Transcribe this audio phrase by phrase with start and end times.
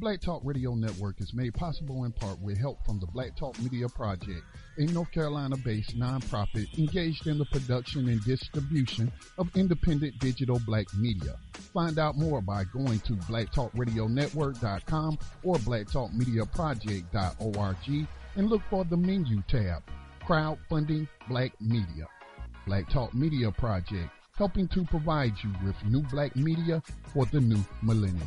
[0.00, 3.60] Black Talk Radio Network is made possible in part with help from the Black Talk
[3.60, 4.42] Media Project,
[4.78, 10.86] a North Carolina based nonprofit engaged in the production and distribution of independent digital black
[10.94, 11.36] media.
[11.74, 19.82] Find out more by going to blacktalkradionetwork.com or blacktalkmediaproject.org and look for the menu tab,
[20.26, 22.06] Crowdfunding Black Media.
[22.66, 26.82] Black Talk Media Project, helping to provide you with new black media
[27.12, 28.26] for the new millennium.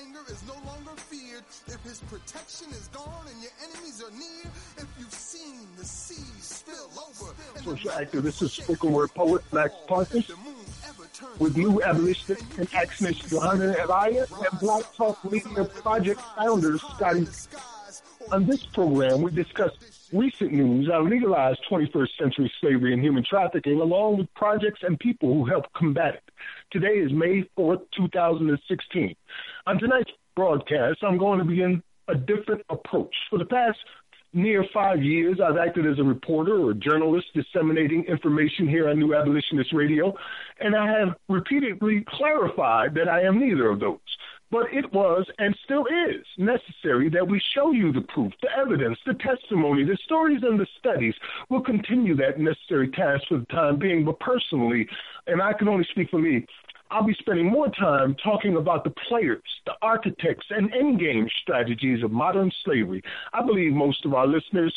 [0.00, 4.52] anger is no longer feared, if his protection is gone and your enemies are near,
[4.76, 7.34] if you've seen the seas spill over.
[7.62, 10.30] social activist, is spoken word poet Max Parthas,
[11.38, 17.26] with new abolitionist and actionist Johanna Araya and Black Talk Media Project founder Scotty.
[18.32, 19.72] On this program, we discuss
[20.12, 25.32] recent news on legalized 21st century slavery and human trafficking, along with projects and people
[25.32, 26.22] who help combat it.
[26.70, 29.16] Today is May 4th, 2016.
[29.68, 33.14] On tonight's broadcast, I'm going to begin a different approach.
[33.28, 33.76] For the past
[34.32, 39.14] near five years, I've acted as a reporter or journalist disseminating information here on New
[39.14, 40.14] Abolitionist Radio,
[40.58, 43.98] and I have repeatedly clarified that I am neither of those.
[44.50, 48.98] But it was and still is necessary that we show you the proof, the evidence,
[49.04, 51.12] the testimony, the stories, and the studies.
[51.50, 54.88] We'll continue that necessary task for the time being, but personally,
[55.26, 56.46] and I can only speak for me,
[56.90, 62.10] I'll be spending more time talking about the players, the architects, and endgame strategies of
[62.10, 63.02] modern slavery.
[63.32, 64.74] I believe most of our listeners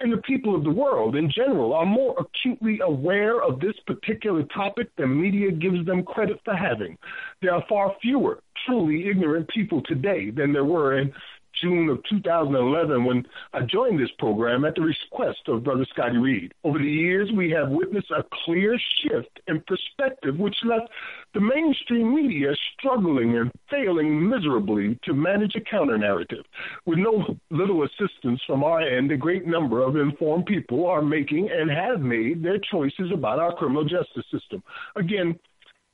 [0.00, 4.42] and the people of the world in general are more acutely aware of this particular
[4.54, 6.98] topic than media gives them credit for having.
[7.40, 11.12] There are far fewer truly ignorant people today than there were in
[11.60, 16.52] June of 2011 when I joined this program at the request of Brother Scotty Reed.
[16.64, 20.90] Over the years, we have witnessed a clear shift in perspective, which left
[21.34, 26.44] the mainstream media struggling and failing miserably to manage a counter narrative.
[26.86, 31.50] With no little assistance from our end, a great number of informed people are making
[31.50, 34.62] and have made their choices about our criminal justice system.
[34.96, 35.38] Again,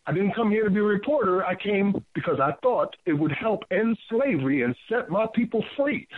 [0.08, 1.44] I didn't come here to be a reporter.
[1.44, 6.08] I came because I thought it would help end slavery and set my people free.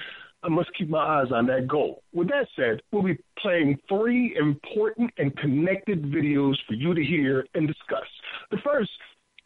[0.44, 2.04] I must keep my eyes on that goal.
[2.14, 7.44] With that said, we'll be playing three important and connected videos for you to hear
[7.54, 8.06] and discuss.
[8.52, 8.90] The first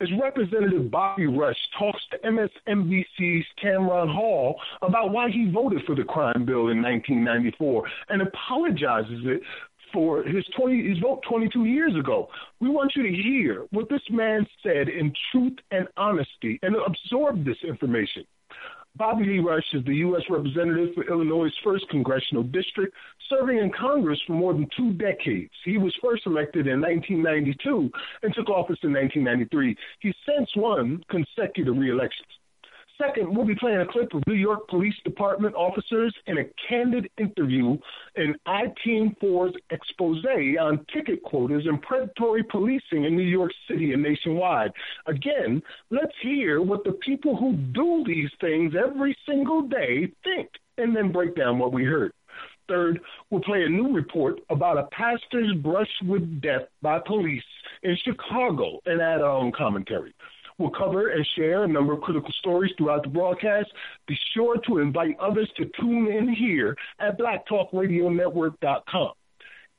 [0.00, 6.04] is Representative Bobby Rush talks to MSNBC's Tamron Hall about why he voted for the
[6.04, 9.40] crime bill in 1994 and apologizes it
[9.94, 12.28] for his 20 his vote 22 years ago.
[12.60, 17.46] We want you to hear what this man said in truth and honesty and absorb
[17.46, 18.24] this information.
[18.96, 20.22] Bobby Lee Rush is the U.S.
[20.30, 22.94] Representative for Illinois' 1st Congressional District,
[23.28, 25.52] serving in Congress for more than two decades.
[25.64, 27.90] He was first elected in 1992
[28.22, 29.76] and took office in 1993.
[29.98, 32.28] He's since won consecutive re-elections.
[32.96, 37.10] Second, we'll be playing a clip of New York Police Department officers in a candid
[37.18, 37.76] interview
[38.14, 40.24] in I-Team 4's expose
[40.60, 44.70] on ticket quotas and predatory policing in New York City and nationwide.
[45.06, 45.60] Again,
[45.90, 50.48] let's hear what the people who do these things every single day think,
[50.78, 52.12] and then break down what we heard.
[52.68, 57.42] Third, we'll play a new report about a pastor's brush with death by police
[57.82, 60.14] in Chicago and add our own commentary.
[60.58, 63.72] We'll cover and share a number of critical stories throughout the broadcast.
[64.06, 69.12] Be sure to invite others to tune in here at blacktalkradionetwork.com.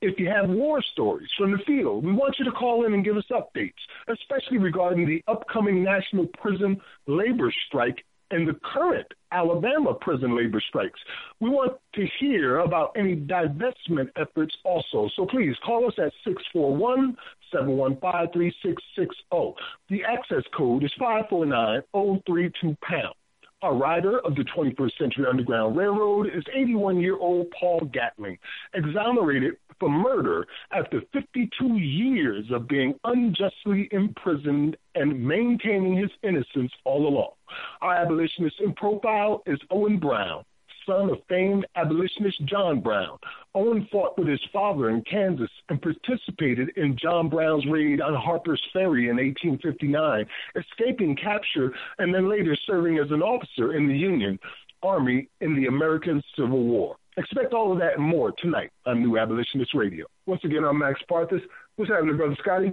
[0.02, 3.02] If you have war stories from the field, we want you to call in and
[3.02, 3.72] give us updates,
[4.08, 10.98] especially regarding the upcoming national prison labor strike in the current Alabama prison labor strikes.
[11.40, 15.08] We want to hear about any divestment efforts also.
[15.16, 17.16] So please call us at 641
[17.52, 19.54] 715 3660.
[19.90, 23.14] The access code is 549 pound.
[23.62, 28.38] A rider of the 21st Century Underground Railroad is 81 year old Paul Gatling,
[28.74, 37.06] exonerated for murder after 52 years of being unjustly imprisoned and maintaining his innocence all
[37.06, 37.32] along.
[37.80, 40.44] Our abolitionist in profile is Owen Brown,
[40.86, 43.18] son of famed abolitionist John Brown.
[43.54, 48.62] Owen fought with his father in Kansas and participated in John Brown's raid on Harper's
[48.72, 54.38] Ferry in 1859, escaping capture and then later serving as an officer in the Union
[54.82, 56.96] Army in the American Civil War.
[57.16, 60.06] Expect all of that and more tonight on New Abolitionist Radio.
[60.26, 61.40] Once again, I'm Max Parthas.
[61.76, 62.72] What's happening, Brother Scotty?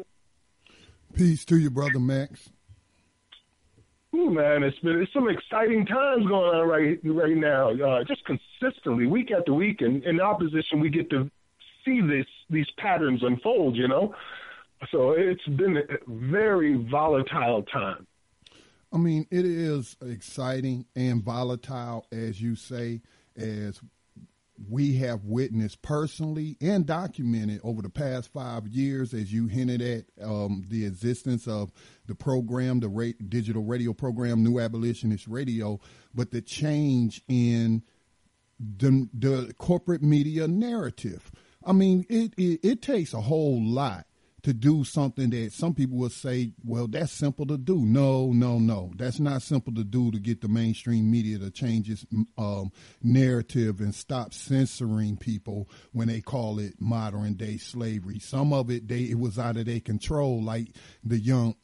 [1.15, 2.49] Peace to you, Brother Max.
[4.15, 7.71] Ooh, man, it's been it's some exciting times going on right right now.
[7.71, 11.31] Uh, just consistently, week after week, and in opposition, we get to
[11.83, 13.75] see this these patterns unfold.
[13.75, 14.13] You know,
[14.91, 18.05] so it's been a very volatile time.
[18.91, 23.01] I mean, it is exciting and volatile, as you say,
[23.35, 23.81] as
[24.69, 30.25] we have witnessed personally and documented over the past five years, as you hinted at,
[30.25, 31.71] um, the existence of
[32.07, 35.79] the program, the ra- digital radio program, New Abolitionist Radio,
[36.13, 37.83] but the change in
[38.59, 41.31] the, the corporate media narrative.
[41.65, 44.05] I mean, it, it, it takes a whole lot
[44.43, 47.77] to do something that some people will say, well, that's simple to do.
[47.77, 48.91] No, no, no.
[48.95, 52.05] That's not simple to do to get the mainstream media to change its
[52.37, 58.19] um, narrative and stop censoring people when they call it modern day slavery.
[58.19, 60.67] Some of it, they it was out of their control, like
[61.03, 61.55] the young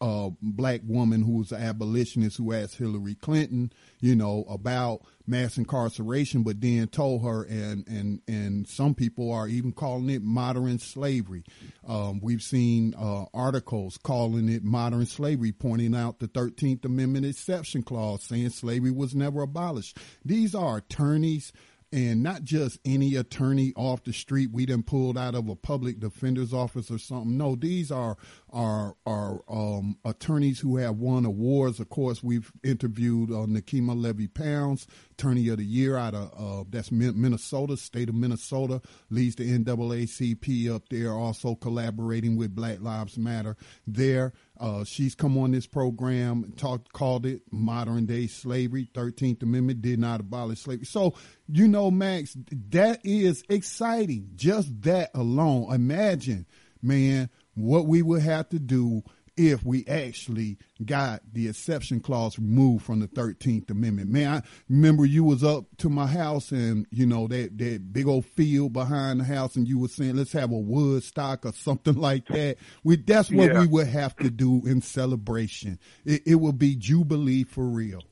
[0.00, 5.58] uh, black woman who was an abolitionist who asked Hillary Clinton, you know, about mass
[5.58, 10.78] incarceration, but then told her, and and and some people are even calling it modern
[10.78, 11.44] slavery.
[11.86, 17.82] Um, we've seen uh, articles calling it modern slavery, pointing out the Thirteenth Amendment exception
[17.82, 19.98] clause, saying slavery was never abolished.
[20.24, 21.52] These are attorneys
[21.92, 26.00] and not just any attorney off the street we done pulled out of a public
[26.00, 27.36] defender's office or something.
[27.36, 28.16] No, these are
[28.50, 31.80] are are um, attorneys who have won awards.
[31.80, 36.64] Of course, we've interviewed uh, Nekima Levy Pounds, Attorney of the Year out of uh,
[36.68, 38.80] that's Minnesota, state of Minnesota,
[39.10, 43.56] leads the NAACP up there, also collaborating with Black Lives Matter
[43.86, 44.32] there.
[44.62, 48.88] Uh, she's come on this program, talked, called it modern day slavery.
[48.94, 50.86] Thirteenth Amendment did not abolish slavery.
[50.86, 51.14] So
[51.48, 52.36] you know, Max,
[52.70, 54.30] that is exciting.
[54.36, 55.74] Just that alone.
[55.74, 56.46] Imagine,
[56.80, 59.02] man, what we would have to do
[59.36, 64.10] if we actually got the exception clause removed from the 13th Amendment.
[64.10, 68.06] Man, I remember you was up to my house and, you know, that, that big
[68.06, 71.94] old field behind the house and you were saying, let's have a Woodstock or something
[71.98, 72.56] like that.
[72.84, 73.60] We, that's what yeah.
[73.60, 75.78] we would have to do in celebration.
[76.04, 78.02] It, it would be Jubilee for real.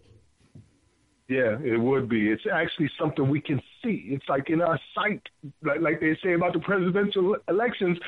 [1.30, 2.28] Yeah, it would be.
[2.28, 4.08] It's actually something we can see.
[4.08, 5.22] It's like in our sight,
[5.62, 7.98] like, like they say about the presidential elections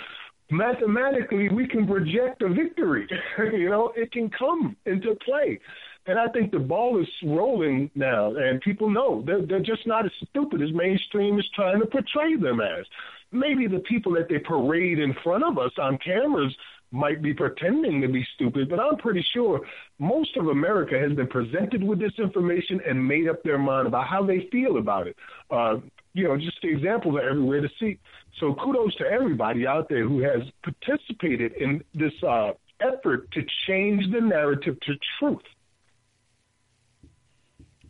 [0.51, 3.07] mathematically we can project a victory.
[3.53, 5.59] you know, it can come into play.
[6.07, 10.05] And I think the ball is rolling now, and people know they're, they're just not
[10.05, 12.85] as stupid as mainstream is trying to portray them as.
[13.31, 16.55] Maybe the people that they parade in front of us on cameras
[16.93, 19.63] might be pretending to be stupid, but I'm pretty sure
[19.99, 24.07] most of America has been presented with this information and made up their mind about
[24.07, 25.17] how they feel about it.
[25.51, 25.79] Uh,
[26.13, 27.99] you know, just the examples are everywhere to see.
[28.39, 34.13] So kudos to everybody out there who has participated in this uh, effort to change
[34.13, 35.43] the narrative to truth.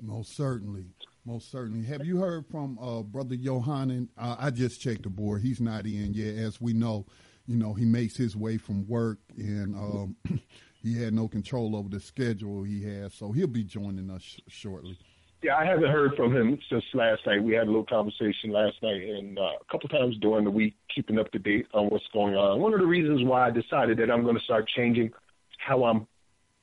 [0.00, 0.86] Most certainly.
[1.24, 1.86] Most certainly.
[1.86, 4.08] Have you heard from uh, Brother Yohanan?
[4.18, 5.42] Uh, I just checked the board.
[5.42, 6.34] He's not in yet.
[6.34, 7.06] As we know,
[7.46, 10.16] you know, he makes his way from work and um,
[10.82, 13.14] he had no control over the schedule he has.
[13.14, 14.98] So he'll be joining us sh- shortly.
[15.42, 17.42] Yeah, I haven't heard from him since last night.
[17.42, 20.76] We had a little conversation last night and uh, a couple times during the week,
[20.94, 22.60] keeping up to date on what's going on.
[22.60, 25.10] One of the reasons why I decided that I'm going to start changing
[25.58, 26.06] how I'm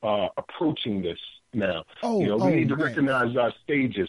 [0.02, 1.18] uh, approaching this
[1.52, 1.84] now.
[2.02, 2.88] Oh, you know, we oh, need to Max.
[2.88, 4.08] recognize our stages.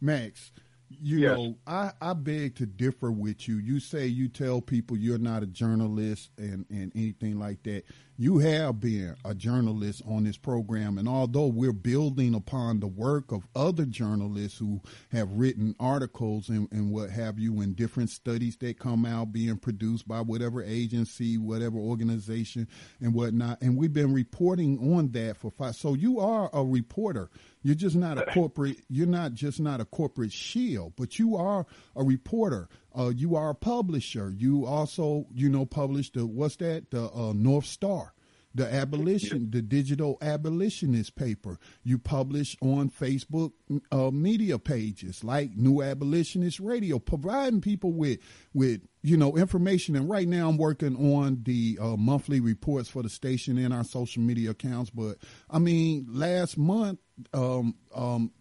[0.00, 0.50] Max,
[0.90, 1.36] you yes.
[1.36, 3.58] know, I, I beg to differ with you.
[3.58, 7.84] You say you tell people you're not a journalist and, and anything like that.
[8.20, 13.32] you have been a journalist on this program, and although we're building upon the work
[13.32, 14.78] of other journalists who
[15.10, 19.56] have written articles and, and what have you in different studies that come out being
[19.56, 22.68] produced by whatever agency, whatever organization,
[23.00, 25.74] and whatnot, and we've been reporting on that for five.
[25.74, 27.30] So you are a reporter.
[27.62, 28.78] You're just not a corporate.
[28.88, 32.68] You're not just not a corporate shield, but you are a reporter.
[32.96, 34.32] Uh, you are a publisher.
[34.36, 36.90] You also, you know, published the what's that?
[36.90, 38.14] The uh, North Star,
[38.54, 41.58] the abolition, the digital abolitionist paper.
[41.82, 43.52] You publish on Facebook
[43.92, 48.18] uh, media pages like New Abolitionist Radio, providing people with
[48.52, 49.96] with you know information.
[49.96, 53.84] And right now, I'm working on the uh, monthly reports for the station and our
[53.84, 54.90] social media accounts.
[54.90, 56.98] But I mean, last month
[57.32, 58.32] um, um,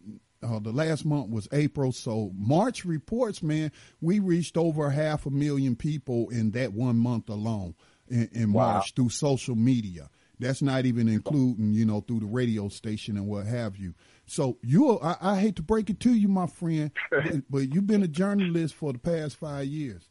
[0.42, 1.92] uh, the last month was April.
[1.92, 7.30] So March reports, man, we reached over half a million people in that one month
[7.30, 7.76] alone
[8.10, 8.74] in, in wow.
[8.74, 10.10] March through social media.
[10.40, 13.94] That's not even including, you know, through the radio station and what have you.
[14.26, 16.92] So you, I, I hate to break it to you, my friend,
[17.50, 20.08] but, you've been a journalist for the past five years.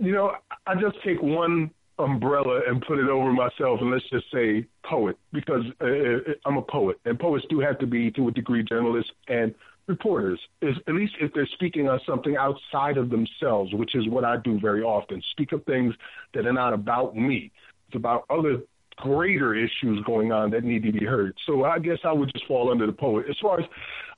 [0.00, 0.32] You know,
[0.66, 5.16] I just take one umbrella and put it over myself and let's just say poet
[5.32, 8.64] because uh, uh, I'm a poet and poets do have to be to a degree
[8.64, 9.54] journalists and
[9.86, 14.24] reporters is at least if they're speaking on something outside of themselves which is what
[14.24, 15.94] I do very often speak of things
[16.34, 17.50] that are not about me
[17.88, 18.58] it's about other
[18.96, 22.46] greater issues going on that need to be heard so I guess I would just
[22.46, 23.66] fall under the poet as far as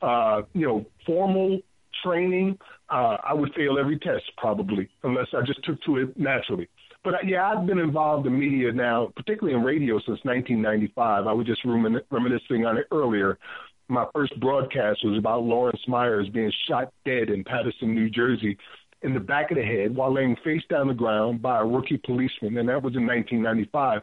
[0.02, 1.60] uh, you know formal
[2.04, 2.58] training
[2.90, 6.68] uh, I would fail every test probably unless I just took to it naturally
[7.04, 11.26] but yeah, I've been involved in media now, particularly in radio since 1995.
[11.26, 13.38] I was just remin- reminiscing on it earlier.
[13.88, 18.56] My first broadcast was about Lawrence Myers being shot dead in Paterson, New Jersey,
[19.02, 22.00] in the back of the head while laying face down the ground by a rookie
[22.04, 24.00] policeman, and that was in 1995.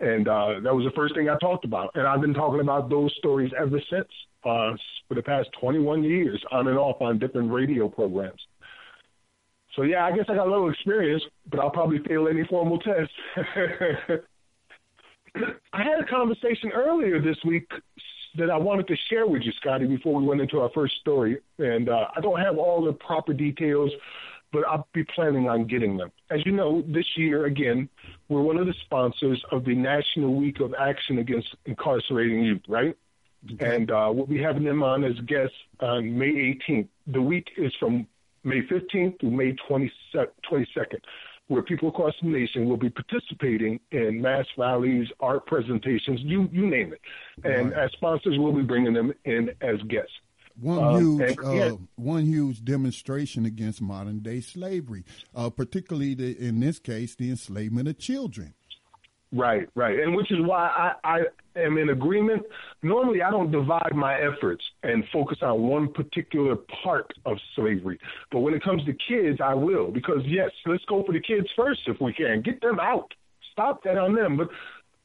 [0.00, 1.90] And uh, that was the first thing I talked about.
[1.94, 4.08] And I've been talking about those stories ever since
[4.44, 4.72] uh,
[5.06, 8.40] for the past 21 years, on and off on different radio programs.
[9.76, 12.78] So yeah, I guess I got a little experience, but I'll probably fail any formal
[12.78, 13.10] test.
[15.72, 17.70] I had a conversation earlier this week
[18.36, 21.38] that I wanted to share with you, Scotty, before we went into our first story.
[21.58, 23.90] And uh, I don't have all the proper details,
[24.52, 26.10] but I'll be planning on getting them.
[26.30, 27.88] As you know, this year, again,
[28.28, 32.96] we're one of the sponsors of the National Week of Action Against Incarcerating Youth, right?
[33.60, 36.88] And uh, we'll be having them on as guests on May 18th.
[37.06, 38.06] The week is from
[38.44, 41.00] May 15th through May 22nd,
[41.50, 46.64] where people across the nation will be participating in mass rallies, art presentations, you you
[46.64, 47.00] name it.
[47.42, 47.86] And right.
[47.86, 50.12] as sponsors, we'll be bringing them in as guests.
[50.60, 55.04] One um, huge, uh, one huge demonstration against modern day slavery,
[55.34, 58.54] uh, particularly the, in this case, the enslavement of children.
[59.32, 61.20] Right, right, and which is why I,
[61.54, 62.42] I am in agreement.
[62.82, 68.00] Normally, I don't divide my efforts and focus on one particular part of slavery.
[68.32, 71.46] But when it comes to kids, I will because yes, let's go for the kids
[71.56, 72.42] first if we can.
[72.42, 73.14] Get them out.
[73.52, 74.36] Stop that on them.
[74.36, 74.48] But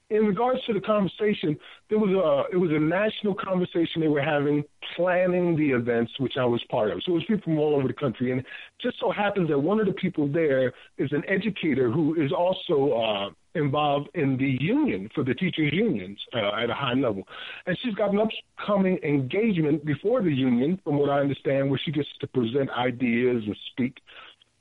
[0.10, 1.56] in regards to the conversation,
[1.90, 4.64] there was a it was a national conversation they were having,
[4.96, 7.02] planning the events, which I was part of.
[7.06, 8.44] So it was people from all over the country, and
[8.82, 12.94] just so happens that one of the people there is an educator who is also
[12.94, 17.24] uh, involved in the union for the teachers unions uh, at a high level.
[17.66, 21.92] And she's got an upcoming engagement before the union, from what I understand, where she
[21.92, 23.98] gets to present ideas and speak.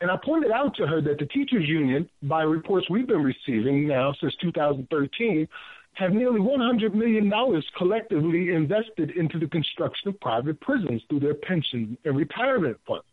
[0.01, 3.87] And I pointed out to her that the teachers union, by reports we've been receiving
[3.87, 5.49] now since 2013,
[5.95, 7.33] have nearly $100 million
[7.79, 13.05] collectively invested into the construction of private prisons through their pension and retirement funds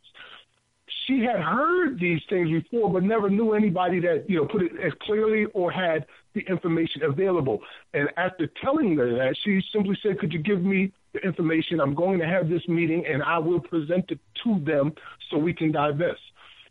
[1.08, 4.72] she had heard these things before, but never knew anybody that you know put it
[4.84, 7.60] as clearly or had the information available.
[7.94, 11.80] And after telling her that, she simply said, "Could you give me the information?
[11.80, 14.94] I'm going to have this meeting, and I will present it to them
[15.30, 16.22] so we can divest."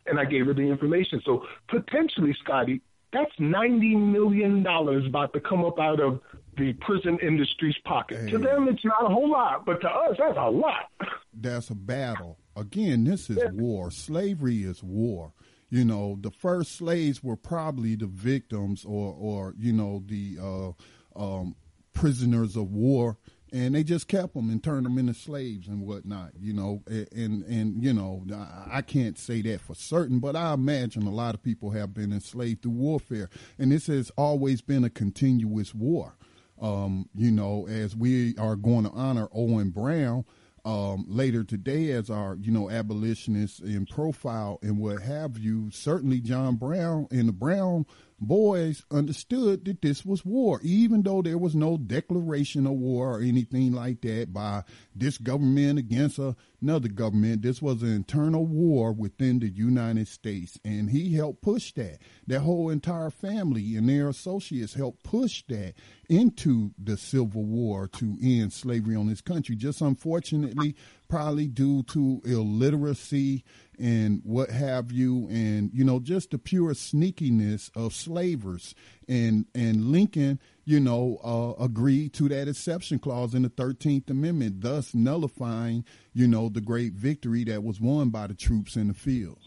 [0.06, 1.20] And I gave her the information.
[1.24, 2.80] So potentially, Scotty,
[3.12, 6.20] that's ninety million dollars about to come up out of
[6.56, 8.20] the prison industry's pocket.
[8.22, 8.30] Hey.
[8.30, 10.90] To them, it's not a whole lot, but to us, that's a lot.
[11.32, 12.38] That's a battle.
[12.60, 13.50] Again, this is yeah.
[13.50, 13.90] war.
[13.90, 15.32] Slavery is war.
[15.70, 20.72] You know, the first slaves were probably the victims or, or you know, the uh,
[21.16, 21.54] um,
[21.92, 23.18] prisoners of war
[23.52, 26.82] and they just kept them and turned them into slaves and whatnot, you know.
[26.86, 28.24] And and you know,
[28.70, 32.12] I can't say that for certain, but I imagine a lot of people have been
[32.12, 36.16] enslaved through warfare, and this has always been a continuous war.
[36.60, 40.24] Um, you know, as we are going to honor Owen Brown
[40.64, 45.70] um, later today as our, you know, abolitionists in profile and what have you.
[45.70, 47.86] Certainly, John Brown and the Brown
[48.20, 53.20] boys understood that this was war, even though there was no declaration of war or
[53.20, 54.62] anything like that by
[54.94, 56.20] this government against
[56.60, 57.42] another government.
[57.42, 61.98] This was an internal war within the United States, and he helped push that.
[62.26, 65.74] That whole entire family and their associates helped push that
[66.08, 69.56] into the Civil War to end slavery on this country.
[69.56, 70.76] Just unfortunately,
[71.08, 73.44] probably due to illiteracy
[73.80, 78.74] and what have you, and you know, just the pure sneakiness of slavers.
[79.08, 84.60] And and Lincoln, you know, uh, agreed to that exception clause in the Thirteenth Amendment,
[84.60, 88.94] thus nullifying, you know, the great victory that was won by the troops in the
[88.94, 89.38] field.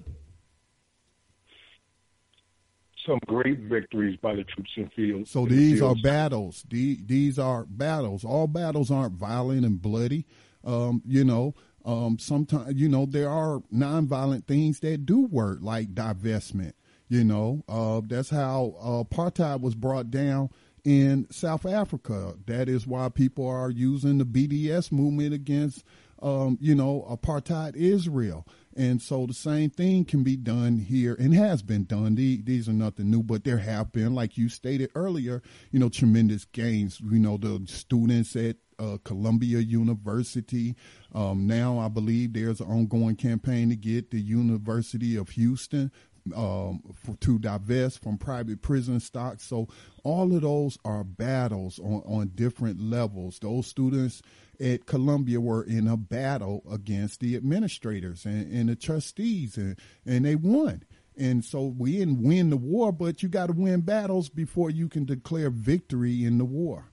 [3.06, 5.28] Some great victories by the troops in the field.
[5.28, 6.66] So these the are battles.
[6.70, 8.24] These are battles.
[8.24, 10.26] All battles aren't violent and bloody.
[10.66, 15.94] Um, you know, um, sometimes, you know, there are nonviolent things that do work, like
[15.94, 16.74] divestment.
[17.10, 20.50] You know, uh, that's how uh, apartheid was brought down
[20.84, 22.36] in South Africa.
[22.46, 25.84] That is why people are using the BDS movement against,
[26.22, 28.48] um, you know, apartheid Israel.
[28.76, 32.16] And so the same thing can be done here and has been done.
[32.16, 36.46] These are nothing new, but there have been, like you stated earlier, you know, tremendous
[36.46, 37.00] gains.
[37.00, 40.76] You know, the students at uh, Columbia University.
[41.14, 45.92] Um, now, I believe there's an ongoing campaign to get the University of Houston
[46.36, 49.44] um, for, to divest from private prison stocks.
[49.44, 49.68] So
[50.04, 53.40] all of those are battles on, on different levels.
[53.40, 54.22] Those students
[54.60, 60.26] at Columbia were in a battle against the administrators and, and the trustees, and, and
[60.26, 60.84] they won.
[61.16, 64.88] And so we didn't win the war, but you got to win battles before you
[64.90, 66.86] can declare victory in the war.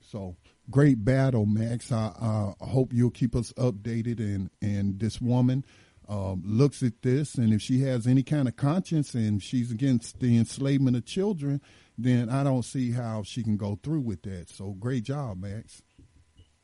[0.00, 0.36] So
[0.70, 1.92] great battle, Max.
[1.92, 4.18] I, I hope you'll keep us updated.
[4.18, 5.64] And and this woman
[6.08, 10.20] um, looks at this, and if she has any kind of conscience and she's against
[10.20, 11.60] the enslavement of children,
[11.96, 14.50] then I don't see how she can go through with that.
[14.50, 15.82] So great job, Max.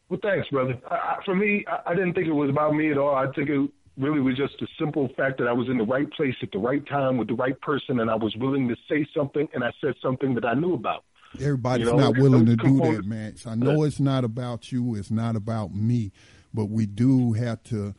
[0.08, 0.78] Well, thanks, brother.
[0.90, 3.14] I, for me, I, I didn't think it was about me at all.
[3.14, 6.10] I think it really was just the simple fact that I was in the right
[6.12, 9.06] place at the right time with the right person, and I was willing to say
[9.14, 11.04] something, and I said something that I knew about.
[11.38, 13.46] Everybody's you know, not willing to do that, Max.
[13.46, 14.94] I know it's not about you.
[14.94, 16.12] It's not about me,
[16.52, 17.94] but we do have to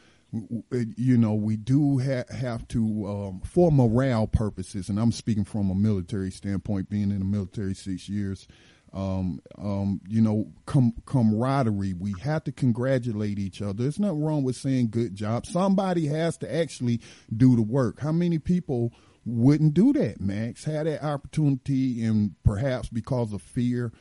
[0.95, 5.69] you know, we do ha- have to, um, for morale purposes, and I'm speaking from
[5.69, 8.47] a military standpoint, being in the military six years,
[8.93, 11.93] um, um, you know, com- camaraderie.
[11.93, 13.83] We have to congratulate each other.
[13.83, 15.45] There's nothing wrong with saying good job.
[15.45, 17.01] Somebody has to actually
[17.35, 17.99] do the work.
[17.99, 18.93] How many people
[19.25, 20.63] wouldn't do that, Max.
[20.63, 23.91] Had that opportunity, and perhaps because of fear,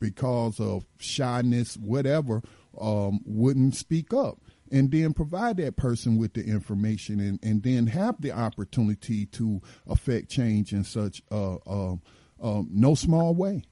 [0.00, 2.42] because of shyness, whatever,
[2.80, 4.38] um, wouldn't speak up.
[4.70, 9.62] And then provide that person with the information, and, and then have the opportunity to
[9.86, 11.96] affect change in such uh, uh,
[12.42, 13.62] uh, no small way.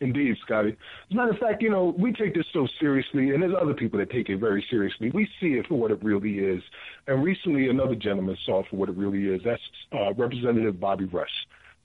[0.00, 0.70] Indeed, Scotty.
[0.70, 0.76] As
[1.10, 3.98] a matter of fact, you know, we take this so seriously, and there's other people
[3.98, 5.10] that take it very seriously.
[5.10, 6.62] We see it for what it really is.
[7.06, 9.40] And recently, another gentleman saw it for what it really is.
[9.44, 9.60] That's
[9.92, 11.28] uh, Representative Bobby Rush.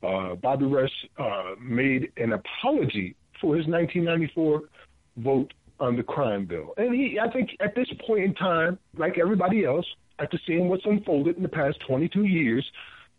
[0.04, 4.62] Uh, Bobby Rush uh, made an apology for his 1994
[5.17, 6.74] vote on the crime bill.
[6.78, 9.86] And he, I think at this point in time, like everybody else,
[10.19, 12.65] after seeing what's unfolded in the past 22 years,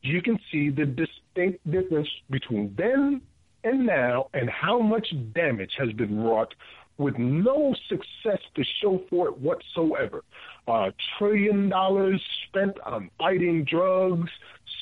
[0.03, 3.23] you can see the distinct difference between then
[3.65, 6.55] and now and how much damage has been wrought
[6.99, 10.23] with no success to show for it whatsoever.
[10.69, 14.31] Uh, trillion dollars spent on fighting drugs,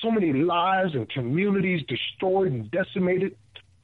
[0.03, 3.37] so many lives and communities destroyed and decimated,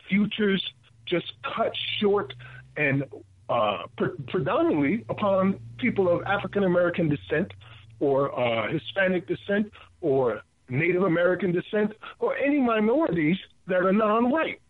[0.08, 0.62] futures
[1.06, 2.34] just cut short,
[2.76, 3.04] and
[3.48, 7.52] uh, pre- predominantly upon people of African American descent
[8.00, 13.36] or uh, Hispanic descent or Native American descent or any minorities
[13.68, 14.60] that are non white.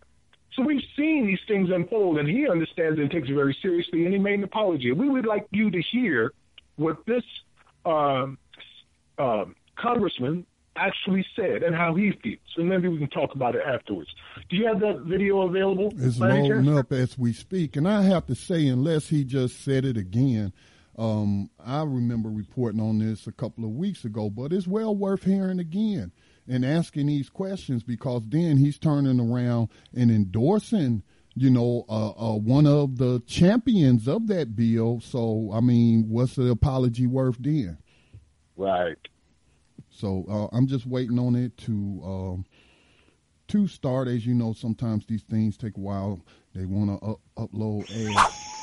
[0.55, 4.13] So we've seen these things unfold, and he understands and takes it very seriously, and
[4.13, 4.91] he made an apology.
[4.93, 6.33] We would like you to hear
[6.77, 7.25] what this
[7.85, 8.39] um,
[9.19, 9.45] uh,
[9.77, 14.11] congressman actually said and how he feels, and maybe we can talk about it afterwards.
[14.49, 15.93] Do you have that video available?
[15.99, 19.85] It's loading up as we speak, and I have to say, unless he just said
[19.85, 20.53] it again,
[20.99, 25.25] um, I remember reporting on this a couple of weeks ago, but it's well worth
[25.25, 26.13] hearing again
[26.49, 31.03] and asking these questions because then he's turning around and endorsing
[31.39, 35.01] you know, uh, uh, one of the champions of that bill.
[35.03, 37.77] So, I mean, what's the apology worth then?
[38.57, 38.97] Right.
[39.91, 42.45] So uh, I'm just waiting on it to um,
[43.49, 44.09] to start.
[44.09, 46.21] As you know, sometimes these things take a while.
[46.55, 48.56] They want to up- upload ads.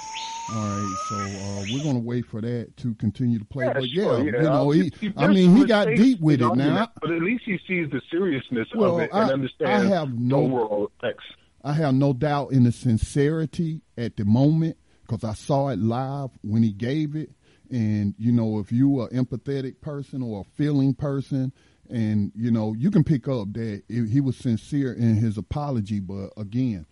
[0.49, 3.65] All right, so uh, we're going to wait for that to continue to play.
[3.65, 4.37] Yeah, but sure, yeah, yeah.
[4.37, 6.89] you know, he, he- I mean, he got deep with it now.
[7.01, 10.09] But at least he sees the seriousness Well, of it I- and I understands have
[10.11, 11.23] the no- overall effects.
[11.63, 14.75] I have no doubt in the sincerity at the moment
[15.07, 17.31] because I saw it live when he gave it.
[17.71, 21.53] And, you know, if you are an empathetic person or a feeling person,
[21.89, 25.99] and, you know, you can pick up that he was sincere in his apology.
[26.01, 26.85] But again,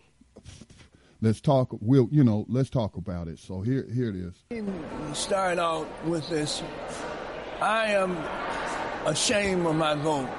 [1.22, 3.40] let's talk, we'll, you know, let's talk about it.
[3.40, 5.18] So here, here it is.
[5.18, 6.64] start out with this.
[7.62, 8.18] I am
[9.06, 10.30] ashamed of my vote.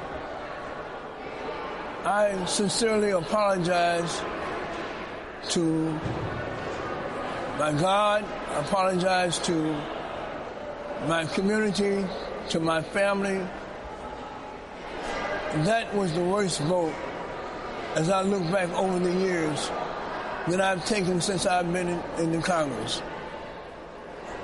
[2.05, 4.21] I sincerely apologize
[5.51, 6.01] to
[7.59, 9.53] my God, I apologize to
[11.07, 12.05] my community,
[12.49, 13.47] to my family.
[15.64, 16.95] That was the worst vote
[17.95, 19.71] as I look back over the years
[20.48, 23.00] that I've taken since I've been in, in the Congress.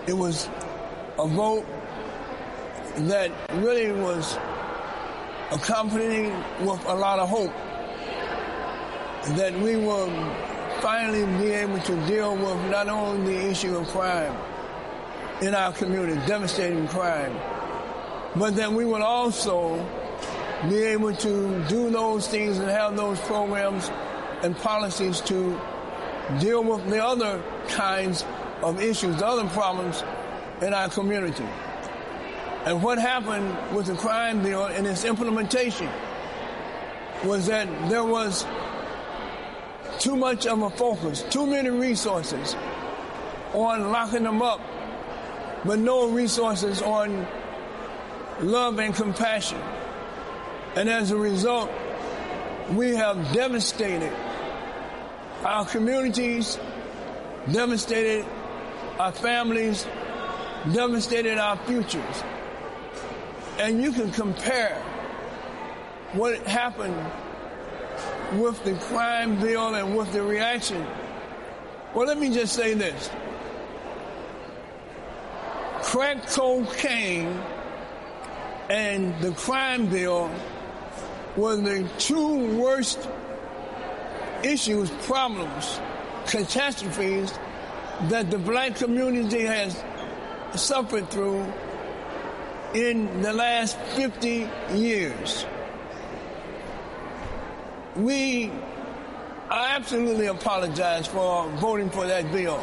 [0.06, 0.48] It was
[1.18, 1.66] a vote
[2.96, 4.38] that really was
[5.50, 7.52] accompanying with a lot of hope
[9.36, 10.08] that we will
[10.80, 14.36] finally be able to deal with not only the issue of crime
[15.42, 17.36] in our community, devastating crime,
[18.36, 19.84] but that we will also
[20.68, 23.90] be able to do those things and have those programs
[24.42, 25.60] and policies to
[26.40, 28.24] deal with the other kinds
[28.62, 30.02] of issues, the other problems
[30.60, 31.46] in our community.
[32.64, 35.88] And what happened with the crime bill and its implementation
[37.24, 38.44] was that there was
[39.98, 42.54] too much of a focus, too many resources
[43.52, 44.60] on locking them up,
[45.64, 47.26] but no resources on
[48.40, 49.60] love and compassion.
[50.76, 51.70] And as a result,
[52.70, 54.12] we have devastated
[55.44, 56.58] our communities,
[57.52, 58.24] devastated
[58.98, 59.86] our families,
[60.72, 62.24] devastated our futures.
[63.58, 64.80] And you can compare
[66.12, 66.96] what happened
[68.40, 70.84] with the crime bill and with the reaction.
[71.94, 73.10] Well, let me just say this.
[75.82, 77.40] Crack cocaine
[78.68, 80.30] and the crime bill
[81.36, 83.08] were the two worst
[84.42, 85.80] issues, problems,
[86.26, 87.32] catastrophes
[88.02, 89.82] that the black community has
[90.54, 91.44] suffered through
[92.74, 95.46] in the last 50 years.
[97.96, 98.52] We,
[99.50, 102.62] I absolutely apologize for voting for that bill.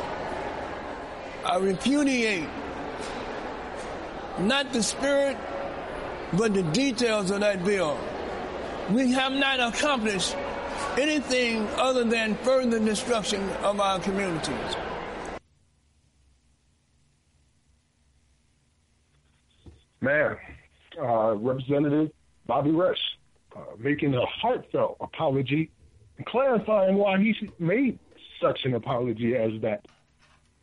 [1.44, 2.48] I repudiate
[4.40, 5.38] not the spirit,
[6.34, 7.98] but the details of that bill.
[8.90, 10.36] We have not accomplished
[10.98, 14.76] anything other than further destruction of our communities.
[20.02, 20.38] Man,
[21.02, 22.12] uh, Representative
[22.46, 23.00] Bobby Rush
[23.56, 25.72] uh, making a heartfelt apology
[26.18, 27.98] and clarifying why he made
[28.42, 29.86] such an apology as that.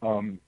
[0.00, 0.38] Um,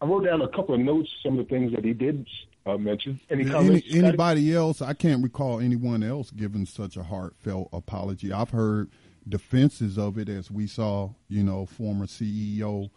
[0.00, 2.26] I wrote down a couple of notes, some of the things that he did
[2.66, 3.20] uh, mention.
[3.30, 3.86] Any Any, comments?
[3.86, 4.04] Scotty?
[4.04, 4.82] anybody else?
[4.82, 8.32] I can't recall anyone else giving such a heartfelt apology.
[8.32, 8.90] I've heard
[9.28, 12.90] defenses of it, as we saw, you know, former CEO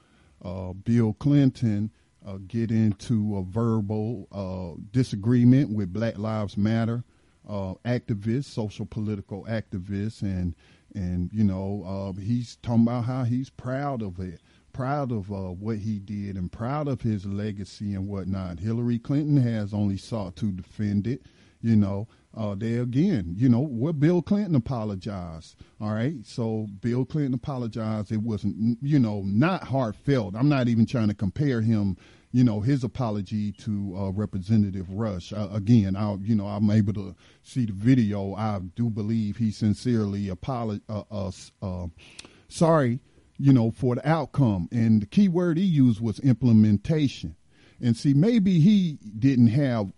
[0.43, 1.91] uh, Bill Clinton
[2.25, 7.03] uh, get into a verbal uh, disagreement with Black Lives Matter
[7.47, 10.55] uh, activists, social political activists, and
[10.93, 14.39] and you know uh, he's talking about how he's proud of it,
[14.73, 18.59] proud of uh, what he did, and proud of his legacy and whatnot.
[18.59, 21.23] Hillary Clinton has only sought to defend it,
[21.61, 22.07] you know.
[22.35, 25.55] Uh, there again, you know, where Bill Clinton apologized.
[25.79, 26.15] All right.
[26.23, 28.11] So Bill Clinton apologized.
[28.11, 30.35] It wasn't, you know, not heartfelt.
[30.35, 31.95] I'm not even trying to compare him,
[32.33, 35.31] you know, his apology to uh, Representative Rush.
[35.31, 38.35] Uh, again, I, you know, I'm able to see the video.
[38.35, 40.83] I do believe he sincerely apologized.
[40.89, 41.87] Uh, uh, uh,
[42.49, 42.99] sorry,
[43.37, 44.67] you know, for the outcome.
[44.73, 47.37] And the key word he used was implementation.
[47.81, 49.91] And see, maybe he didn't have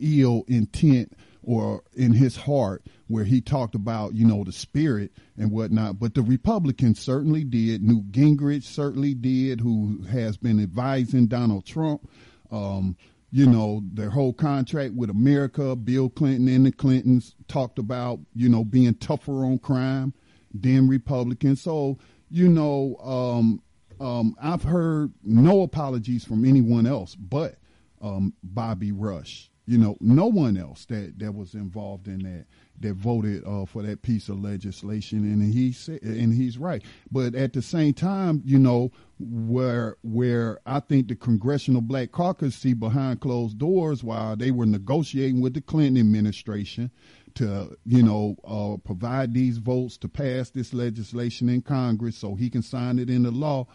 [0.00, 1.12] ill intent
[1.46, 5.98] or in his heart where he talked about, you know, the spirit and whatnot.
[5.98, 7.82] But the Republicans certainly did.
[7.82, 12.08] Newt Gingrich certainly did, who has been advising Donald Trump.
[12.50, 12.96] Um,
[13.30, 18.48] you know, their whole contract with America, Bill Clinton and the Clintons talked about, you
[18.48, 20.14] know, being tougher on crime
[20.52, 21.60] than Republicans.
[21.60, 21.98] So,
[22.30, 23.60] you know, um,
[24.00, 27.56] um, I've heard no apologies from anyone else but
[28.00, 29.50] um, Bobby Rush.
[29.66, 32.46] You know, no one else that, that was involved in that
[32.80, 36.82] that voted uh, for that piece of legislation, and he said, and he's right.
[37.10, 42.56] But at the same time, you know, where where I think the Congressional Black Caucus
[42.56, 46.90] see behind closed doors while they were negotiating with the Clinton administration
[47.34, 52.50] to you know uh, provide these votes to pass this legislation in Congress so he
[52.50, 53.66] can sign it into law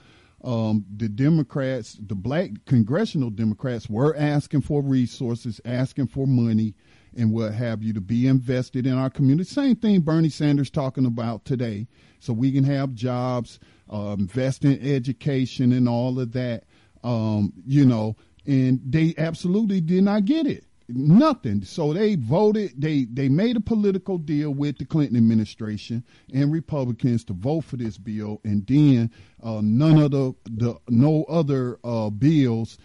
[0.43, 6.75] um, the Democrats, the black congressional Democrats, were asking for resources, asking for money,
[7.17, 9.49] and what have you to be invested in our community.
[9.49, 11.87] Same thing Bernie Sanders talking about today,
[12.19, 13.59] so we can have jobs,
[13.91, 16.65] uh, invest in education, and all of that.
[17.03, 21.63] Um, you know, and they absolutely did not get it nothing.
[21.63, 22.73] So they voted.
[22.77, 27.77] They they made a political deal with the Clinton administration and Republicans to vote for
[27.77, 29.11] this bill, and then
[29.43, 32.77] uh, none of the, the no other uh, bills,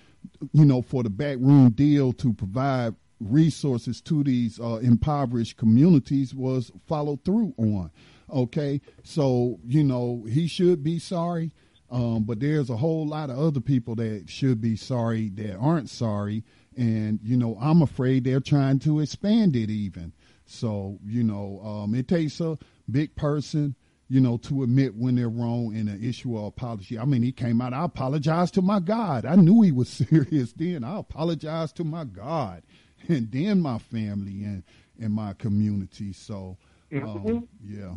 [0.52, 6.70] you know, for the backroom deal to provide resources to these uh, impoverished communities was
[6.86, 7.90] followed through on.
[8.30, 11.52] Okay, so you know he should be sorry.
[11.90, 15.90] Um, but there's a whole lot of other people that should be sorry that aren't
[15.90, 16.42] sorry
[16.76, 20.12] and you know i'm afraid they're trying to expand it even.
[20.46, 22.58] So you know um, it takes a
[22.90, 23.74] big person
[24.08, 27.32] you know to admit when they're wrong and an issue of apology i mean he
[27.32, 29.24] came out i apologized to my god.
[29.24, 30.84] I knew he was serious then.
[30.84, 32.62] I apologized to my god
[33.08, 34.62] and then my family and
[35.00, 36.12] and my community.
[36.12, 36.56] So
[36.92, 37.38] um, mm-hmm.
[37.64, 37.94] yeah.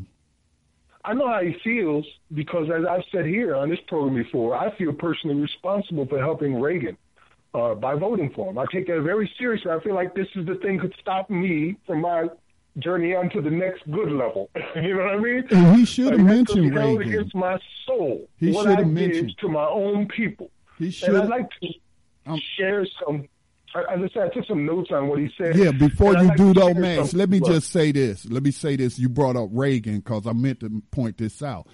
[1.05, 4.75] I know how he feels because, as I've said here on this program before, I
[4.77, 6.97] feel personally responsible for helping Reagan
[7.57, 8.57] uh, by voting for him.
[8.57, 9.71] I take that very seriously.
[9.71, 12.27] I feel like this is the thing could stop me from my
[12.77, 14.49] journey on to the next good level.
[14.75, 15.47] you know what I mean?
[15.49, 17.01] And he should have mentioned Reagan.
[17.01, 18.29] against my soul.
[18.37, 20.51] He what I mentioned to my own people.
[20.77, 21.09] He should.
[21.09, 21.67] And I'd like to
[22.27, 23.27] um, share some.
[23.75, 25.55] As I said, I took some notes on what he said.
[25.55, 28.25] Yeah, before you like do though, Max, let me just say this.
[28.25, 28.97] Let me say this.
[28.97, 31.67] You brought up Reagan because I meant to point this out.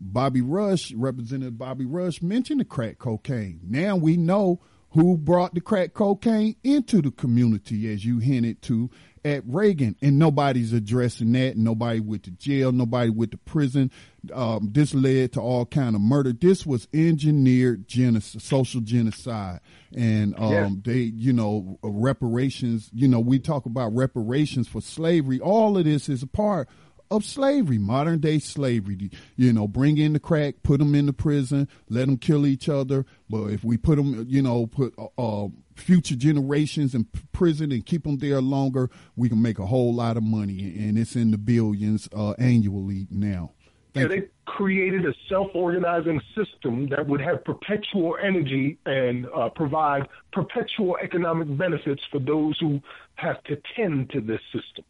[0.00, 3.60] Bobby Rush, Representative Bobby Rush, mentioned the crack cocaine.
[3.64, 8.90] Now we know who brought the crack cocaine into the community, as you hinted to
[9.24, 11.56] at Reagan, and nobody's addressing that.
[11.56, 12.72] Nobody went to jail.
[12.72, 13.90] Nobody went to prison.
[14.32, 16.32] Um, this led to all kind of murder.
[16.32, 19.60] This was engineered genocide, social genocide,
[19.94, 22.90] and um, they, you know, reparations.
[22.92, 25.38] You know, we talk about reparations for slavery.
[25.38, 26.68] All of this is a part
[27.10, 29.10] of slavery, modern day slavery.
[29.36, 32.68] You know, bring in the crack, put them in the prison, let them kill each
[32.68, 33.04] other.
[33.28, 37.84] But if we put them, you know, put uh, uh, future generations in prison and
[37.84, 41.30] keep them there longer, we can make a whole lot of money, and it's in
[41.30, 43.52] the billions uh, annually now.
[43.92, 50.08] Thank yeah, they created a self-organizing system that would have perpetual energy and uh, provide
[50.32, 52.80] perpetual economic benefits for those who
[53.16, 54.84] have to tend to this system.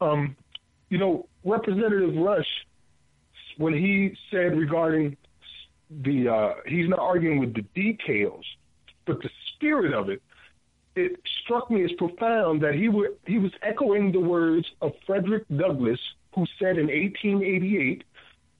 [0.00, 0.36] Um,
[0.92, 2.46] you know, Representative Rush,
[3.56, 5.16] when he said regarding
[5.88, 8.44] the, uh, he's not arguing with the details,
[9.06, 10.20] but the spirit of it,
[10.94, 15.44] it struck me as profound that he were, he was echoing the words of Frederick
[15.56, 15.98] Douglass,
[16.34, 18.04] who said in 1888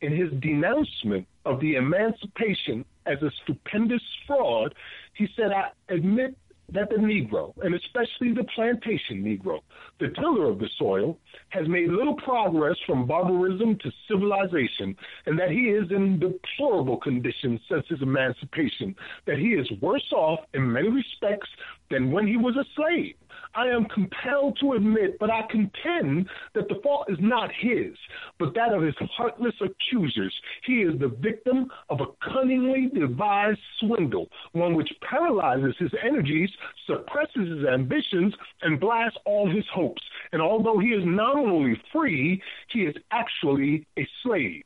[0.00, 4.74] in his denouncement of the emancipation as a stupendous fraud,
[5.12, 6.34] he said, I admit
[6.72, 9.60] that the Negro, and especially the plantation Negro,
[10.00, 11.18] the tiller of the soil,
[11.50, 17.60] has made little progress from barbarism to civilization, and that he is in deplorable condition
[17.68, 18.94] since his emancipation,
[19.26, 21.48] that he is worse off in many respects
[21.90, 23.14] than when he was a slave.
[23.54, 27.96] I am compelled to admit, but I contend that the fault is not his,
[28.38, 30.34] but that of his heartless accusers.
[30.64, 36.50] He is the victim of a cunningly devised swindle, one which paralyzes his energies,
[36.86, 40.02] suppresses his ambitions, and blasts all his hopes.
[40.32, 44.64] And although he is not only free, he is actually a slave.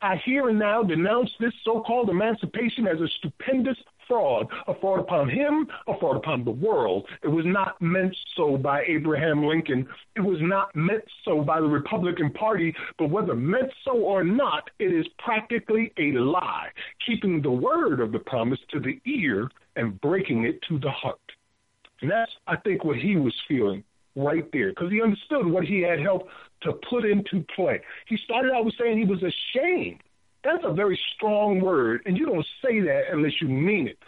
[0.00, 3.78] I here and now denounce this so called emancipation as a stupendous
[4.08, 7.06] fraud, a fraud upon him, a fraud upon the world.
[7.22, 9.86] It was not meant so by Abraham Lincoln.
[10.16, 14.70] It was not meant so by the Republican Party, but whether meant so or not,
[14.78, 16.68] it is practically a lie,
[17.06, 21.20] keeping the word of the promise to the ear and breaking it to the heart.
[22.00, 23.84] And that's, I think, what he was feeling
[24.16, 26.30] right there, because he understood what he had helped
[26.62, 27.80] to put into play.
[28.08, 30.00] He started out with saying he was ashamed
[30.44, 33.98] that's a very strong word, and you don't say that unless you mean it.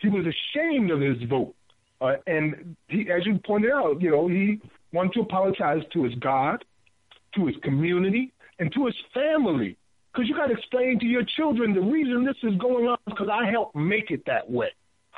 [0.00, 1.54] He was ashamed of his vote.
[2.00, 4.60] Uh, and he, as you pointed out, you know, he
[4.92, 6.64] wanted to apologize to his God,
[7.34, 9.76] to his community, and to his family.
[10.12, 13.28] Because you got to explain to your children the reason this is going on because
[13.32, 14.68] I helped make it that way.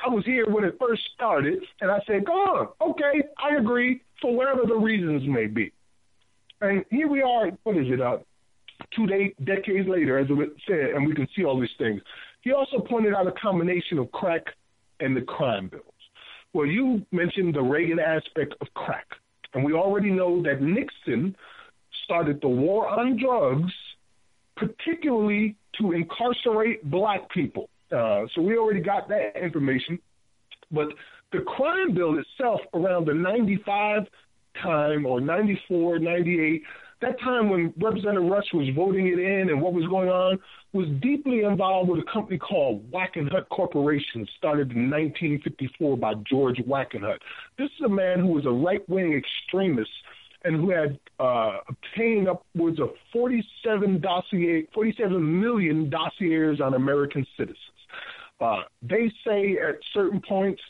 [0.03, 2.67] I was here when it first started, and I said, go on.
[2.81, 5.71] Okay, I agree for whatever the reasons may be.
[6.61, 8.17] And here we are, what is it, uh,
[8.97, 12.01] two de- decades later, as it said, and we can see all these things.
[12.41, 14.43] He also pointed out a combination of crack
[14.99, 15.83] and the crime bills.
[16.53, 19.05] Well, you mentioned the Reagan aspect of crack,
[19.53, 21.35] and we already know that Nixon
[22.03, 23.71] started the war on drugs,
[24.55, 27.69] particularly to incarcerate black people.
[27.91, 29.99] Uh, so we already got that information.
[30.71, 30.87] But
[31.31, 34.07] the crime bill itself, around the 95
[34.61, 36.63] time or 94, 98,
[37.01, 40.39] that time when Representative Rush was voting it in and what was going on,
[40.73, 47.17] was deeply involved with a company called Wackenhut Corporation, started in 1954 by George Wackenhut.
[47.57, 49.91] This is a man who was a right wing extremist
[50.43, 57.57] and who had uh, obtained upwards of 47 dossier, 47 million dossiers on American citizens.
[58.39, 60.61] Uh, they say at certain points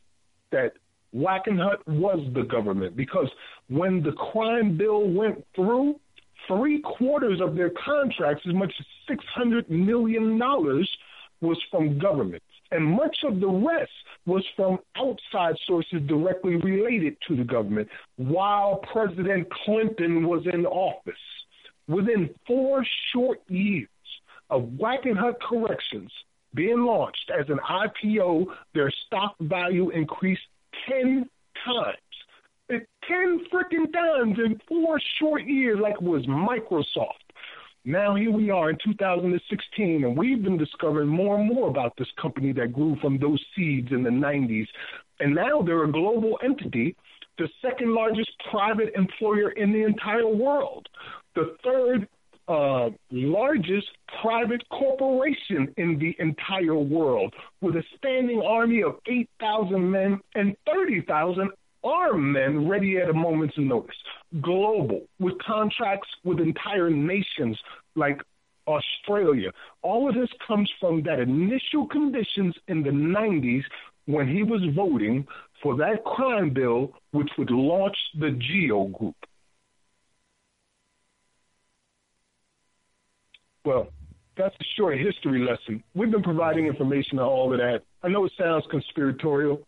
[0.51, 0.73] that
[1.15, 3.29] Wackenhut was the government because
[3.69, 5.99] when the crime bill went through,
[6.47, 10.39] three quarters of their contracts, as much as $600 million,
[11.41, 12.43] was from government.
[12.71, 13.91] And much of the rest
[14.25, 21.13] was from outside sources directly related to the government while President Clinton was in office.
[21.87, 23.87] Within four short years
[24.49, 26.11] of Wackenhut Corrections
[26.53, 30.41] being launched as an IPO, their stock value increased
[30.89, 31.29] 10
[31.65, 31.97] times.
[32.69, 37.27] 10 freaking times in four short years, like it was Microsoft.
[37.85, 42.09] Now here we are in 2016, and we've been discovering more and more about this
[42.21, 44.67] company that grew from those seeds in the 90s.
[45.21, 46.95] And now they're a global entity,
[47.37, 50.89] the second largest private employer in the entire world,
[51.35, 52.07] the third
[52.49, 53.87] uh, largest
[54.21, 61.51] private corporation in the entire world, with a standing army of 8,000 men and 30,000
[61.83, 63.95] armed men ready at a moment's notice.
[64.41, 67.57] Global, with contracts with entire nations
[67.95, 68.21] like
[68.67, 69.51] Australia.
[69.81, 73.63] All of this comes from that initial conditions in the 90s
[74.05, 75.25] when he was voting
[75.61, 79.15] for that crime bill, which would launch the GEO Group.
[83.65, 83.89] Well,
[84.37, 85.83] that's a short history lesson.
[85.93, 87.81] We've been providing information on all of that.
[88.03, 89.61] I know it sounds conspiratorial,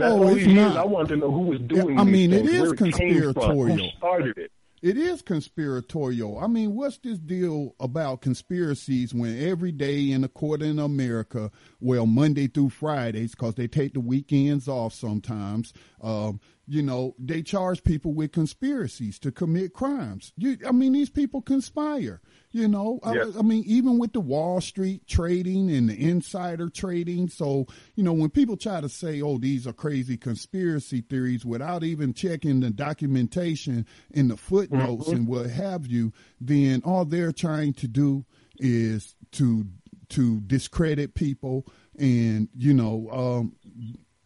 [0.00, 1.96] but oh, all these years, I wanted to know who was doing.
[1.96, 2.00] It.
[2.00, 3.78] I mean, it is conspiratorial.
[3.78, 4.52] It who started it?
[4.82, 6.38] It is conspiratorial.
[6.38, 11.50] I mean, what's this deal about conspiracies when every day in the court in America,
[11.80, 17.42] well, Monday through Fridays, because they take the weekends off sometimes, um, you know, they
[17.42, 20.32] charge people with conspiracies to commit crimes.
[20.36, 22.20] You, I mean, these people conspire.
[22.50, 27.28] You know, I, I, mean, even with the Wall Street trading and the insider trading.
[27.28, 31.84] So, you know, when people try to say, oh, these are crazy conspiracy theories without
[31.84, 35.16] even checking the documentation in the footnotes mm-hmm.
[35.16, 38.24] and what have you, then all they're trying to do
[38.58, 39.66] is to
[40.08, 41.66] to discredit people
[41.98, 43.56] and you know um,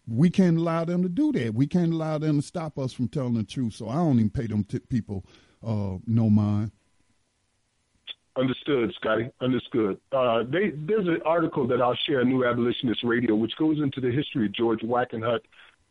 [0.06, 3.08] we can't allow them to do that we can't allow them to stop us from
[3.08, 5.24] telling the truth so i don't even pay them t- people
[5.66, 6.70] uh, no mind
[8.36, 9.28] Understood, Scotty.
[9.40, 9.98] Understood.
[10.12, 14.00] Uh, they, there's an article that I'll share on New Abolitionist Radio, which goes into
[14.00, 15.40] the history of George Wackenhut,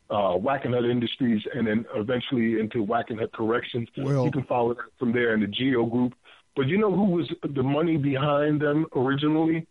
[0.09, 3.89] uh, Wackenhut Industries, and then eventually into Wackenhut Corrections.
[3.97, 6.13] Well, you can follow that from there in the Geo Group.
[6.55, 9.67] But you know who was the money behind them originally?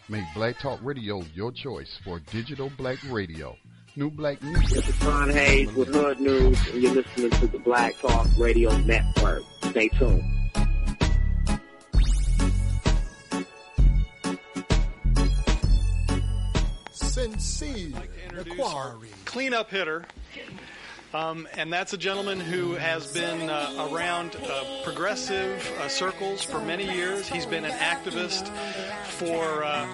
[0.10, 3.58] Make Black Talk Radio your choice for digital black radio.
[3.98, 4.70] New Black News.
[4.70, 8.78] This is Ron Hayes with Hood News, and you're listening to the Black Talk Radio
[8.78, 9.42] Network.
[9.64, 10.47] Stay tuned.
[17.18, 17.94] Sincere
[18.46, 19.10] inquiry.
[19.26, 20.06] Cleanup hitter.
[21.18, 26.60] Um, and that's a gentleman who has been uh, around uh, progressive uh, circles for
[26.60, 27.28] many years.
[27.28, 28.48] He's been an activist
[29.18, 29.88] for uh,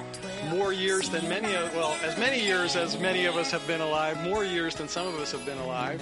[0.50, 3.80] more years than many of, well, as many years as many of us have been
[3.80, 6.02] alive, more years than some of us have been alive.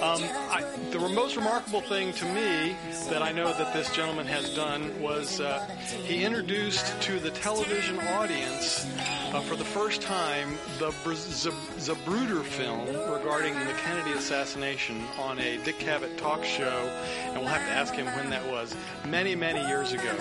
[0.00, 2.76] Um, I, the most remarkable thing to me
[3.10, 5.66] that I know that this gentleman has done was uh,
[6.04, 8.86] he introduced to the television audience
[9.32, 15.78] uh, for the first time the Zapruder film regarding the Kennedy assassination on a Dick
[15.78, 16.90] Cavett talk show,
[17.24, 18.74] and we'll have to ask him when that was,
[19.08, 20.14] many, many years ago.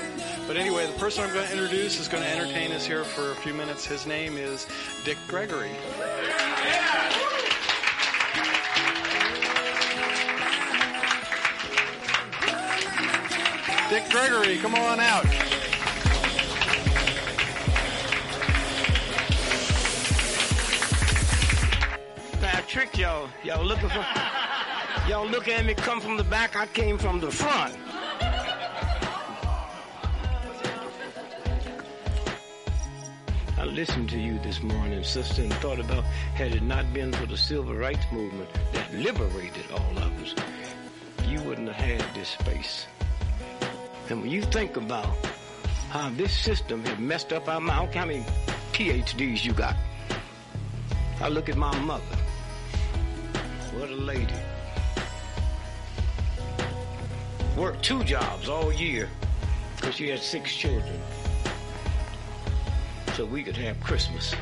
[0.48, 3.32] But anyway, the person I'm going to introduce is going to entertain us here for
[3.32, 3.86] a few minutes.
[3.86, 4.68] His name is
[5.04, 5.72] Dick Gregory.
[13.90, 15.51] Dick Gregory, come on out.
[22.72, 23.28] Trick y'all.
[23.44, 24.06] Y'all looking for
[25.10, 27.76] y'all looking at me come from the back, I came from the front.
[33.58, 36.06] I listened to you this morning, sister, and thought about
[36.36, 40.34] had it not been for the civil rights movement that liberated all of us,
[41.28, 42.88] you wouldn't have had this space.
[44.10, 45.14] And when you think about
[45.90, 48.24] how this system has messed up our mouth, how many
[48.72, 49.76] PhDs you got?
[51.20, 52.21] I look at my mother.
[53.74, 54.34] What a lady.
[57.56, 59.08] Worked two jobs all year
[59.76, 61.00] because she had six children.
[63.16, 64.36] So we could have Christmas.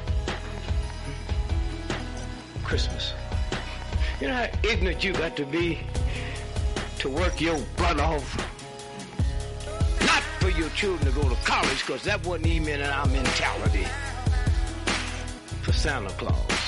[2.63, 3.13] Christmas.
[4.19, 5.79] You know how ignorant you got to be
[6.99, 8.35] to work your butt off
[10.01, 13.85] Not for your children to go to college because that wasn't even in our mentality
[15.61, 16.58] for Santa Claus.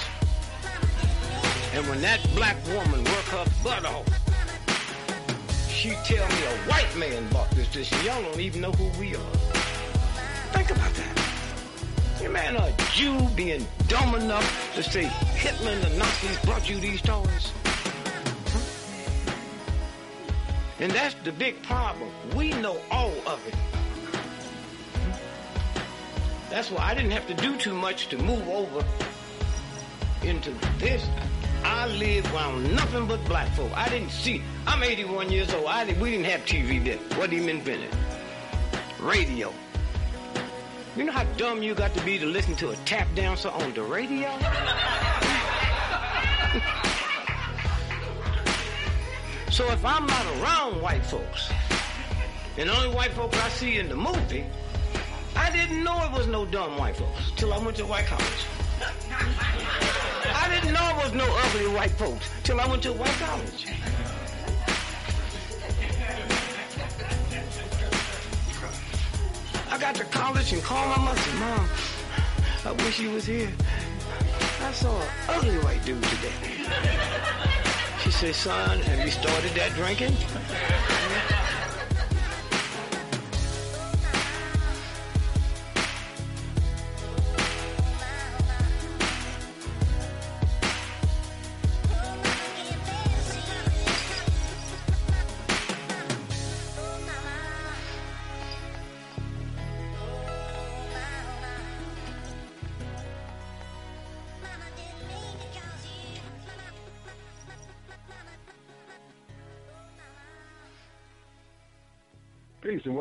[1.73, 4.05] And when that black woman work her butt off,
[5.69, 9.15] she tell me a white man bought this dish y'all don't even know who we
[9.15, 9.33] are.
[10.51, 12.21] Think about that.
[12.21, 16.77] You man, a Jew being dumb enough to say Hitler and the Nazis brought you
[16.77, 17.53] these toys.
[20.79, 22.09] And that's the big problem.
[22.35, 23.55] We know all of it.
[26.49, 28.85] That's why I didn't have to do too much to move over
[30.23, 31.07] into this.
[31.63, 33.71] I lived around nothing but black folk.
[33.75, 34.41] I didn't see.
[34.67, 35.67] I'm 81 years old.
[35.67, 36.97] I we didn't have TV then.
[37.17, 37.95] What even invented?
[38.99, 39.53] Radio.
[40.95, 43.73] You know how dumb you got to be to listen to a tap dancer on
[43.73, 44.29] the radio?
[49.51, 51.51] So if I'm not around white folks,
[52.57, 54.45] and the only white folks I see in the movie,
[55.35, 58.45] I didn't know it was no dumb white folks till I went to white college.
[60.41, 63.15] I didn't know it was no ugly white folks till I went to a white
[63.19, 63.67] college.
[69.69, 71.69] I got to college and called my mother, Mom,
[72.65, 73.51] I wish you was here.
[74.61, 76.33] I saw an ugly white dude today.
[78.03, 80.15] She said, son, have you started that drinking?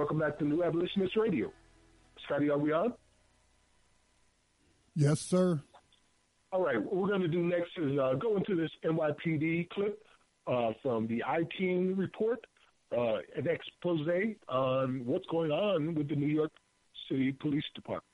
[0.00, 1.52] Welcome back to New Abolitionist Radio.
[2.24, 2.94] Scotty, are we on?
[4.96, 5.60] Yes, sir.
[6.52, 6.82] All right.
[6.82, 10.02] What we're going to do next is uh, go into this NYPD clip
[10.46, 12.38] uh, from the I-Team report,
[12.96, 14.08] uh, an expose
[14.48, 16.52] on what's going on with the New York
[17.10, 18.04] City Police Department.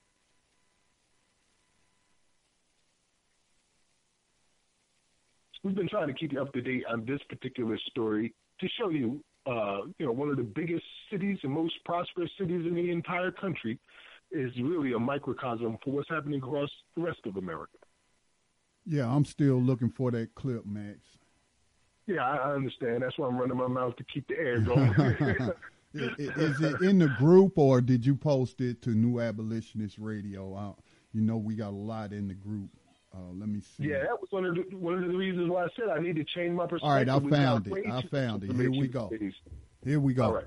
[5.62, 8.88] We've been trying to keep you up to date on this particular story to show
[8.88, 12.90] you uh, you know, one of the biggest cities and most prosperous cities in the
[12.90, 13.78] entire country
[14.32, 17.78] is really a microcosm for what's happening across the rest of America.
[18.84, 20.98] Yeah, I'm still looking for that clip, Max.
[22.06, 23.02] Yeah, I understand.
[23.02, 24.94] That's why I'm running my mouth to keep the air going.
[25.94, 30.54] is, it in the group or did you post it to New Abolitionist Radio?
[30.54, 30.72] I,
[31.12, 32.70] you know, we got a lot in the group.
[33.16, 33.84] Uh, let me see.
[33.84, 36.16] Yeah, that was one of the one of the reasons why I said I need
[36.16, 36.88] to change my perspective.
[36.88, 37.86] All right, I found it.
[37.86, 38.52] I found it.
[38.52, 39.10] Here we go.
[39.82, 40.24] Here we go.
[40.24, 40.44] All right.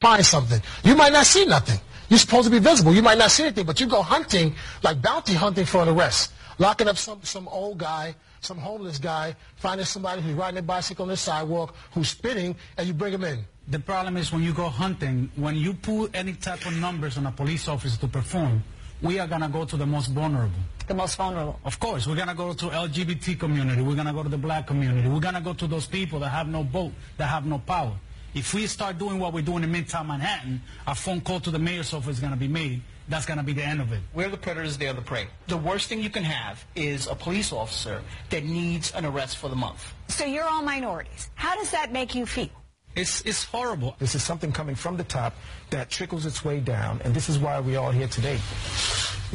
[0.00, 0.60] Find something.
[0.82, 1.80] You might not see nothing.
[2.10, 2.94] You're supposed to be visible.
[2.94, 6.32] You might not see anything, but you go hunting, like bounty hunting for an arrest.
[6.58, 11.04] Locking up some, some old guy, some homeless guy, finding somebody who's riding a bicycle
[11.04, 13.46] on the sidewalk, who's spitting, and you bring him in.
[13.66, 17.26] The problem is when you go hunting, when you put any type of numbers on
[17.26, 18.62] a police officer to perform,
[19.00, 20.58] we are going to go to the most vulnerable.
[20.86, 21.58] The most vulnerable.
[21.64, 22.06] Of course.
[22.06, 23.80] We're going to go to LGBT community.
[23.80, 25.08] We're going to go to the black community.
[25.08, 27.92] We're going to go to those people that have no vote, that have no power.
[28.34, 31.58] If we start doing what we're doing in Midtown Manhattan, a phone call to the
[31.58, 32.82] mayor's office is going to be made.
[33.08, 34.00] That's going to be the end of it.
[34.12, 35.28] We're the predators, they're the prey.
[35.46, 39.48] The worst thing you can have is a police officer that needs an arrest for
[39.48, 39.92] the month.
[40.08, 41.30] So you're all minorities.
[41.34, 42.50] How does that make you feel?
[42.96, 43.96] It's, it's horrible.
[43.98, 45.34] This is something coming from the top
[45.70, 48.38] that trickles its way down, and this is why we're all here today.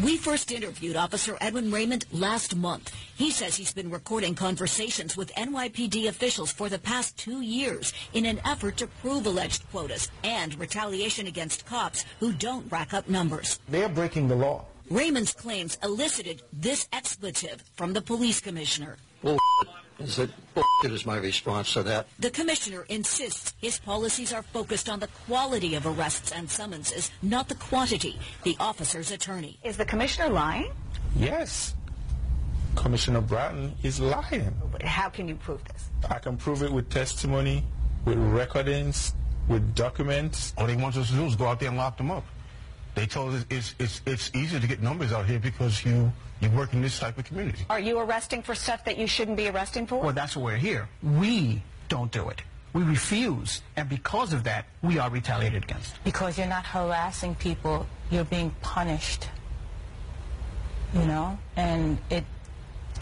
[0.02, 2.96] We first interviewed Officer Edwin Raymond last month.
[3.18, 8.26] He says he's been recording conversations with NYPD officials for the past two years in
[8.26, 13.60] an effort to prove alleged quotas and retaliation against cops who don't rack up numbers.
[13.68, 14.66] They're breaking the law.
[14.90, 18.96] Raymond's claims elicited this expletive from the police commissioner.
[19.22, 19.38] Bull
[20.00, 22.08] is it bullshit is my response to that.
[22.20, 27.50] The commissioner insists his policies are focused on the quality of arrests and summonses, not
[27.50, 28.18] the quantity.
[28.44, 29.60] The officer's attorney.
[29.64, 30.72] Is the commissioner lying?
[31.16, 31.76] Yes.
[32.76, 34.54] Commissioner Bratton is lying.
[34.84, 35.90] How can you prove this?
[36.10, 37.64] I can prove it with testimony,
[38.06, 39.14] with recordings,
[39.48, 40.54] with documents.
[40.58, 42.24] All they want us to do is go out there and lock them up.
[42.96, 46.50] They told us it's, it's, it's easier to get numbers out here because you, you
[46.52, 47.66] work in this type of community.
[47.70, 50.02] Are you arresting for stuff that you shouldn't be arresting for?
[50.02, 50.90] Well, that's why we're here.
[51.04, 52.42] We don't do it.
[52.72, 56.02] We refuse, and because of that, we are retaliated against.
[56.04, 59.28] Because you're not harassing people, you're being punished.
[60.94, 61.38] You know?
[61.56, 62.24] And it,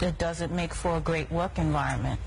[0.00, 2.18] it doesn't make for a great work environment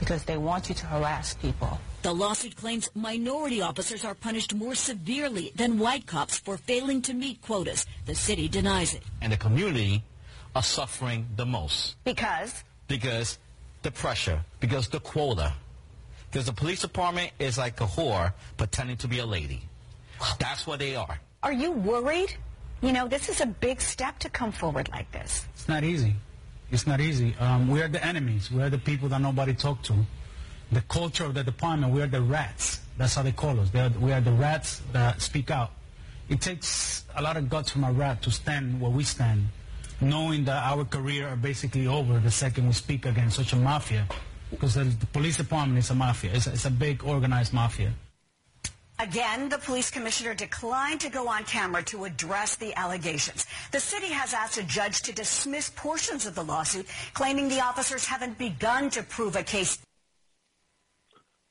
[0.00, 1.78] because they want you to harass people.
[2.02, 7.14] The lawsuit claims minority officers are punished more severely than white cops for failing to
[7.14, 7.86] meet quotas.
[8.06, 9.02] The city denies it.
[9.20, 10.02] And the community
[10.54, 11.96] are suffering the most.
[12.04, 12.64] Because?
[12.88, 13.38] Because
[13.82, 15.52] the pressure, because the quota.
[16.30, 19.62] Because the police department is like a whore pretending to be a lady.
[20.38, 21.20] That's what they are.
[21.42, 22.34] Are you worried?
[22.80, 25.46] You know, this is a big step to come forward like this.
[25.54, 26.14] It's not easy.
[26.70, 27.34] It's not easy.
[27.38, 28.50] Um, we are the enemies.
[28.50, 29.94] We are the people that nobody talk to.
[30.72, 32.80] The culture of the department, we are the rats.
[32.96, 33.70] That's how they call us.
[33.70, 35.70] They are, we are the rats that speak out.
[36.28, 39.48] It takes a lot of guts from a rat to stand where we stand,
[40.02, 44.06] knowing that our career are basically over the second we speak against such a mafia.
[44.50, 46.32] Because the, the police department is a mafia.
[46.34, 47.92] It's, it's a big organized mafia.
[48.98, 53.46] Again, the police commissioner declined to go on camera to address the allegations.
[53.72, 58.06] The city has asked a judge to dismiss portions of the lawsuit, claiming the officers
[58.06, 59.78] haven't begun to prove a case.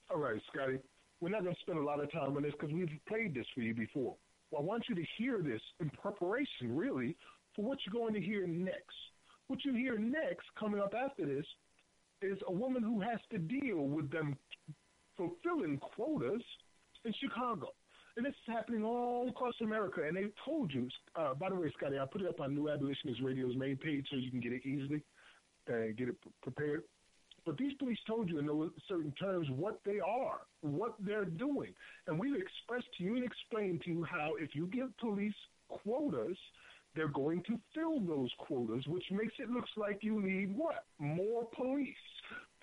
[0.10, 0.78] All right, Scotty.
[1.20, 3.46] We're not going to spend a lot of time on this because we've played this
[3.54, 4.16] for you before.
[4.50, 7.16] Well, I want you to hear this in preparation, really,
[7.56, 8.96] for what you're going to hear next.
[9.48, 11.46] What you hear next, coming up after this,
[12.22, 14.38] is a woman who has to deal with them
[15.18, 16.44] fulfilling quotas
[17.06, 17.70] in Chicago.
[18.18, 20.02] And this is happening all across America.
[20.06, 22.70] And they told you, uh, by the way, Scotty, I put it up on New
[22.70, 25.02] Abolitionist Radio's main page so you can get it easily
[25.68, 26.84] and get it prepared.
[27.46, 31.74] But these police told you in certain terms what they are, what they're doing.
[32.08, 35.34] And we've expressed to you and explained to you how if you give police
[35.70, 36.38] quotas,
[36.96, 40.86] they're going to fill those quotas, which makes it look like you need what?
[41.00, 41.96] More police.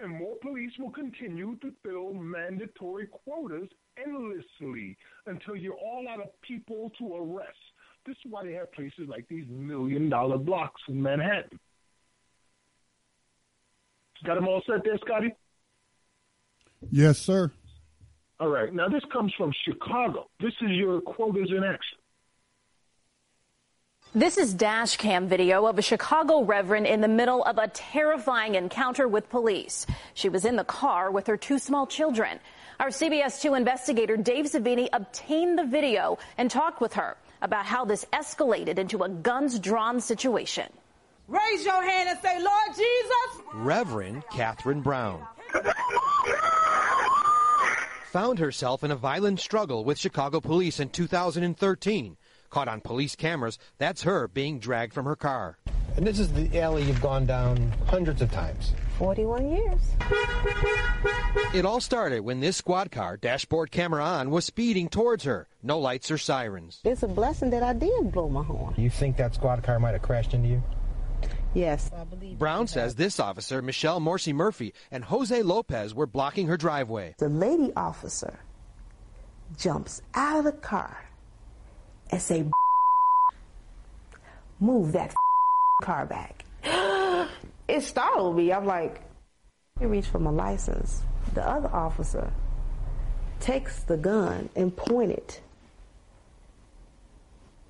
[0.00, 6.28] And more police will continue to fill mandatory quotas endlessly until you're all out of
[6.42, 7.58] people to arrest.
[8.06, 11.58] This is why they have places like these million dollar blocks in Manhattan.
[14.24, 15.34] Got them all set there, Scotty?
[16.90, 17.52] Yes, sir.
[18.40, 18.72] All right.
[18.72, 20.28] Now, this comes from Chicago.
[20.40, 21.98] This is your quotas in action.
[24.14, 28.54] This is dash cam video of a Chicago reverend in the middle of a terrifying
[28.54, 29.84] encounter with police.
[30.14, 32.40] She was in the car with her two small children.
[32.80, 37.84] Our CBS 2 investigator Dave Savini obtained the video and talked with her about how
[37.84, 40.72] this escalated into a guns drawn situation.
[41.28, 43.44] Raise your hand and say, Lord Jesus.
[43.52, 45.22] Reverend Catherine Brown.
[48.06, 52.16] found herself in a violent struggle with Chicago police in 2013.
[52.50, 55.58] Caught on police cameras, that's her being dragged from her car.
[55.96, 58.72] And this is the alley you've gone down hundreds of times.
[58.98, 59.80] 41 years.
[61.54, 65.48] It all started when this squad car, dashboard camera on, was speeding towards her.
[65.62, 66.80] No lights or sirens.
[66.84, 68.74] It's a blessing that I did blow my horn.
[68.76, 70.62] You think that squad car might have crashed into you?
[71.54, 71.90] Yes.
[71.96, 72.38] I believe.
[72.38, 77.14] Brown says this officer, Michelle Morsi Murphy, and Jose Lopez were blocking her driveway.
[77.18, 78.38] The lady officer
[79.56, 81.07] jumps out of the car
[82.10, 82.44] and say,
[84.60, 85.14] move that
[85.82, 86.44] car back.
[87.68, 88.52] it startled me.
[88.52, 89.02] I'm like,
[89.78, 91.02] he reached for my license.
[91.34, 92.32] The other officer
[93.40, 95.40] takes the gun and point it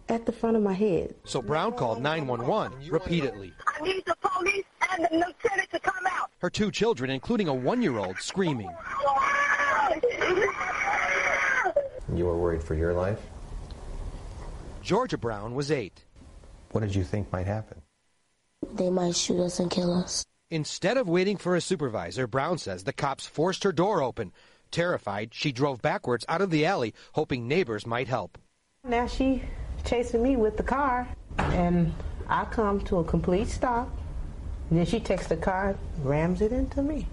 [0.09, 1.14] at the front of my head.
[1.24, 3.53] So Brown called 911 repeatedly.
[3.66, 6.30] I need the police and the lieutenant to come out.
[6.39, 8.70] Her two children, including a one-year-old, screaming.
[12.14, 13.20] You were worried for your life?
[14.89, 16.07] Georgia Brown was eight.
[16.70, 17.82] What did you think might happen?
[18.72, 20.24] They might shoot us and kill us.
[20.51, 24.32] Instead of waiting for a supervisor, Brown says the cops forced her door open.
[24.70, 28.39] Terrified, she drove backwards out of the alley, hoping neighbors might help.
[28.82, 29.43] Now she
[29.84, 31.93] chasing me with the car, and
[32.26, 33.91] I come to a complete stop.
[34.70, 37.07] And then she takes the car, rams it into me.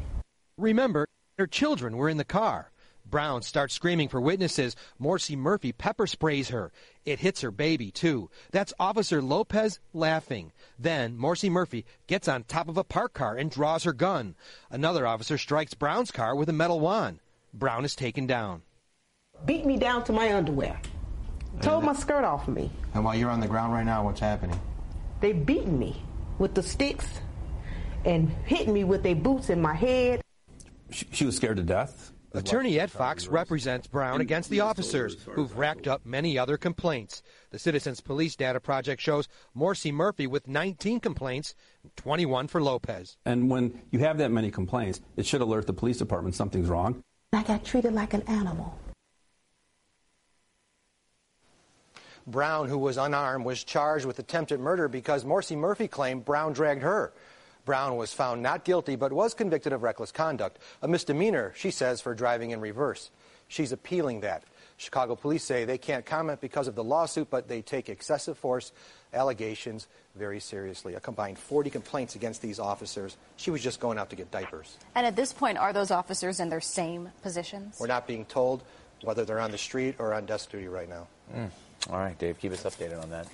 [0.58, 2.72] Remember, her children were in the car.
[3.06, 4.76] Brown starts screaming for witnesses.
[5.02, 6.72] Morsi Murphy pepper sprays her.
[7.06, 8.30] It hits her baby, too.
[8.52, 10.52] That's Officer Lopez laughing.
[10.80, 14.36] Then Morsi Murphy gets on top of a parked car and draws her gun.
[14.72, 17.20] Another officer strikes Brown's car with a metal wand.
[17.54, 18.64] Brown is taken down.
[19.46, 20.80] Beat me down to my underwear.
[21.62, 22.70] Tore my skirt off of me.
[22.94, 24.60] And while you're on the ground right now, what's happening?
[25.22, 26.02] They beating me
[26.38, 27.08] with the sticks
[28.04, 30.22] and hitting me with their boots in my head.
[30.92, 32.12] She, she was scared to death.
[32.38, 37.24] Attorney Ed Fox represents Brown against the officers who've racked up many other complaints.
[37.52, 41.56] The Citizens Police Data Project shows Morsi Murphy with 19 complaints,
[41.96, 43.18] 21 for Lopez.
[43.26, 47.04] And when you have that many complaints, it should alert the police department something's wrong.
[47.32, 48.78] I got treated like an animal.
[52.28, 56.82] Brown, who was unarmed, was charged with attempted murder because Morsi Murphy claimed Brown dragged
[56.82, 57.14] her.
[57.66, 62.00] Brown was found not guilty but was convicted of reckless conduct, a misdemeanor, she says,
[62.00, 63.10] for driving in reverse.
[63.48, 64.44] She's appealing that.
[64.78, 68.72] Chicago police say they can't comment because of the lawsuit, but they take excessive force
[69.14, 70.96] allegations very seriously.
[70.96, 73.16] A combined 40 complaints against these officers.
[73.38, 74.78] She was just going out to get diapers.
[74.96, 77.78] And at this point, are those officers in their same positions?
[77.80, 78.64] We're not being told
[79.02, 81.08] whether they're on the street or on desk duty right now.
[81.34, 81.50] Mm.
[81.90, 83.28] All right, Dave, keep us updated on that.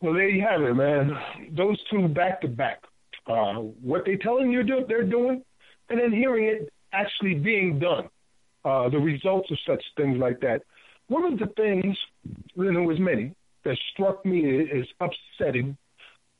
[0.00, 1.12] Well, there you have it, man.
[1.56, 2.82] Those two back to back.
[3.26, 5.42] What they're telling you do, they're doing,
[5.88, 8.08] and then hearing it actually being done.
[8.64, 10.62] Uh, the results of such things like that.
[11.08, 11.96] One of the things,
[12.56, 13.32] and there was many,
[13.64, 15.76] that struck me as upsetting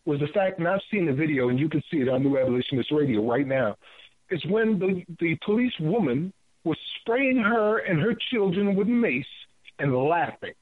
[0.04, 2.38] was the fact, and I've seen the video, and you can see it on New
[2.38, 3.76] Abolitionist Radio right now,
[4.30, 6.32] is when the, the police woman
[6.64, 9.24] was spraying her and her children with mace
[9.78, 10.54] and laughing.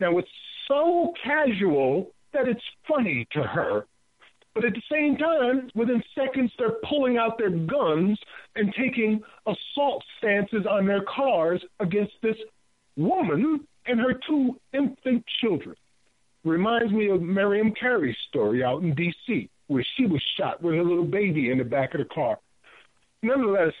[0.00, 0.28] Now, it's
[0.66, 3.86] so casual that it's funny to her.
[4.54, 8.18] But at the same time, within seconds, they're pulling out their guns
[8.56, 12.36] and taking assault stances on their cars against this
[12.96, 15.76] woman and her two infant children.
[16.44, 20.82] Reminds me of Miriam Carey's story out in D.C., where she was shot with her
[20.82, 22.38] little baby in the back of the car.
[23.22, 23.74] Nonetheless,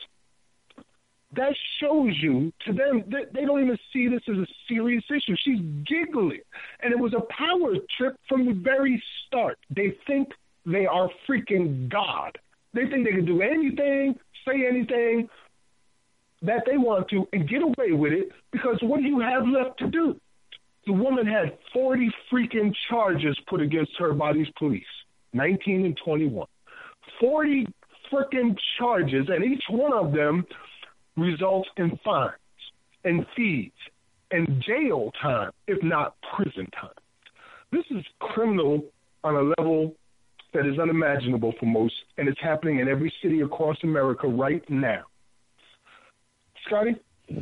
[1.34, 5.36] that shows you to them that they don't even see this as a serious issue.
[5.44, 6.40] She's giggling.
[6.80, 9.58] And it was a power trip from the very start.
[9.70, 10.28] They think
[10.64, 12.38] they are freaking God.
[12.72, 14.14] They think they can do anything,
[14.46, 15.28] say anything
[16.42, 19.78] that they want to, and get away with it because what do you have left
[19.80, 20.18] to do?
[20.86, 24.84] The woman had 40 freaking charges put against her by these police
[25.34, 26.46] 19 and 21.
[27.20, 27.66] 40
[28.10, 30.46] freaking charges, and each one of them
[31.20, 32.32] results in fines
[33.04, 33.72] and fees
[34.30, 36.90] and jail time, if not prison time.
[37.72, 38.84] This is criminal
[39.24, 39.94] on a level
[40.54, 45.04] that is unimaginable for most, and it's happening in every city across America right now.
[46.66, 46.96] Scotty?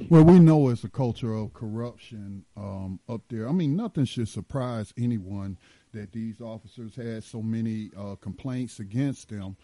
[0.09, 3.49] Well, we know it's a culture of corruption um, up there.
[3.49, 5.59] I mean, nothing should surprise anyone
[5.93, 9.57] that these officers had so many uh, complaints against them.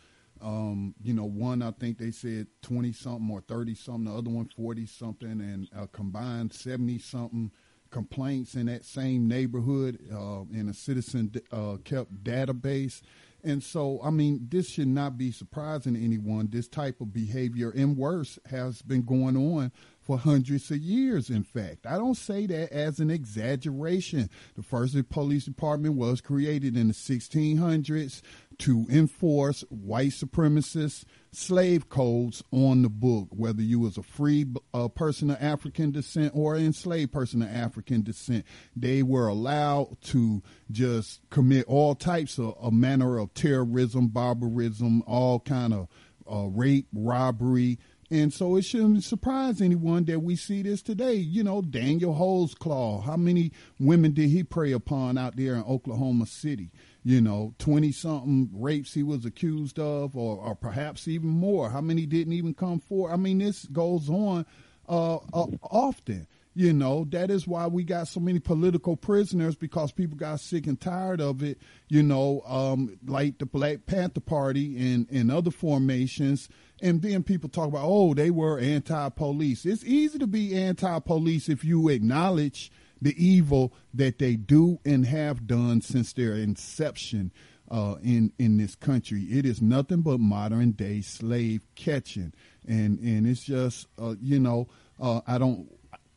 [0.42, 4.30] Um, you know, one I think they said twenty something or thirty something, the other
[4.30, 7.52] one forty something, and a combined seventy something
[7.92, 13.02] complaints in that same neighborhood uh, in a citizen uh, kept database.
[13.44, 16.48] And so, I mean, this should not be surprising to anyone.
[16.50, 21.42] This type of behavior, and worse, has been going on for hundreds of years, in
[21.42, 21.84] fact.
[21.84, 24.30] I don't say that as an exaggeration.
[24.54, 28.22] The first police department was created in the 1600s
[28.62, 31.02] to enforce white supremacist
[31.32, 36.30] slave codes on the book, whether you was a free uh, person of African descent
[36.32, 38.44] or an enslaved person of African descent.
[38.76, 45.40] They were allowed to just commit all types of a manner of terrorism, barbarism, all
[45.40, 45.88] kind of
[46.32, 47.80] uh, rape, robbery,
[48.12, 51.14] and so it shouldn't surprise anyone that we see this today.
[51.14, 56.26] You know, Daniel Holtzclaw, how many women did he prey upon out there in Oklahoma
[56.26, 56.70] City?
[57.04, 61.70] You know, 20 something rapes he was accused of, or, or perhaps even more.
[61.70, 63.12] How many didn't even come forward?
[63.12, 64.46] I mean, this goes on
[64.88, 66.26] uh, uh, often.
[66.54, 70.66] You know, that is why we got so many political prisoners because people got sick
[70.66, 71.58] and tired of it.
[71.88, 76.50] You know, um, like the Black Panther Party and, and other formations
[76.82, 79.64] and then people talk about, oh, they were anti police.
[79.64, 82.72] It's easy to be anti police if you acknowledge
[83.02, 87.32] the evil that they do and have done since their inception
[87.70, 89.22] uh, in in this country.
[89.24, 92.32] It is nothing but modern day slave catching,
[92.66, 94.68] and and it's just uh, you know
[95.00, 95.68] uh, I don't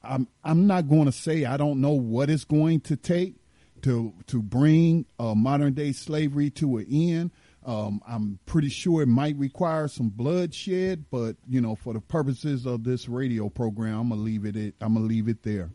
[0.04, 3.36] I'm I'm not going to say I don't know what it's going to take
[3.82, 7.32] to to bring uh, modern day slavery to an end.
[7.66, 12.68] Um, I'm pretty sure it might require some bloodshed, but you know, for the purposes
[12.68, 14.56] of this radio program, I'm gonna leave it.
[14.56, 15.72] At, I'm gonna leave it there.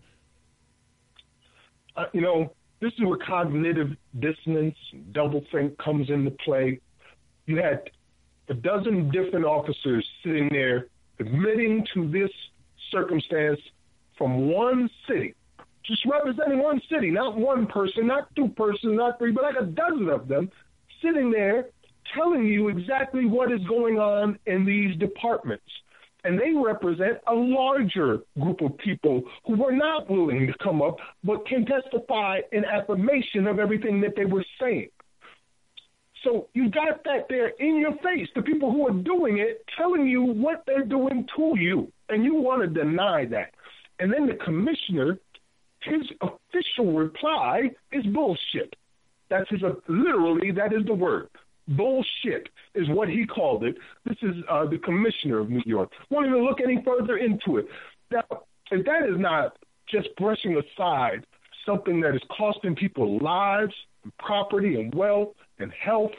[2.01, 4.77] Uh, you know, this is where cognitive dissonance,
[5.13, 6.81] doublethink comes into play.
[7.45, 7.91] You had
[8.49, 10.87] a dozen different officers sitting there
[11.19, 12.31] admitting to this
[12.91, 13.61] circumstance
[14.17, 15.35] from one city,
[15.85, 19.67] just representing one city, not one person, not two persons, not three, but like a
[19.67, 20.51] dozen of them
[21.03, 21.67] sitting there
[22.15, 25.65] telling you exactly what is going on in these departments.
[26.25, 30.97] And they represent a larger group of people who were not willing to come up,
[31.25, 34.91] but can testify in affirmation of everything that they were saying.
[36.23, 40.07] So you got that there in your face, the people who are doing it telling
[40.07, 43.55] you what they're doing to you, and you want to deny that.
[43.99, 45.19] And then the commissioner,
[45.83, 48.75] his official reply is bullshit.
[49.31, 51.29] That's his, literally, that is the word.
[51.71, 53.77] Bullshit is what he called it.
[54.05, 55.91] This is uh, the commissioner of New York.
[56.11, 57.67] Won't even look any further into it.
[58.11, 58.25] Now,
[58.71, 59.57] if that is not
[59.89, 61.25] just brushing aside
[61.67, 66.13] something that is costing people lives, and property, and wealth, and health,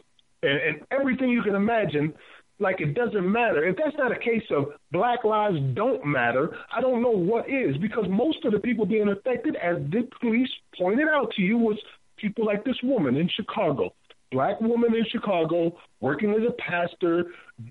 [0.43, 2.13] and, and everything you can imagine,
[2.59, 3.67] like it doesn't matter.
[3.67, 7.75] If that's not a case of black lives don't matter, I don't know what is,
[7.77, 11.77] because most of the people being affected, as the police pointed out to you, was
[12.17, 13.93] people like this woman in Chicago
[14.31, 17.25] black woman in Chicago working as a pastor.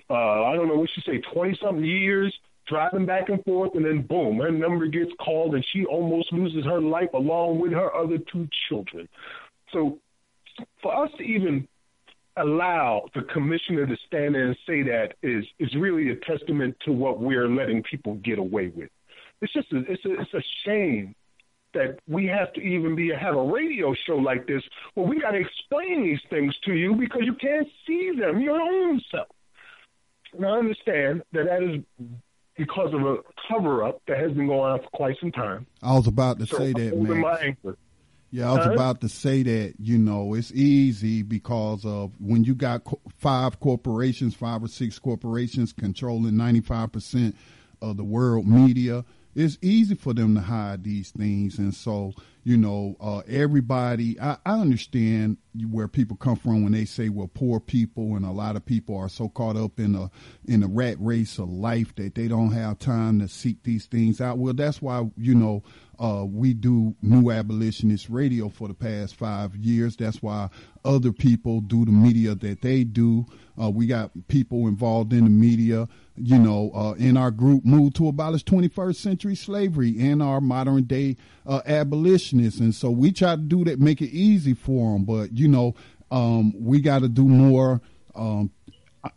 [0.09, 2.35] Uh, I don't know what she say, twenty something years,
[2.67, 6.65] driving back and forth, and then boom, her number gets called, and she almost loses
[6.65, 9.09] her life along with her other two children.
[9.73, 9.99] So,
[10.83, 11.67] for us to even
[12.37, 16.93] allow the commissioner to stand there and say that is is really a testament to
[16.93, 18.89] what we're letting people get away with.
[19.43, 21.15] It's just a, it's a, it's a shame
[21.75, 24.63] that we have to even be have a radio show like this
[24.95, 28.61] where we got to explain these things to you because you can't see them your
[28.61, 29.29] own self.
[30.33, 32.07] And I understand that that is
[32.57, 33.17] because of a
[33.49, 35.67] cover up that has been going on for quite some time.
[35.83, 37.57] I was about to so say that, man.
[38.33, 42.45] Yeah, I was uh, about to say that, you know, it's easy because of when
[42.45, 42.83] you got
[43.19, 47.35] five corporations, five or six corporations controlling 95%
[47.83, 49.05] of the world media,
[49.35, 51.59] it's easy for them to hide these things.
[51.59, 52.13] And so,
[52.43, 55.37] you know, uh, everybody, I, I, understand
[55.71, 58.97] where people come from when they say, well, poor people and a lot of people
[58.97, 60.11] are so caught up in a,
[60.47, 64.21] in a rat race of life that they don't have time to seek these things
[64.21, 64.39] out.
[64.39, 65.63] Well, that's why, you know,
[66.01, 69.97] uh, we do New Abolitionist Radio for the past five years.
[69.97, 70.49] That's why
[70.83, 73.27] other people do the media that they do.
[73.61, 75.87] Uh, we got people involved in the media,
[76.17, 80.85] you know, uh, in our group, Move to Abolish 21st Century Slavery and our modern
[80.85, 82.61] day uh, abolitionists.
[82.61, 85.05] And so we try to do that, make it easy for them.
[85.05, 85.75] But, you know,
[86.11, 87.83] um, we got to do more
[88.15, 88.51] um,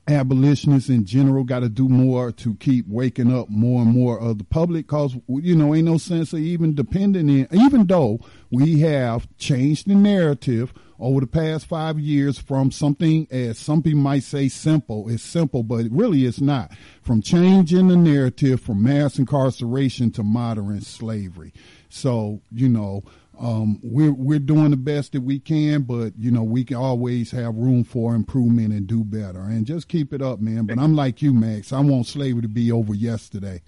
[0.07, 4.37] abolitionists in general got to do more to keep waking up more and more of
[4.37, 8.19] the public because you know ain't no sense of even depending in even though
[8.49, 13.99] we have changed the narrative over the past five years from something as some people
[13.99, 15.09] might say simple.
[15.09, 16.71] It's simple, but really it's not.
[17.01, 21.51] From changing the narrative from mass incarceration to modern slavery.
[21.89, 23.03] So, you know,
[23.39, 27.31] um, we're we're doing the best that we can, but you know we can always
[27.31, 29.41] have room for improvement and do better.
[29.41, 30.65] And just keep it up, man.
[30.65, 31.73] But I'm like you, Max.
[31.73, 33.61] I want slavery to be over yesterday.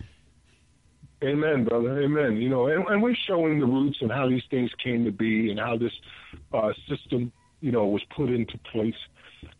[1.24, 2.01] Amen, brother.
[2.01, 2.38] Amen.
[2.38, 5.49] You know, and, and we're showing the roots and how these things came to be
[5.49, 5.93] and how this
[6.53, 8.93] uh, system, you know, was put into place.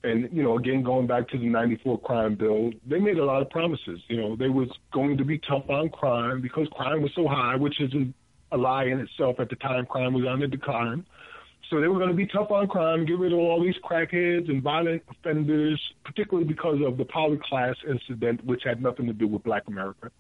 [0.03, 3.41] And you know, again, going back to the '94 crime bill, they made a lot
[3.41, 4.01] of promises.
[4.08, 7.56] You know, they was going to be tough on crime because crime was so high,
[7.56, 8.14] which isn't
[8.51, 9.39] a lie in itself.
[9.39, 11.05] At the time, crime was on the decline.
[11.69, 14.49] So they were going to be tough on crime, get rid of all these crackheads
[14.49, 19.27] and violent offenders, particularly because of the Polly Klaas incident, which had nothing to do
[19.27, 20.11] with Black America.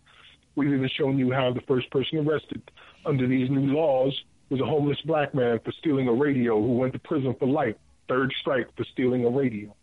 [0.55, 2.61] We've even shown you how the first person arrested
[3.05, 4.13] under these new laws
[4.49, 7.75] was a homeless black man for stealing a radio who went to prison for life,
[8.07, 9.75] third strike for stealing a radio.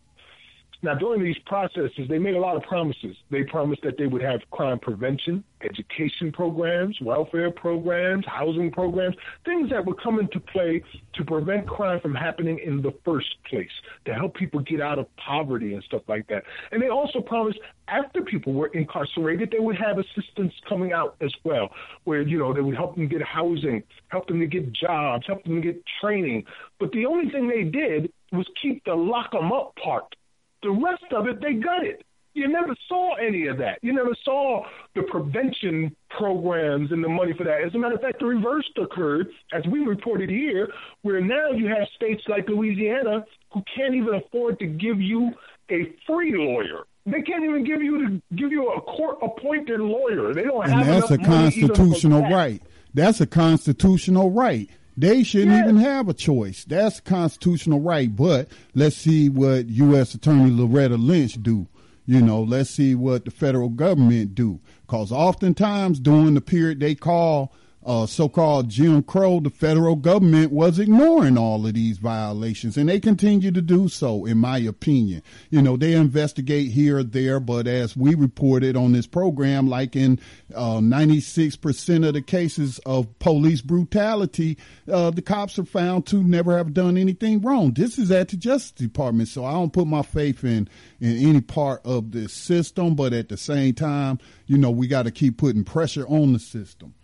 [0.85, 3.17] Now, during these processes, they made a lot of promises.
[3.31, 9.15] They promised that they would have crime prevention, education programs, welfare programs, housing programs,
[9.45, 10.83] things that would come into play
[11.15, 13.71] to prevent crime from happening in the first place,
[14.07, 16.43] to help people get out of poverty and stuff like that.
[16.73, 21.33] And they also promised after people were incarcerated, they would have assistance coming out as
[21.45, 21.71] well,
[22.03, 25.45] where, you know, they would help them get housing, help them to get jobs, help
[25.45, 26.45] them to get training.
[26.81, 30.17] But the only thing they did was keep the lock them up part
[30.63, 32.05] the rest of it, they gutted.
[32.35, 33.79] You never saw any of that.
[33.83, 37.63] You never saw the prevention programs and the money for that.
[37.63, 40.69] As a matter of fact, the reverse occurred, as we reported here,
[41.03, 45.33] where now you have states like Louisiana who can't even afford to give you
[45.71, 46.85] a free lawyer.
[47.05, 50.33] They can't even give you to give you a court appointed lawyer.
[50.33, 52.63] They don't and have that's a constitutional right.
[52.95, 54.71] That's a constitutional right.
[54.97, 55.65] They shouldn't yes.
[55.65, 56.65] even have a choice.
[56.65, 58.15] That's a constitutional right.
[58.15, 60.15] But let's see what U.S.
[60.15, 61.67] Attorney Loretta Lynch do.
[62.05, 64.61] You know, let's see what the federal government do.
[64.83, 67.55] Because oftentimes during the period they call
[67.85, 73.01] uh, so-called Jim Crow, the federal government was ignoring all of these violations, and they
[73.01, 75.23] continue to do so, in my opinion.
[75.51, 79.97] You know, they investigate here or there, but as we reported on this program, like
[79.97, 80.21] in
[80.55, 84.59] uh, 96% of the cases of police brutality,
[84.91, 87.73] uh, the cops are found to never have done anything wrong.
[87.73, 90.69] This is at the Justice Department, so I don't put my faith in
[91.01, 95.03] in any part of this system, but at the same time, you know, we got
[95.03, 96.95] to keep putting pressure on the system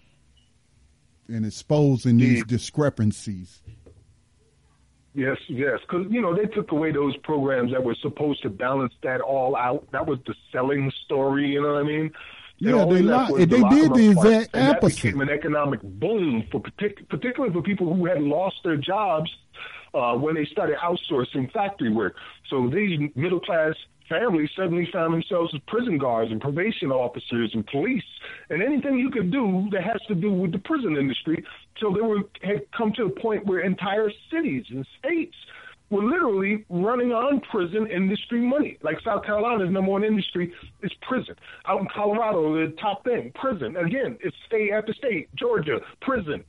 [1.28, 3.60] and exposing these discrepancies.
[5.14, 8.92] Yes, yes, because you know they took away those programs that were supposed to balance
[9.02, 9.90] that all out.
[9.90, 11.48] That was the selling story.
[11.48, 12.12] You know what I mean?
[12.58, 15.02] Yeah, they li- they did the exact and opposite.
[15.02, 19.30] That became an economic boom for partic- particularly for people who had lost their jobs
[19.94, 22.14] uh, when they started outsourcing factory work.
[22.50, 23.74] So these middle class
[24.08, 28.02] families suddenly found themselves as prison guards and probation officers and police
[28.50, 31.44] and anything you could do that has to do with the prison industry.
[31.80, 35.36] So they were had come to a point where entire cities and states
[35.90, 38.78] were literally running on prison industry money.
[38.82, 40.52] Like South Carolina's number one industry
[40.82, 41.34] is prison.
[41.66, 43.76] Out in Colorado, the top thing, prison.
[43.76, 45.34] Again, it's state after state.
[45.34, 46.44] Georgia, prison.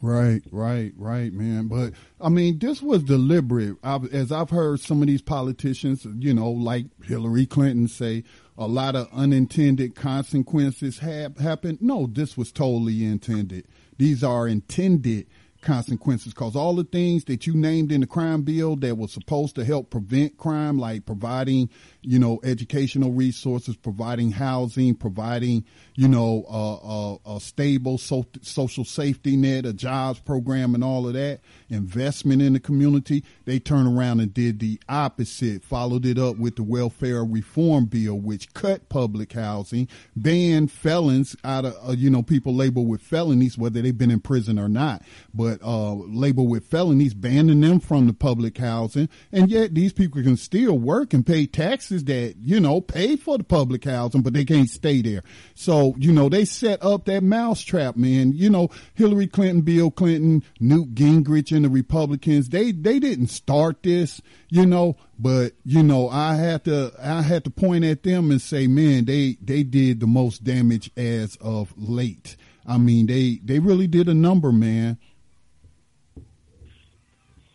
[0.00, 1.66] Right, right, right, man.
[1.66, 3.76] But I mean, this was deliberate.
[3.82, 8.22] I've, as I've heard some of these politicians, you know, like Hillary Clinton say,
[8.56, 11.78] a lot of unintended consequences have happened.
[11.80, 13.66] No, this was totally intended.
[13.98, 15.26] These are intended
[15.60, 19.56] consequences because all the things that you named in the crime bill that was supposed
[19.56, 21.68] to help prevent crime, like providing,
[22.02, 25.64] you know, educational resources, providing housing, providing,
[25.96, 31.08] you know, uh, uh, a stable so- social safety net, a jobs program, and all
[31.08, 36.18] of that, investment in the community, they turned around and did the opposite, followed it
[36.18, 41.92] up with the welfare reform bill, which cut public housing, banned felons out of, uh,
[41.92, 45.02] you know, people labeled with felonies, whether they've been in prison or not.
[45.34, 50.22] But uh, labeled with felonies, banning them from the public housing, and yet these people
[50.22, 54.32] can still work and pay taxes that you know pay for the public housing, but
[54.32, 55.22] they can't stay there.
[55.54, 58.32] So you know they set up that mousetrap, man.
[58.32, 63.82] You know Hillary Clinton, Bill Clinton, Newt Gingrich, and the Republicans they they didn't start
[63.82, 68.30] this, you know, but you know I had to I had to point at them
[68.30, 72.36] and say, man, they they did the most damage as of late.
[72.66, 74.98] I mean, they they really did a number, man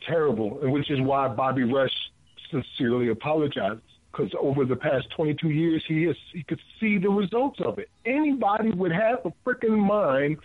[0.07, 1.91] terrible, and which is why Bobby Rush
[2.51, 3.81] sincerely apologizes.
[4.14, 7.89] Because over the past 22 years, he has he could see the results of it.
[8.05, 10.38] Anybody would have a freaking mind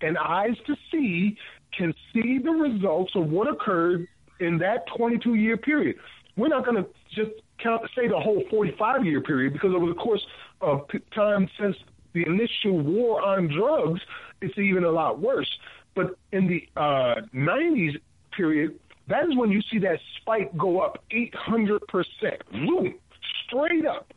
[0.00, 1.36] and eyes to see
[1.76, 4.08] can see the results of what occurred
[4.40, 5.96] in that 22 year period.
[6.36, 7.30] We're not going to just
[7.62, 10.24] count, say the whole 45 year period because over the course
[10.60, 11.76] of time since
[12.12, 14.00] the initial war on drugs,
[14.40, 15.50] it's even a lot worse.
[15.94, 18.00] But in the uh, 90s
[18.36, 21.78] period, that is when you see that spike go up 800%.
[22.50, 22.94] Boom,
[23.46, 24.12] straight up.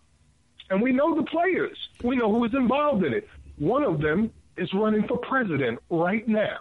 [0.70, 1.78] And we know the players.
[2.03, 3.28] We know who is involved in it.
[3.58, 6.58] One of them is running for president right now.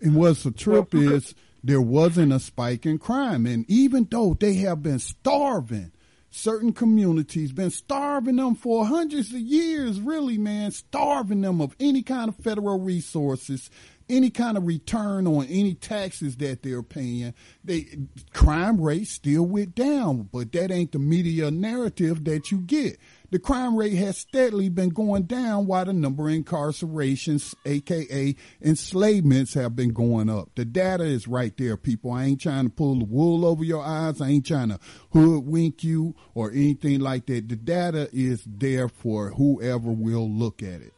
[0.00, 3.46] And what's the trip is there wasn't a spike in crime.
[3.46, 5.92] And even though they have been starving
[6.30, 12.02] certain communities, been starving them for hundreds of years, really, man, starving them of any
[12.02, 13.70] kind of federal resources,
[14.12, 17.32] any kind of return on any taxes that they're paying.
[17.64, 17.86] They
[18.34, 22.98] crime rate still went down, but that ain't the media narrative that you get.
[23.30, 29.54] The crime rate has steadily been going down while the number of incarcerations, aka enslavements,
[29.54, 30.50] have been going up.
[30.54, 32.12] The data is right there, people.
[32.12, 34.20] I ain't trying to pull the wool over your eyes.
[34.20, 34.78] I ain't trying to
[35.14, 37.48] hoodwink you or anything like that.
[37.48, 40.92] The data is there for whoever will look at it.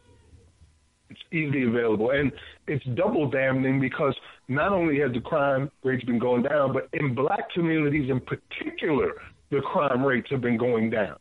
[1.14, 2.10] It's easily available.
[2.10, 2.32] And
[2.66, 4.14] it's double damning because
[4.48, 9.14] not only has the crime rates been going down, but in black communities in particular,
[9.50, 11.16] the crime rates have been going down.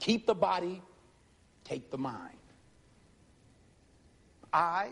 [0.00, 0.82] Keep the body,
[1.62, 2.36] take the mind.
[4.52, 4.90] I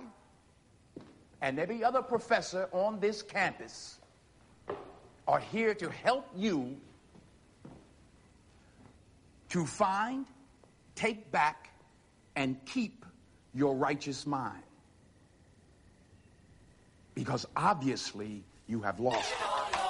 [1.43, 3.99] and every other professor on this campus
[5.27, 6.77] are here to help you
[9.49, 10.25] to find,
[10.95, 11.71] take back,
[12.37, 13.05] and keep
[13.55, 14.63] your righteous mind.
[17.15, 19.82] Because obviously you have lost it.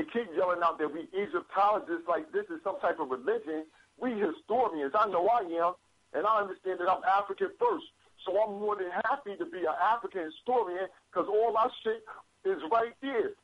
[0.00, 3.66] They keep yelling out that we Egyptologists, like this is some type of religion.
[4.00, 4.92] We historians.
[4.96, 5.74] I know I am,
[6.14, 7.84] and I understand that I'm African first.
[8.24, 12.02] So I'm more than happy to be an African historian because all our shit
[12.46, 13.36] is right there,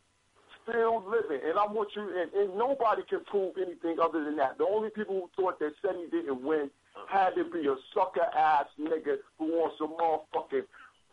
[0.64, 1.44] still living.
[1.44, 4.56] And I want you, and, and nobody can prove anything other than that.
[4.56, 6.70] The only people who thought that he didn't win
[7.06, 10.64] had to be a sucker ass nigga who wants some motherfucking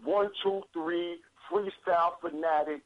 [0.06, 1.18] one, two, three
[1.52, 2.82] freestyle fanatic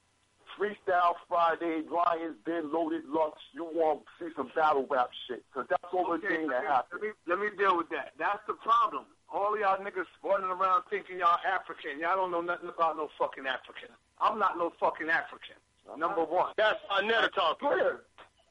[0.58, 3.38] Freestyle Friday, Lions Den, Loaded Lux.
[3.53, 5.45] You want to see some battle rap shit.
[5.53, 6.97] Because that's all the thing that happens.
[6.97, 8.18] Let me, let me deal with that.
[8.18, 9.05] That's the problem.
[9.30, 11.99] All y'all niggas running around thinking y'all African.
[11.99, 13.93] Y'all don't know nothing about no fucking African.
[14.20, 15.62] I'm not no fucking African.
[15.97, 16.49] Number uh-huh.
[16.49, 16.51] one.
[16.58, 17.70] That's Sarnetta talking.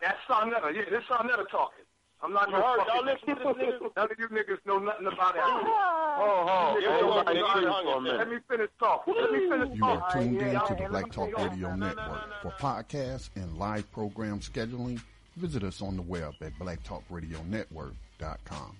[0.01, 0.71] That's Sarnetta.
[0.73, 1.86] Yeah, this Sarnetta talking.
[2.23, 2.95] I'm not no Y'all- fucking.
[2.95, 3.45] y'all listen to this
[3.81, 3.91] nigga?
[3.97, 5.71] None of you niggas know nothing about Africa.
[6.19, 7.99] Oh, oh, You oh, oh, oh, oh.
[8.17, 9.15] Let me finish talking.
[9.21, 10.23] Let me finish You are talking.
[10.23, 11.75] tuned in Yeah, to the Black Talk Radio.
[11.77, 12.21] Network.
[12.43, 14.99] For podcasts and live program scheduling,
[15.37, 18.77] visit us on the web at blacktalkradionetwork.com.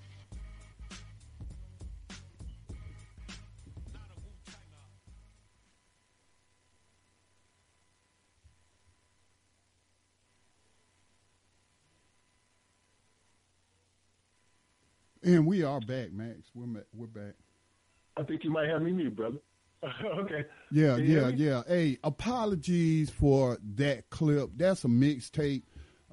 [15.27, 16.53] And we are back, Max.
[16.55, 17.35] We're we're back.
[18.17, 19.39] I think you might have me mute, brother.
[20.05, 20.45] okay.
[20.71, 21.63] Yeah, yeah, yeah.
[21.67, 24.51] Hey, apologies for that clip.
[24.55, 25.65] That's a mixtape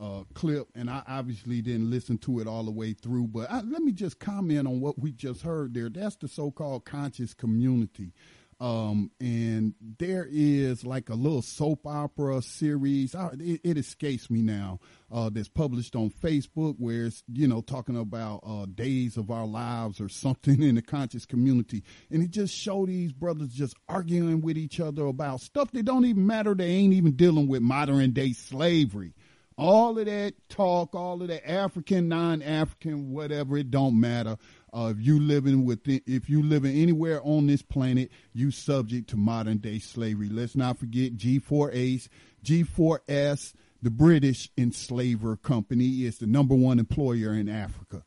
[0.02, 3.28] uh, clip, and I obviously didn't listen to it all the way through.
[3.28, 5.90] But I, let me just comment on what we just heard there.
[5.90, 8.14] That's the so-called conscious community.
[8.60, 13.16] Um, and there is like a little soap opera series.
[13.16, 14.80] I, it, it escapes me now.
[15.12, 19.46] Uh, that's published on Facebook, where it's you know talking about uh, days of our
[19.46, 24.42] lives or something in the conscious community, and it just show these brothers just arguing
[24.42, 26.56] with each other about stuff that don't even matter.
[26.56, 29.14] They ain't even dealing with modern day slavery.
[29.56, 34.38] All of that talk, all of that African, non-African, whatever, it don't matter.
[34.74, 39.18] Uh, if you living within, if you living anywhere on this planet, you subject to
[39.18, 40.30] modern day slavery.
[40.30, 42.08] Let's not forget G4Ace,
[42.44, 43.54] G4S,
[43.84, 48.04] the British enslaver company is the number one employer in Africa.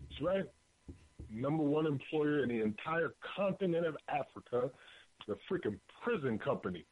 [0.00, 0.44] That's right.
[1.30, 4.70] Number one employer in the entire continent of Africa,
[5.28, 6.86] the freaking prison company.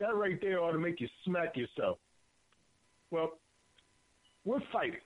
[0.00, 1.98] That right there ought to make you smack yourself.
[3.10, 3.38] Well,
[4.44, 5.00] we're fighting.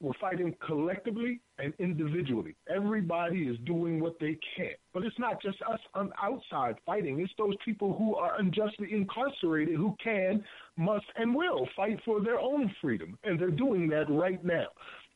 [0.00, 2.54] We're fighting collectively and individually.
[2.72, 4.74] Everybody is doing what they can.
[4.94, 7.20] But it's not just us on outside fighting.
[7.20, 10.44] It's those people who are unjustly incarcerated who can,
[10.76, 13.18] must, and will fight for their own freedom.
[13.24, 14.66] And they're doing that right now.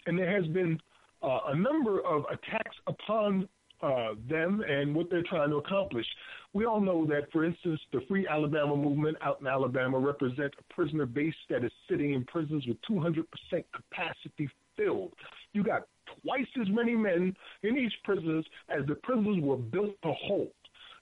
[0.06, 0.80] And there has been
[1.22, 3.48] uh, a number of attacks upon
[3.82, 6.06] uh, them and what they're trying to accomplish.
[6.52, 10.74] We all know that, for instance, the Free Alabama movement out in Alabama represents a
[10.74, 13.24] prisoner base that is sitting in prisons with 200%
[13.74, 15.12] capacity filled.
[15.52, 15.82] You got
[16.22, 20.52] twice as many men in each prisons as the prisons were built to hold.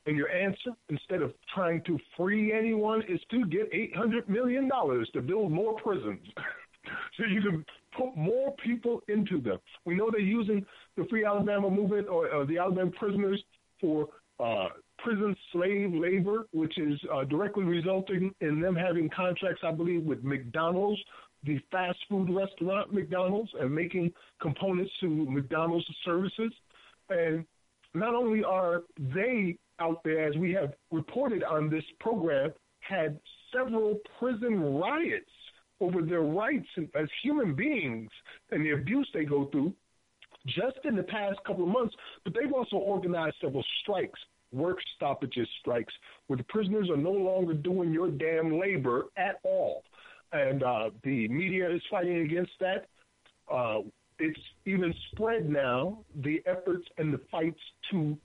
[0.06, 4.68] And your answer, instead of trying to free anyone, is to get $800 million
[5.12, 6.20] to build more prisons.
[7.16, 7.64] so you can
[7.96, 9.58] put more people into them.
[9.84, 10.64] We know they're using
[10.96, 13.42] the Free Alabama movement or, or the Alabama prisoners
[13.80, 14.08] for
[14.38, 14.68] uh,
[14.98, 20.24] prison slave labor, which is uh, directly resulting in them having contracts, I believe, with
[20.24, 21.00] McDonald's,
[21.44, 26.52] the fast food restaurant McDonald's, and making components to McDonald's services.
[27.08, 27.44] And
[27.94, 28.82] not only are
[29.14, 33.18] they out there, as we have reported on this program, had
[33.52, 35.30] several prison riots
[35.80, 38.10] over their rights as human beings
[38.50, 39.72] and the abuse they go through
[40.46, 44.18] just in the past couple of months, but they've also organized several strikes,
[44.52, 45.92] work stoppages strikes,
[46.26, 49.82] where the prisoners are no longer doing your damn labor at all.
[50.32, 52.86] And uh, the media is fighting against that.
[53.52, 53.80] Uh,
[54.18, 57.60] it's even spread now, the efforts and the fights
[57.90, 58.16] to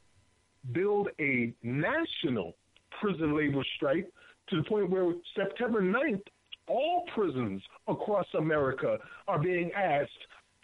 [0.73, 2.53] build a national
[2.99, 4.07] prison labor strike
[4.49, 6.21] to the point where September 9th,
[6.67, 8.97] all prisons across America
[9.27, 10.11] are being asked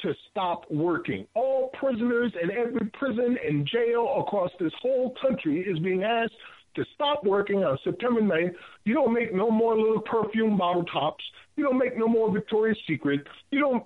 [0.01, 1.27] to stop working.
[1.35, 6.33] All prisoners in every prison and jail across this whole country is being asked
[6.75, 8.53] to stop working on September 9th.
[8.85, 11.23] You don't make no more little perfume bottle tops.
[11.55, 13.21] You don't make no more Victoria's Secret.
[13.51, 13.83] You don't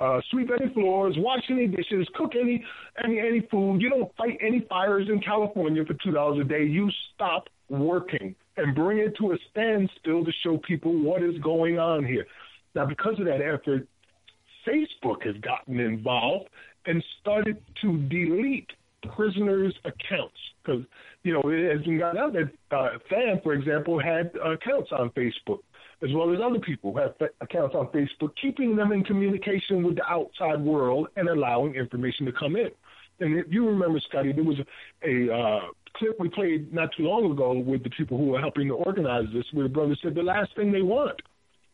[0.00, 2.64] uh, sweep any floors, wash any dishes, cook any
[3.04, 3.80] any any food.
[3.80, 6.64] You don't fight any fires in California for two dollars a day.
[6.64, 11.78] You stop working and bring it to a standstill to show people what is going
[11.78, 12.26] on here.
[12.74, 13.86] Now, because of that effort,
[14.66, 16.48] Facebook has gotten involved
[16.86, 18.70] and started to delete
[19.14, 20.82] prisoners' accounts because
[21.22, 25.10] you know it has been gotten out that uh, Fan, for example, had accounts on
[25.10, 25.60] Facebook
[26.02, 29.96] as well as other people who have accounts on Facebook, keeping them in communication with
[29.96, 32.68] the outside world and allowing information to come in.
[33.20, 34.56] And if you remember, Scotty, there was
[35.04, 35.60] a, a uh,
[35.96, 39.26] clip we played not too long ago with the people who were helping to organize
[39.32, 41.20] this, where the brother said the last thing they want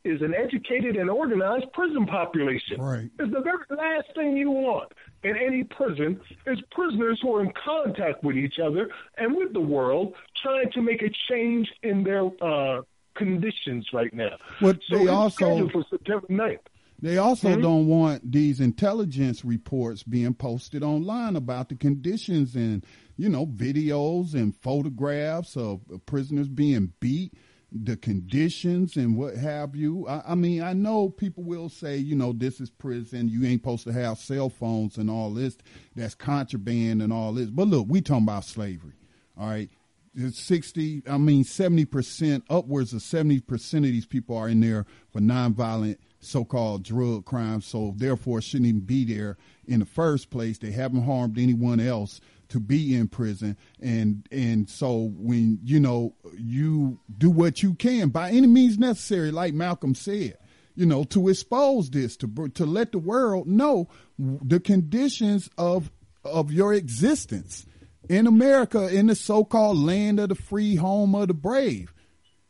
[0.05, 2.81] is an educated and organized prison population.
[2.81, 3.11] Right.
[3.19, 4.93] It's the very last thing you want
[5.23, 8.89] in any prison is prisoners who are in contact with each other
[9.19, 12.81] and with the world, trying to make a change in their uh,
[13.15, 14.37] conditions right now.
[14.61, 16.61] But so they also- for September 9th.
[17.03, 17.63] They also Mhm.
[17.63, 22.85] don't want these intelligence reports being posted online about the conditions and,
[23.17, 27.33] you know, videos and photographs of prisoners being beat.
[27.73, 30.07] The conditions and what have you.
[30.09, 33.29] I, I mean, I know people will say, you know, this is prison.
[33.29, 35.57] You ain't supposed to have cell phones and all this.
[35.95, 37.49] That's contraband and all this.
[37.49, 38.95] But look, we talking about slavery.
[39.39, 39.71] All right.
[40.13, 45.21] It's 60, I mean, 70%, upwards of 70% of these people are in there for
[45.21, 47.65] nonviolent so-called drug crimes.
[47.65, 49.37] So therefore shouldn't even be there
[49.67, 50.59] in the first place.
[50.59, 52.21] They haven't harmed anyone else
[52.51, 53.57] to be in prison.
[53.81, 59.31] And and so when you know you do what you can by any means necessary
[59.31, 60.37] like Malcolm said
[60.75, 65.91] you know to expose this to to let the world know the conditions of
[66.25, 67.67] of your existence
[68.09, 71.93] in America in the so-called land of the free home of the brave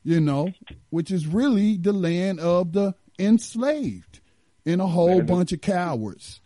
[0.02, 0.52] you know
[0.90, 4.20] which is really the land of the enslaved
[4.64, 6.40] and a whole bunch of cowards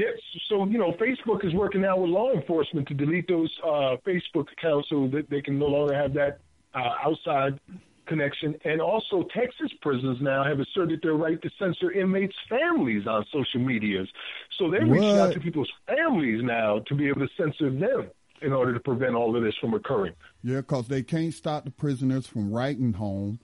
[0.00, 0.18] Yes,
[0.48, 4.46] so you know, Facebook is working now with law enforcement to delete those uh, Facebook
[4.56, 6.38] accounts so that they can no longer have that
[6.74, 7.60] uh, outside
[8.06, 8.54] connection.
[8.64, 13.60] And also, Texas prisons now have asserted their right to censor inmates' families on social
[13.60, 14.08] medias.
[14.58, 18.10] So they're reaching out to people's families now to be able to censor them
[18.40, 20.14] in order to prevent all of this from occurring.
[20.42, 23.38] Yeah, because they can't stop the prisoners from writing home,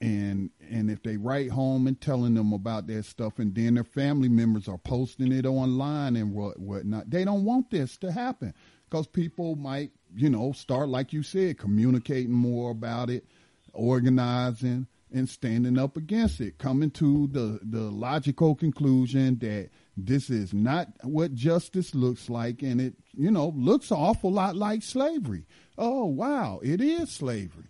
[0.00, 3.84] and and if they write home and telling them about their stuff, and then their
[3.84, 8.54] family members are posting it online and what whatnot, they don't want this to happen
[8.88, 13.26] because people might, you know, start like you said, communicating more about it,
[13.72, 20.54] organizing and standing up against it, coming to the the logical conclusion that this is
[20.54, 25.44] not what justice looks like, and it, you know, looks an awful lot like slavery.
[25.76, 27.64] Oh wow, it is slavery.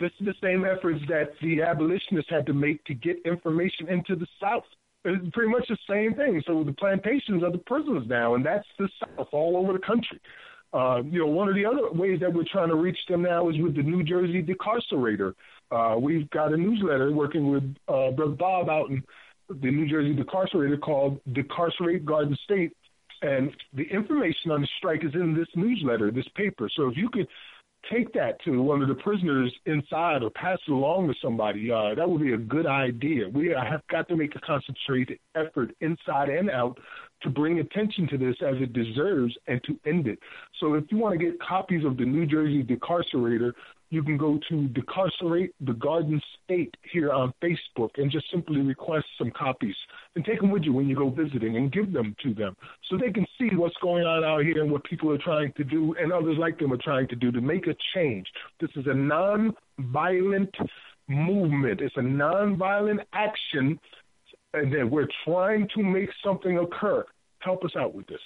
[0.00, 4.16] This is the same efforts that the abolitionists had to make to get information into
[4.16, 4.64] the South.
[5.04, 6.42] It's pretty much the same thing.
[6.46, 10.20] So the plantations are the prisons now, and that's the South all over the country.
[10.72, 13.48] Uh, you know, one of the other ways that we're trying to reach them now
[13.48, 15.32] is with the New Jersey Decarcerator.
[15.70, 19.02] Uh, we've got a newsletter working with uh, Brother Bob out in
[19.48, 22.72] the New Jersey Decarcerator called Decarcerate Garden State.
[23.22, 26.68] And the information on the strike is in this newsletter, this paper.
[26.76, 27.28] So if you could
[27.92, 31.94] take that to one of the prisoners inside or pass it along to somebody, uh,
[31.94, 33.28] that would be a good idea.
[33.28, 36.78] We have got to make a concentrated effort inside and out
[37.22, 40.18] to bring attention to this as it deserves and to end it.
[40.60, 43.52] So if you want to get copies of the New Jersey Decarcerator,
[43.90, 49.06] you can go to Decarcerate the Garden State here on Facebook and just simply request
[49.16, 49.76] some copies
[50.16, 52.56] and take them with you when you go visiting and give them to them
[52.88, 55.64] so they can see what's going on out here and what people are trying to
[55.64, 58.26] do and others like them are trying to do to make a change.
[58.60, 60.54] This is a non-violent
[61.08, 61.80] movement.
[61.80, 63.78] It's a non-violent action
[64.56, 67.04] and that we're trying to make something occur.
[67.38, 68.20] Help us out with this.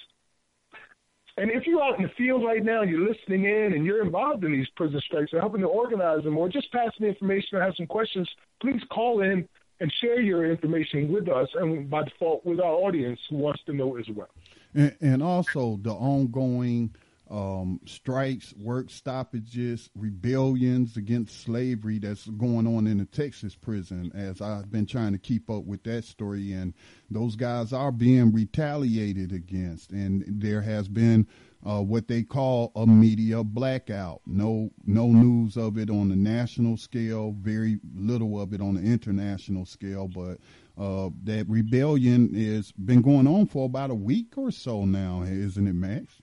[1.37, 4.43] And if you're out in the field right now, you're listening in, and you're involved
[4.43, 7.61] in these prison strikes, or helping to organize them, or just passing the information, or
[7.61, 8.29] have some questions,
[8.61, 9.47] please call in
[9.79, 13.73] and share your information with us, and by default with our audience who wants to
[13.73, 14.29] know as well.
[14.73, 16.93] And, and also the ongoing
[17.31, 24.11] um, strikes, work stoppages, rebellions against slavery that's going on in the Texas prison.
[24.13, 26.73] As I've been trying to keep up with that story, and
[27.09, 31.25] those guys are being retaliated against, and there has been
[31.65, 34.21] uh, what they call a media blackout.
[34.25, 37.33] No, no news of it on the national scale.
[37.39, 40.37] Very little of it on the international scale, but.
[40.77, 45.67] Uh, that rebellion has been going on for about a week or so now, isn't
[45.67, 46.20] it, Max?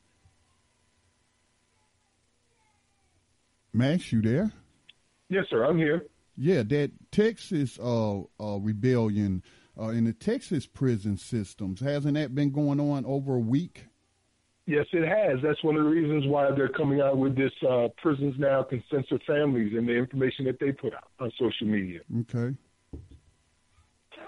[3.79, 4.51] Max, you there?
[5.29, 5.65] Yes, sir.
[5.65, 6.05] I'm here.
[6.37, 9.43] Yeah, that Texas uh, uh, rebellion
[9.79, 13.87] uh, in the Texas prison systems hasn't that been going on over a week?
[14.67, 15.39] Yes, it has.
[15.43, 18.83] That's one of the reasons why they're coming out with this uh, prisons now can
[18.91, 22.01] censor families and the information that they put out on social media.
[22.21, 22.57] Okay.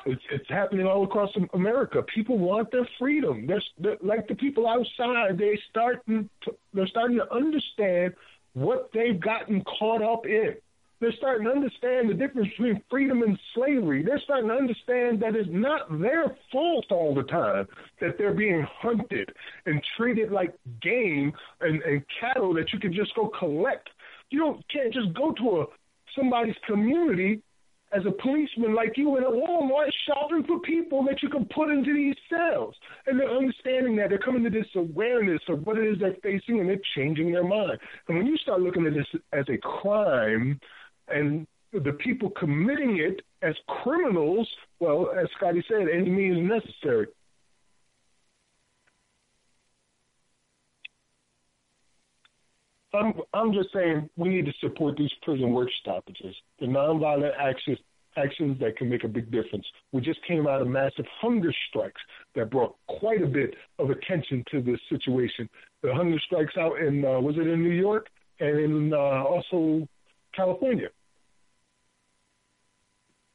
[0.07, 2.03] It's, it's happening all across America.
[2.03, 3.47] People want their freedom.
[3.47, 5.37] They're, they're like the people outside.
[5.37, 8.15] They starting to, they're starting to understand
[8.55, 10.55] what they've gotten caught up in.
[11.01, 14.03] They're starting to understand the difference between freedom and slavery.
[14.05, 17.67] They're starting to understand that it's not their fault all the time
[18.03, 19.31] that they're being hunted
[19.65, 20.53] and treated like
[20.83, 21.33] game
[21.63, 23.89] and, and cattle that you can just go collect.
[24.29, 25.65] You don't can't just go to a
[26.15, 27.41] somebody's community
[27.93, 31.71] as a policeman like you in a Walmart shopping for people that you can put
[31.71, 32.75] into these cells.
[33.07, 34.11] And they're understanding that.
[34.11, 37.45] They're coming to this awareness of what it is they're facing and they're changing their
[37.45, 37.79] mind.
[38.09, 40.61] And when you start looking at this as a crime
[41.09, 44.49] and the people committing it as criminals,
[44.79, 47.07] well, as Scotty said, any means necessary.
[52.93, 57.79] I'm I'm just saying we need to support these prison work stoppages, the nonviolent actions
[58.17, 59.65] actions that can make a big difference.
[59.93, 62.01] We just came out of massive hunger strikes
[62.35, 65.49] that brought quite a bit of attention to this situation.
[65.83, 68.09] The hunger strikes out in uh, was it in New York
[68.41, 69.87] and in uh, also
[70.35, 70.89] California.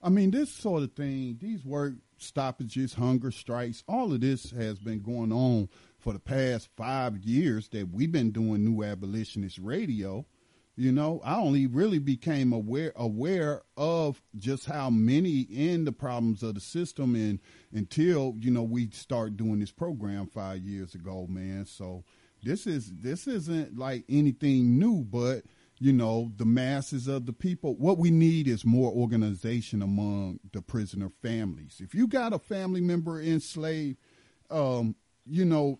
[0.02, 4.78] I mean, this sort of thing, these work stoppages, hunger strikes, all of this has
[4.78, 5.68] been going on
[6.06, 10.24] for the past five years that we've been doing New Abolitionist Radio.
[10.76, 16.44] You know, I only really became aware aware of just how many in the problems
[16.44, 17.40] of the system and
[17.74, 21.66] until, you know, we start doing this program five years ago, man.
[21.66, 22.04] So
[22.44, 25.42] this is this isn't like anything new, but
[25.80, 27.76] you know, the masses of the people.
[27.78, 31.82] What we need is more organization among the prisoner families.
[31.84, 33.98] If you got a family member enslaved,
[34.52, 34.96] um,
[35.26, 35.80] you know,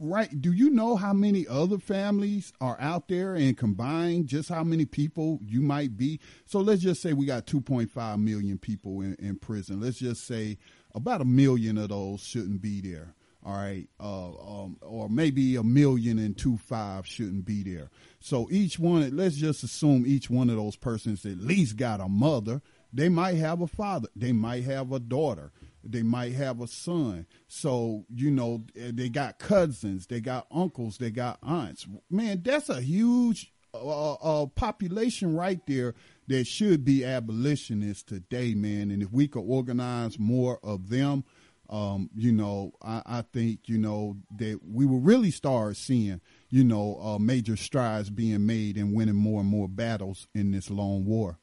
[0.00, 0.28] right?
[0.40, 4.84] Do you know how many other families are out there and combined just how many
[4.84, 6.20] people you might be?
[6.46, 9.80] So let's just say we got 2.5 million people in, in prison.
[9.80, 10.58] Let's just say
[10.94, 13.14] about a million of those shouldn't be there.
[13.46, 17.90] All right, uh, um, or maybe a million and two five shouldn't be there.
[18.18, 22.08] So each one, let's just assume each one of those persons at least got a
[22.08, 22.62] mother.
[22.90, 24.08] They might have a father.
[24.16, 25.52] They might have a daughter.
[25.84, 27.26] They might have a son.
[27.46, 31.86] So, you know, they got cousins, they got uncles, they got aunts.
[32.10, 35.94] Man, that's a huge uh, uh, population right there
[36.28, 38.90] that should be abolitionists today, man.
[38.90, 41.24] And if we could organize more of them,
[41.68, 46.20] um, you know, I, I, think, you know, that we will really start seeing,
[46.50, 50.70] you know, uh, major strides being made and winning more and more battles in this
[50.70, 51.38] long war.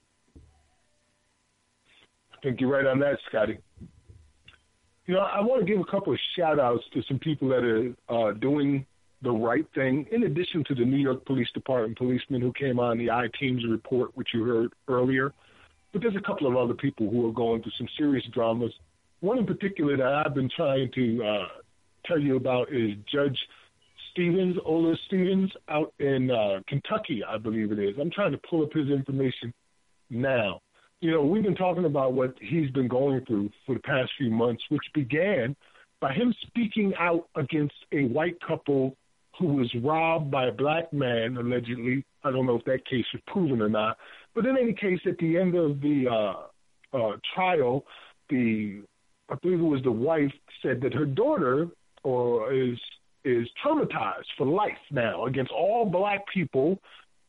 [2.33, 3.59] I think you're right on that, Scotty.
[5.07, 7.63] You know, I want to give a couple of shout outs to some people that
[7.63, 8.85] are uh, doing
[9.23, 12.97] the right thing, in addition to the New York Police Department policemen who came on
[12.97, 15.33] the I Teams report, which you heard earlier.
[15.91, 18.71] But there's a couple of other people who are going through some serious dramas.
[19.19, 21.47] One in particular that I've been trying to uh,
[22.05, 23.37] tell you about is Judge
[24.11, 27.95] Stevens, Olu Stevens, out in uh, Kentucky, I believe it is.
[27.99, 29.53] I'm trying to pull up his information
[30.09, 30.61] now
[31.01, 34.29] you know, we've been talking about what he's been going through for the past few
[34.29, 35.55] months, which began
[35.99, 38.95] by him speaking out against a white couple
[39.39, 42.05] who was robbed by a black man, allegedly.
[42.23, 43.97] I don't know if that case was proven or not.
[44.35, 47.83] But in any case, at the end of the uh, uh, trial,
[48.29, 48.83] the
[49.29, 51.67] I believe it was the wife said that her daughter
[52.03, 52.77] or is
[53.23, 56.79] is traumatized for life now against all black people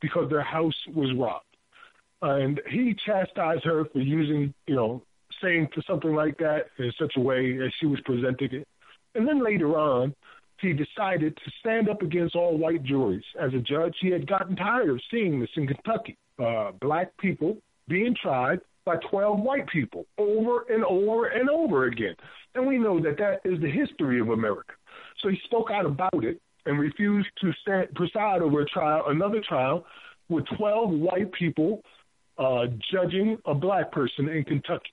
[0.01, 1.45] because their house was robbed
[2.23, 5.03] and he chastised her for using, you know,
[5.43, 8.69] saying something like that in such a way as she was presenting it.
[9.15, 10.15] And then later on,
[10.61, 13.25] he decided to stand up against all white juries.
[13.39, 16.17] As a judge, he had gotten tired of seeing this in Kentucky.
[16.39, 17.59] Uh, black people
[17.89, 22.15] being tried by 12 white people over and over and over again.
[22.55, 24.73] And we know that that is the history of America.
[25.21, 29.41] So he spoke out about it and refused to stand, preside over a trial, another
[29.47, 29.85] trial,
[30.29, 31.83] with 12 white people
[32.39, 34.93] uh, judging a black person in Kentucky.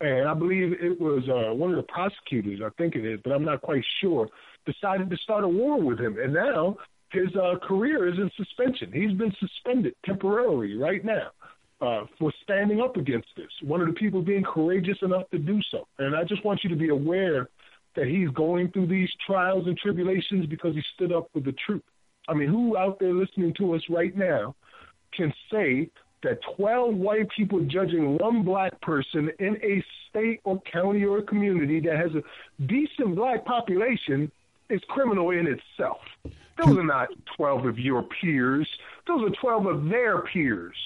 [0.00, 3.32] And I believe it was uh, one of the prosecutors, I think it is, but
[3.32, 4.28] I'm not quite sure,
[4.66, 6.18] decided to start a war with him.
[6.22, 6.76] And now
[7.10, 8.90] his uh, career is in suspension.
[8.92, 11.28] He's been suspended temporarily right now
[11.80, 13.48] uh, for standing up against this.
[13.62, 15.86] One of the people being courageous enough to do so.
[15.98, 17.48] And I just want you to be aware
[17.96, 21.82] that he's going through these trials and tribulations because he stood up for the truth.
[22.28, 24.54] I mean, who out there listening to us right now
[25.16, 25.90] can say
[26.24, 31.80] that 12 white people judging one black person in a state or county or community
[31.80, 34.30] that has a decent black population
[34.68, 36.00] is criminal in itself.
[36.58, 38.68] Those are not 12 of your peers.
[39.06, 40.76] Those are 12 of their peers.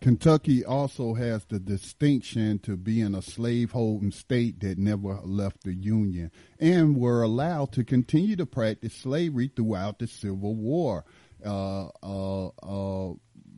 [0.00, 6.30] Kentucky also has the distinction to being a slaveholding state that never left the Union
[6.60, 11.04] and were allowed to continue to practice slavery throughout the Civil War.
[11.44, 13.14] Uh, uh, uh,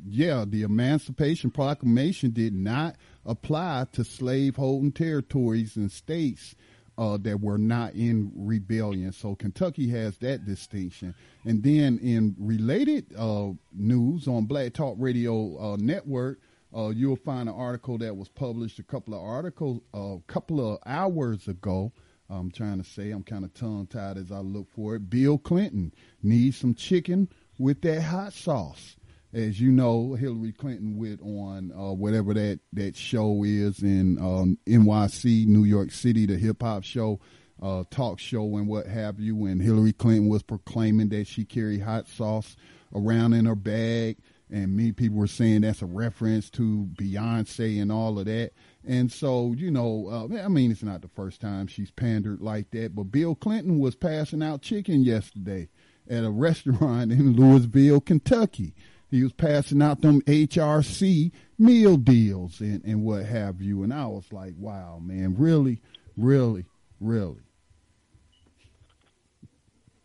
[0.08, 6.54] yeah, the Emancipation Proclamation did not apply to slaveholding territories and states
[6.98, 9.12] uh, that were not in rebellion.
[9.12, 11.14] So Kentucky has that distinction.
[11.44, 16.38] And then in related uh, news on Black Talk Radio uh, Network,
[16.74, 20.78] uh, you'll find an article that was published a couple of articles a couple of
[20.86, 21.92] hours ago.
[22.28, 25.08] I'm trying to say I'm kind of tongue tied as I look for it.
[25.08, 25.92] Bill Clinton
[26.22, 27.28] needs some chicken
[27.58, 28.96] with that hot sauce
[29.36, 34.58] as you know, Hillary Clinton went on uh, whatever that, that show is in um,
[34.66, 37.20] NYC, New York City, the hip hop show,
[37.62, 39.44] uh, talk show, and what have you.
[39.44, 42.56] And Hillary Clinton was proclaiming that she carried hot sauce
[42.94, 44.16] around in her bag.
[44.50, 48.52] And many people were saying that's a reference to Beyonce and all of that.
[48.86, 52.70] And so, you know, uh, I mean, it's not the first time she's pandered like
[52.70, 55.68] that, but Bill Clinton was passing out chicken yesterday
[56.08, 58.72] at a restaurant in Louisville, Kentucky.
[59.16, 63.82] He was passing out them HRC meal deals and, and what have you.
[63.82, 65.80] And I was like, wow, man, really,
[66.16, 66.66] really,
[67.00, 67.40] really.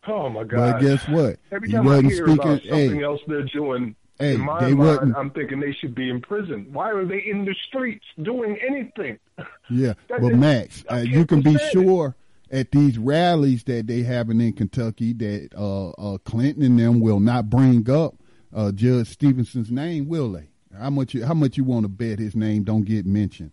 [0.08, 0.72] Oh my God!
[0.72, 1.36] But guess what?
[1.52, 3.04] Every time I hear speaking- about something hey.
[3.04, 6.66] else they're doing, Hey, in my mind, wasn't- I'm thinking they should be in prison.
[6.72, 9.18] Why are they in the streets doing anything?
[9.70, 11.86] Yeah, but is- Max, uh, you can be understand it.
[11.86, 12.16] sure
[12.50, 17.20] at these rallies that they having in Kentucky that uh, uh, Clinton and them will
[17.20, 18.16] not bring up
[18.54, 20.48] uh, Judge Stevenson's name, will they?
[20.76, 21.14] How much?
[21.14, 23.52] You, how much you want to bet his name don't get mentioned?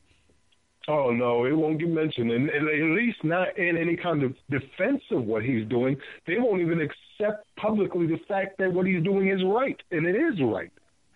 [0.87, 4.33] Oh no, it won't get mentioned, and, and at least not in any kind of
[4.49, 5.97] defense of what he's doing.
[6.25, 10.15] They won't even accept publicly the fact that what he's doing is right, and it
[10.15, 10.71] is right.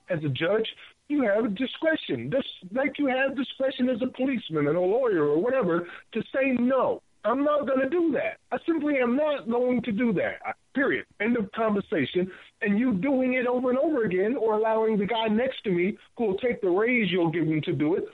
[0.10, 0.68] As a judge,
[1.08, 5.24] you have a discretion, just like you have discretion as a policeman and a lawyer
[5.24, 7.02] or whatever, to say no.
[7.26, 8.38] I'm not going to do that.
[8.52, 10.56] I simply am not going to do that.
[10.76, 11.06] Period.
[11.22, 12.30] End of conversation.
[12.62, 15.98] And you doing it over and over again, or allowing the guy next to me
[16.18, 18.06] who will take the raise you'll give him to do it,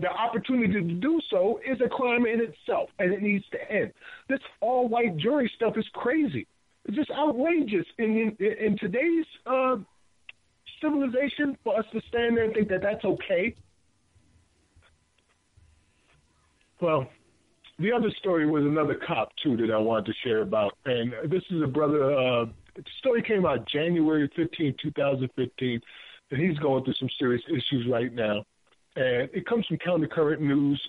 [0.00, 3.92] the opportunity to do so is a crime in itself, and it needs to end.
[4.28, 6.46] This all white jury stuff is crazy.
[6.84, 9.76] It's just outrageous in in, in today's uh,
[10.80, 13.54] civilization for us to stand there and think that that's okay.
[16.80, 17.08] Well,
[17.80, 21.42] the other story was another cop too that I wanted to share about, and this
[21.50, 22.04] is a brother.
[22.04, 22.44] Uh,
[22.76, 25.80] the story came out January 15, 2015,
[26.30, 28.44] and he's going through some serious issues right now
[28.96, 30.80] and it comes from Counter Current News.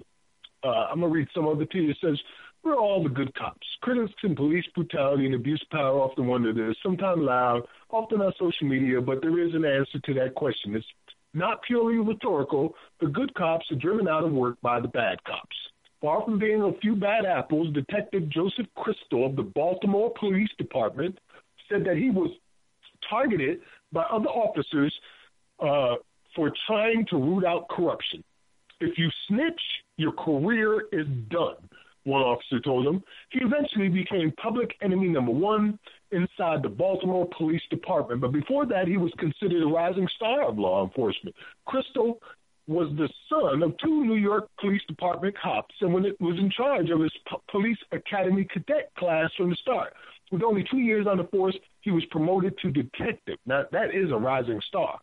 [0.63, 1.91] Uh, I'm gonna read some of it to you.
[1.91, 2.19] It says,
[2.63, 3.67] "We're all the good cops.
[3.81, 8.67] Critics and police brutality and abuse power often wonder this, sometimes loud, often on social
[8.67, 10.75] media, but there is an answer to that question.
[10.75, 10.85] It's
[11.33, 12.75] not purely rhetorical.
[12.99, 15.57] The good cops are driven out of work by the bad cops."
[16.01, 21.17] Far from being a few bad apples, Detective Joseph Crystal of the Baltimore Police Department
[21.69, 22.31] said that he was
[23.07, 23.59] targeted
[23.91, 24.93] by other officers
[25.59, 25.95] uh,
[26.35, 28.23] for trying to root out corruption.
[28.79, 29.61] If you snitch,
[29.97, 31.57] your career is done,
[32.03, 33.03] one officer told him.
[33.29, 35.77] He eventually became public enemy number one
[36.11, 40.57] inside the Baltimore Police Department, but before that, he was considered a rising star of
[40.57, 41.35] law enforcement.
[41.67, 42.19] Crystal
[42.67, 46.49] was the son of two New York Police Department cops and when it was in
[46.51, 49.93] charge of his po- police academy cadet class from the start.
[50.31, 53.37] With only two years on the force, he was promoted to detective.
[53.45, 54.99] Now, that is a rising star.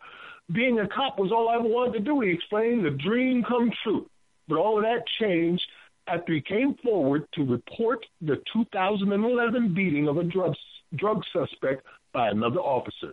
[0.52, 2.84] Being a cop was all I ever wanted to do, he explained.
[2.84, 4.06] The dream come true.
[4.48, 5.64] But all of that changed
[6.06, 10.54] after he came forward to report the 2011 beating of a drug,
[10.96, 13.12] drug suspect by another officer.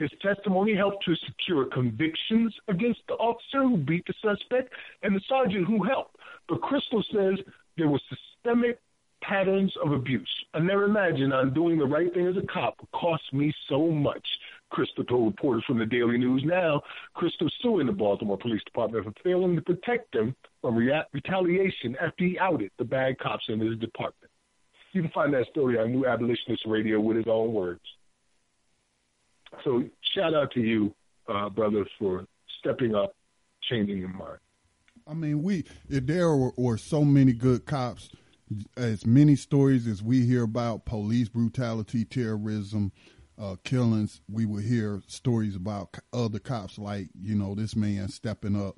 [0.00, 4.72] His testimony helped to secure convictions against the officer who beat the suspect
[5.02, 6.16] and the sergeant who helped.
[6.48, 7.34] But Crystal says
[7.76, 8.80] there were systemic
[9.22, 10.30] patterns of abuse.
[10.54, 13.90] I never imagined on doing the right thing as a cop would cost me so
[13.90, 14.26] much.
[14.70, 16.44] Crystal told reporters from the Daily News.
[16.46, 16.80] Now,
[17.12, 22.38] Crystal's suing the Baltimore Police Department for failing to protect him from retaliation after he
[22.38, 24.32] outed the bad cops in his department.
[24.92, 27.82] You can find that story on New Abolitionist Radio with his own words.
[29.64, 30.94] So, shout out to you,
[31.28, 32.26] uh, brothers, for
[32.60, 33.14] stepping up,
[33.68, 34.38] changing your mind.
[35.06, 38.10] I mean, we there were, were so many good cops,
[38.76, 42.92] as many stories as we hear about police brutality, terrorism,
[43.40, 48.60] uh, killings, we would hear stories about other cops like you know this man stepping
[48.60, 48.76] up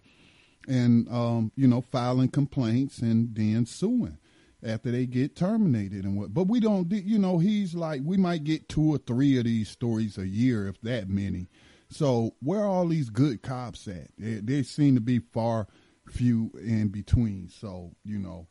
[0.69, 4.19] and um, you know filing complaints and then suing
[4.65, 6.33] after they get terminated and what.
[6.33, 9.69] But we don't, you know, he's like we might get two or three of these
[9.69, 11.49] stories a year, if that many.
[11.89, 14.09] So where are all these good cops at?
[14.19, 15.67] They, they seem to be far
[16.09, 17.49] few in between.
[17.49, 18.47] So you know,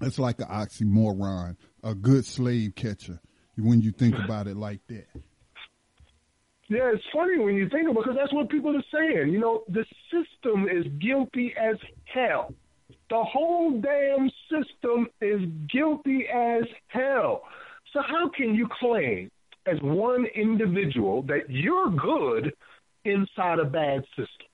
[0.00, 3.20] it's like an oxymoron, a good slave catcher.
[3.56, 5.06] When you think about it like that.
[6.68, 9.32] Yeah, it's funny when you think about it because that's what people are saying.
[9.32, 12.52] You know, the system is guilty as hell.
[13.10, 15.40] The whole damn system is
[15.72, 17.42] guilty as hell.
[17.92, 19.30] So how can you claim
[19.66, 22.52] as one individual that you're good
[23.04, 24.46] inside a bad system?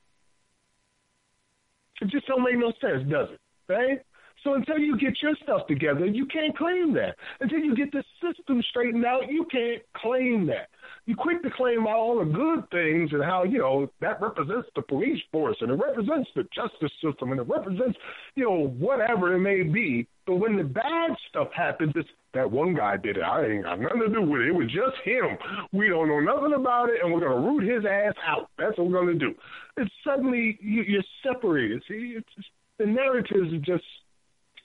[2.02, 3.40] It just don't make no sense, does it?
[3.72, 4.02] Right?
[4.42, 7.16] So until you get your stuff together, you can't claim that.
[7.40, 10.68] Until you get the system straightened out, you can't claim that.
[11.10, 14.82] You quick to claim all the good things and how, you know, that represents the
[14.82, 17.98] police force and it represents the justice system and it represents,
[18.36, 20.06] you know, whatever it may be.
[20.24, 23.24] But when the bad stuff happens, it's that one guy did it.
[23.24, 24.50] I ain't got nothing to do with it.
[24.50, 25.36] It was just him.
[25.72, 28.48] We don't know nothing about it, and we're gonna root his ass out.
[28.56, 29.34] That's what we're gonna do.
[29.78, 31.82] It's suddenly you, you're separated.
[31.88, 33.82] See, it's the narratives are just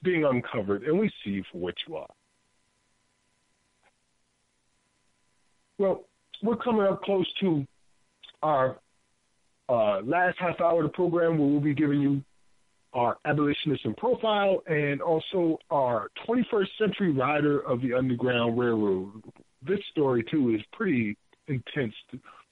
[0.03, 2.13] being uncovered, and we see for what you are.
[5.79, 6.05] Well,
[6.41, 7.65] we're coming up close to
[8.43, 8.77] our
[9.69, 12.23] uh, last half hour of the program where we'll be giving you
[12.93, 19.21] our abolitionist in profile and also our 21st century rider of the Underground Railroad.
[19.67, 21.17] This story, too, is pretty
[21.47, 21.93] intense.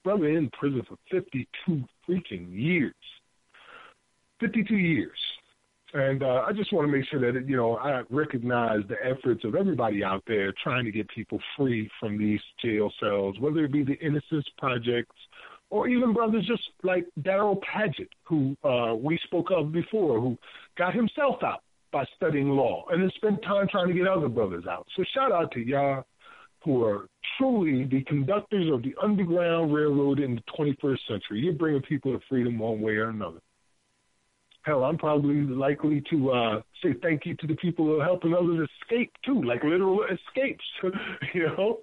[0.02, 2.94] Brother in prison for 52 freaking years.
[4.40, 5.18] 52 years.
[5.94, 9.44] And uh, I just want to make sure that, you know, I recognize the efforts
[9.44, 13.72] of everybody out there trying to get people free from these jail cells, whether it
[13.72, 15.14] be the Innocence Projects
[15.70, 20.36] or even brothers just like Daryl Padgett, who uh, we spoke of before, who
[20.76, 21.62] got himself out
[21.92, 24.88] by studying law and then spent time trying to get other brothers out.
[24.96, 26.04] So shout out to y'all
[26.64, 27.06] who are
[27.38, 31.40] truly the conductors of the Underground Railroad in the 21st century.
[31.40, 33.38] You're bringing people to freedom one way or another.
[34.64, 38.32] Hell, I'm probably likely to uh, say thank you to the people who are helping
[38.32, 40.64] others escape too, like literal escapes.
[41.34, 41.80] you know,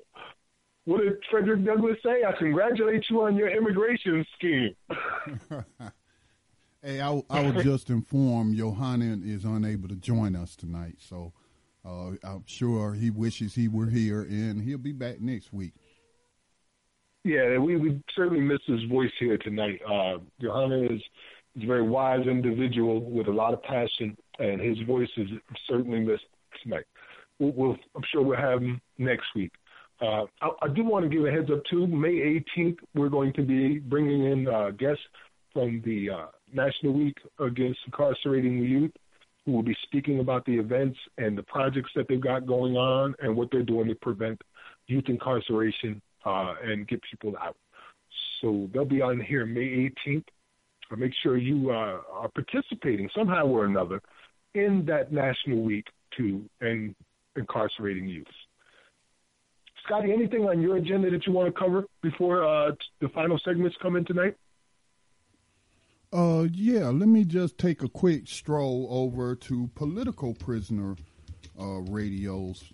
[0.86, 2.24] what did Frederick Douglass say?
[2.28, 4.76] I congratulate you on your immigration scheme.
[6.84, 11.34] hey, I, I was just informed Yohanan is unable to join us tonight, so
[11.86, 15.74] uh, I'm sure he wishes he were here, and he'll be back next week.
[17.24, 19.80] Yeah, we, we certainly miss his voice here tonight.
[19.88, 21.02] Uh, Yohanan is
[21.53, 25.28] He's a very wise individual with a lot of passion, and his voice is
[25.68, 26.06] certainly
[26.64, 26.86] tonight.
[27.40, 29.52] We'll, we'll, I'm sure we'll have him next week.
[30.02, 31.86] Uh, I, I, do want to give a heads up too.
[31.86, 35.03] May 18th, we're going to be bringing in uh, guests
[35.53, 38.91] from the uh, National Week Against Incarcerating Youth,
[39.45, 43.14] who will be speaking about the events and the projects that they've got going on
[43.19, 44.41] and what they're doing to prevent
[44.88, 47.57] youth incarceration uh, and get people out.
[48.41, 50.26] So they'll be on here May 18th
[50.98, 54.02] make sure you uh, are participating somehow or another
[54.54, 55.86] in that National Week
[56.18, 56.96] to end
[57.36, 58.28] incarcerating youth.
[59.86, 63.76] Scotty, anything on your agenda that you want to cover before uh, the final segments
[63.82, 64.36] come in tonight?
[66.14, 70.96] Uh, yeah, let me just take a quick stroll over to Political Prisoner
[71.60, 72.66] uh, Radio's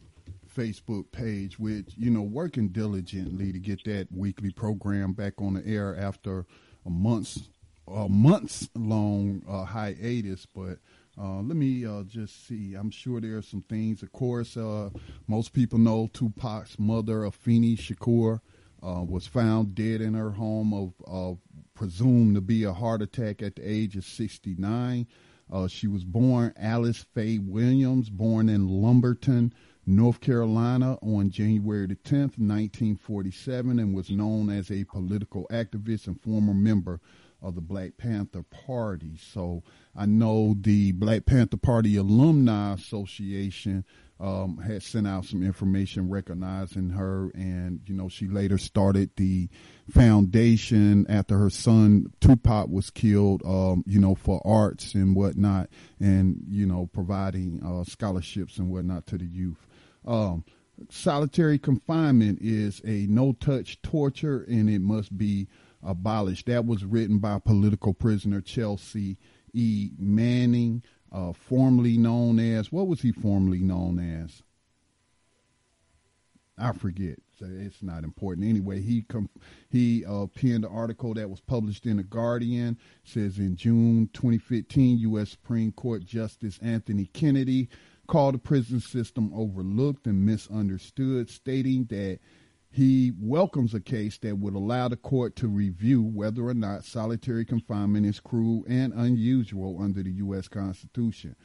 [0.55, 5.65] Facebook page, which, you know, working diligently to get that weekly program back on the
[5.67, 6.45] air after
[6.85, 7.49] a month's
[7.87, 10.79] a months long uh, hiatus, but
[11.19, 12.75] uh, let me uh, just see.
[12.75, 14.03] I'm sure there are some things.
[14.03, 14.89] Of course, uh,
[15.27, 18.39] most people know Tupac's mother, Afeni Shakur,
[18.83, 21.39] uh, was found dead in her home of, of,
[21.73, 25.07] presumed to be a heart attack at the age of 69.
[25.51, 29.53] Uh, she was born Alice Faye Williams, born in Lumberton,
[29.85, 36.21] North Carolina on January the 10th, 1947, and was known as a political activist and
[36.21, 36.99] former member
[37.41, 39.17] of the Black Panther Party.
[39.17, 39.63] So
[39.95, 43.85] I know the Black Panther Party Alumni Association
[44.19, 49.47] um, had sent out some information recognizing her, and you know she later started the
[49.89, 53.43] foundation after her son Tupac was killed.
[53.45, 55.69] Um, you know for arts and whatnot,
[55.99, 59.67] and you know providing uh, scholarships and whatnot to the youth.
[60.05, 60.45] Um,
[60.89, 65.47] solitary confinement is a no-touch torture, and it must be
[65.87, 66.45] abolished.
[66.45, 69.17] That was written by political prisoner Chelsea
[69.53, 69.91] E.
[69.97, 74.43] Manning, uh, formerly known as, what was he formerly known as?
[76.57, 77.19] I forget.
[77.39, 78.47] So it's not important.
[78.47, 79.29] Anyway, he com-
[79.69, 82.77] he uh, penned an article that was published in the Guardian.
[83.05, 85.31] It Says in June 2015, U.S.
[85.31, 87.69] Supreme Court Justice Anthony Kennedy
[88.07, 92.19] called the prison system overlooked and misunderstood, stating that
[92.69, 97.45] he welcomes a case that would allow the court to review whether or not solitary
[97.45, 100.47] confinement is cruel and unusual under the U.S.
[100.47, 101.35] Constitution.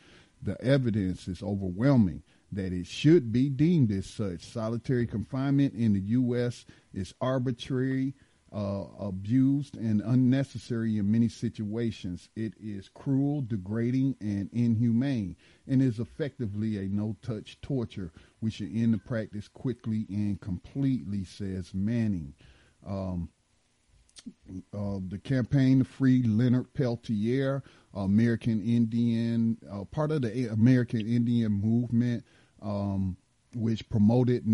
[0.43, 4.44] The evidence is overwhelming that it should be deemed as such.
[4.44, 6.66] Solitary confinement in the U.S.
[6.93, 8.15] is arbitrary,
[8.52, 12.28] uh, abused, and unnecessary in many situations.
[12.36, 18.12] It is cruel, degrading, and inhumane, and is effectively a no touch torture
[18.42, 22.34] we should end the practice quickly and completely, says Manning.
[22.86, 23.30] Um,
[24.74, 27.62] uh, the campaign to free Leonard Peltier,
[27.94, 32.24] American Indian, uh, part of the American Indian movement,
[32.60, 33.16] um,
[33.54, 34.44] which promoted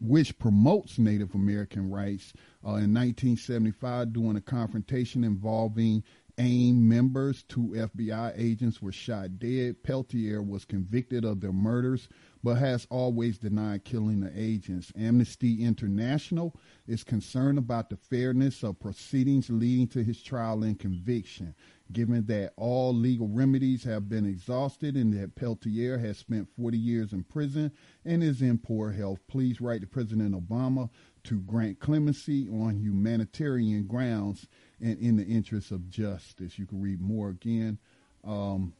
[0.00, 2.32] which promotes Native American rights.
[2.64, 6.02] Uh, in 1975, during a confrontation involving
[6.38, 9.82] AIM members, two FBI agents were shot dead.
[9.82, 12.08] Peltier was convicted of their murders,
[12.42, 14.92] but has always denied killing the agents.
[14.96, 16.56] Amnesty International
[16.86, 21.54] is concerned about the fairness of proceedings leading to his trial and conviction.
[21.92, 27.12] Given that all legal remedies have been exhausted and that Peltier has spent 40 years
[27.12, 27.72] in prison
[28.04, 30.88] and is in poor health, please write to President Obama
[31.24, 34.46] to grant clemency on humanitarian grounds
[34.80, 36.58] and in the interest of justice.
[36.58, 37.78] You can read more again.
[38.24, 38.72] Um,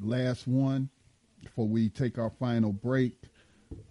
[0.00, 0.90] last one
[1.42, 3.14] before we take our final break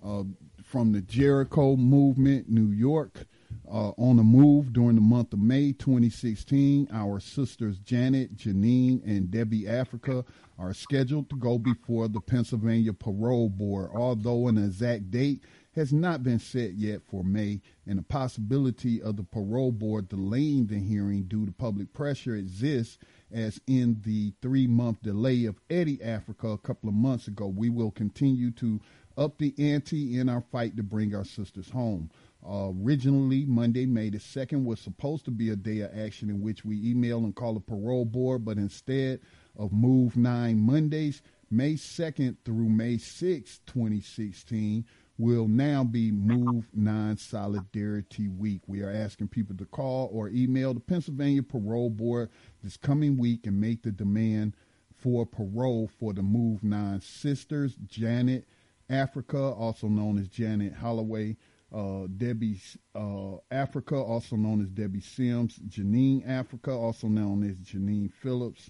[0.03, 0.23] uh,
[0.63, 3.25] from the Jericho Movement, New York.
[3.71, 9.29] Uh, on the move during the month of May 2016, our sisters Janet, Janine, and
[9.29, 10.25] Debbie Africa
[10.57, 15.43] are scheduled to go before the Pennsylvania Parole Board, although an exact date
[15.75, 20.67] has not been set yet for May, and the possibility of the parole board delaying
[20.67, 22.97] the hearing due to public pressure exists,
[23.31, 27.47] as in the three month delay of Eddie Africa a couple of months ago.
[27.47, 28.81] We will continue to
[29.17, 32.09] up the ante in our fight to bring our sisters home.
[32.47, 36.63] Originally, Monday, May the 2nd, was supposed to be a day of action in which
[36.63, 39.19] we email and call a parole board, but instead
[39.57, 41.21] of Move 9 Mondays,
[41.51, 44.85] May 2nd through May 6th, 2016,
[45.17, 48.61] will now be Move 9 Solidarity Week.
[48.67, 52.29] We are asking people to call or email the Pennsylvania Parole Board
[52.63, 54.55] this coming week and make the demand
[54.95, 58.47] for parole for the Move 9 sisters, Janet
[58.89, 61.35] Africa, also known as Janet Holloway,
[61.73, 62.59] uh, Debbie
[62.95, 68.69] uh, Africa, also known as Debbie Sims, Janine Africa, also known as Janine Phillips.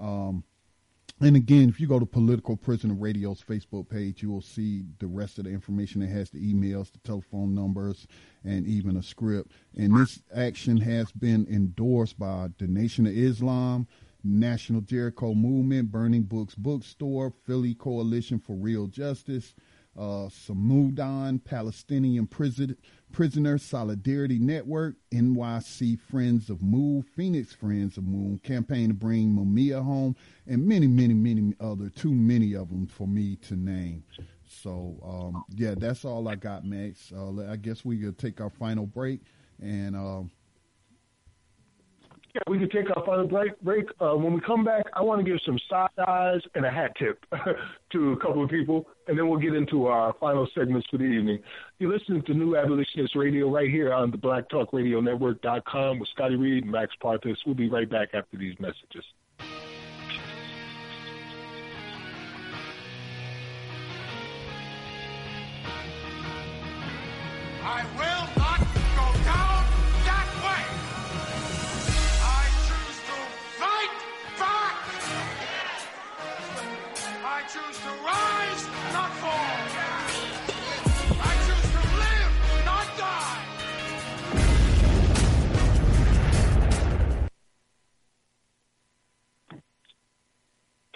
[0.00, 0.44] Um,
[1.20, 5.08] and again, if you go to Political Prisoner Radio's Facebook page, you will see the
[5.08, 6.00] rest of the information.
[6.00, 8.06] It has the emails, the telephone numbers,
[8.44, 9.50] and even a script.
[9.76, 13.88] And this action has been endorsed by the Nation of Islam,
[14.22, 19.54] National Jericho Movement, Burning Books Bookstore, Philly Coalition for Real Justice,
[19.98, 22.76] uh, Samidoun Palestinian Prison,
[23.10, 29.82] Prisoner Solidarity Network, NYC Friends of Move, Phoenix Friends of Move, campaign to bring Mumia
[29.82, 30.14] home,
[30.46, 34.04] and many, many, many other, too many of them for me to name.
[34.46, 37.12] So, um, yeah, that's all I got, Max.
[37.12, 39.20] Uh, I guess we could take our final break
[39.60, 39.96] and.
[39.96, 40.22] Uh,
[42.46, 43.60] we can take our final break.
[43.62, 43.86] Break.
[44.00, 46.92] Uh, when we come back, I want to give some side eyes and a hat
[46.98, 47.24] tip
[47.92, 51.04] to a couple of people, and then we'll get into our final segments for the
[51.04, 51.40] evening.
[51.78, 56.36] You're listening to New Abolitionist Radio right here on the Black Talk Radio with Scotty
[56.36, 57.36] Reed and Max Parthas.
[57.46, 59.04] We'll be right back after these messages.
[67.60, 68.17] I will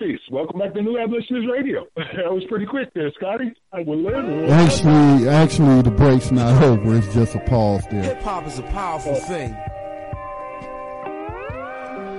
[0.03, 0.19] Peace.
[0.33, 1.87] Welcome back to New Abolitionist Radio.
[1.97, 3.55] that was pretty quick there, Scotty.
[3.73, 4.51] I will live.
[4.51, 6.97] Actually, actually, the break's not over.
[6.97, 8.03] It's just a pause there.
[8.03, 9.57] Hip hop is a powerful thing.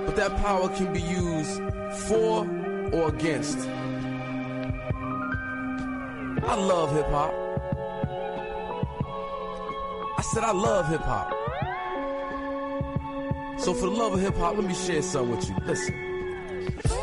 [0.06, 1.62] But that power can be used
[2.08, 2.48] for
[2.94, 3.68] or against.
[6.48, 7.34] I love hip hop.
[10.18, 11.32] I said I love hip hop.
[13.60, 15.56] So for the love of hip hop, let me share something with you.
[15.66, 16.13] Listen.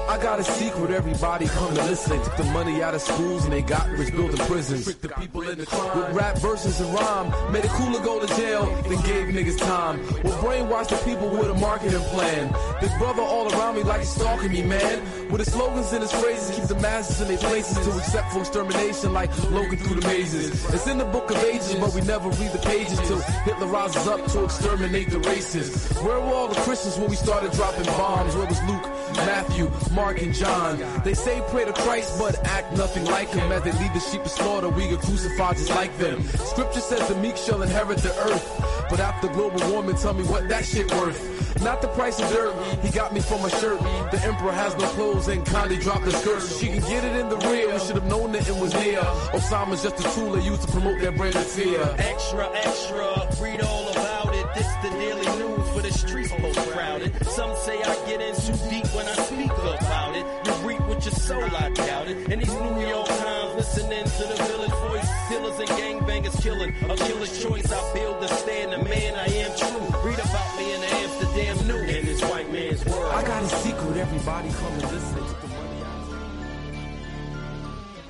[0.08, 2.20] I got a secret, everybody come to listen.
[2.22, 4.84] Took the money out of schools and they got rich building prisons.
[4.96, 5.98] The people in the crime.
[5.98, 10.00] With rap verses and rhyme, made it cooler go to jail, then gave niggas time.
[10.24, 12.54] Well, brainwash the people with a marketing plan.
[12.80, 15.00] Big brother all around me like he's stalking me, man.
[15.30, 18.40] With his slogans and his phrases, keep the masses in their places to accept for
[18.40, 20.50] extermination like Logan through the mazes.
[20.74, 24.08] It's in the book of ages, but we never read the pages till Hitler rises
[24.08, 25.86] up to exterminate the races.
[26.02, 28.34] Where were all the Christians when we started dropping bombs?
[28.34, 29.49] Where was Luke, Matthew,
[29.92, 30.78] Mark, and John?
[31.04, 33.50] They say pray to Christ, but act nothing like him.
[33.52, 36.22] As they lead the sheep to slaughter, we get crucified just like them.
[36.22, 38.86] Scripture says the meek shall inherit the earth.
[38.90, 41.62] But after global warming, tell me what that shit worth.
[41.62, 43.80] Not the price of dirt, he got me from a shirt.
[44.10, 46.40] The emperor has no clothes and Kanye dropped the skirt.
[46.40, 48.72] So she can get it in the rear, we should have known that it was
[48.74, 49.00] near.
[49.32, 51.82] Osama's just a tool they use to promote their brand of fear.
[51.98, 54.29] Extra, extra, read all about
[54.60, 54.66] it.
[54.66, 57.26] This the daily news for the streets most crowded.
[57.26, 60.24] Some say I get in too deep when I speak about it.
[60.46, 62.30] You reap with your soul, I doubt it.
[62.30, 65.08] And these New York Times listening to the village voice.
[65.28, 66.74] Killers and gangbangers killing.
[66.90, 69.80] A killer's choice, I build to stand the man I am true.
[70.04, 71.96] Read about me in the Amsterdam News.
[71.96, 75.18] And this white man's I got a secret, everybody come and listen.
[75.18, 76.00] Took the money out.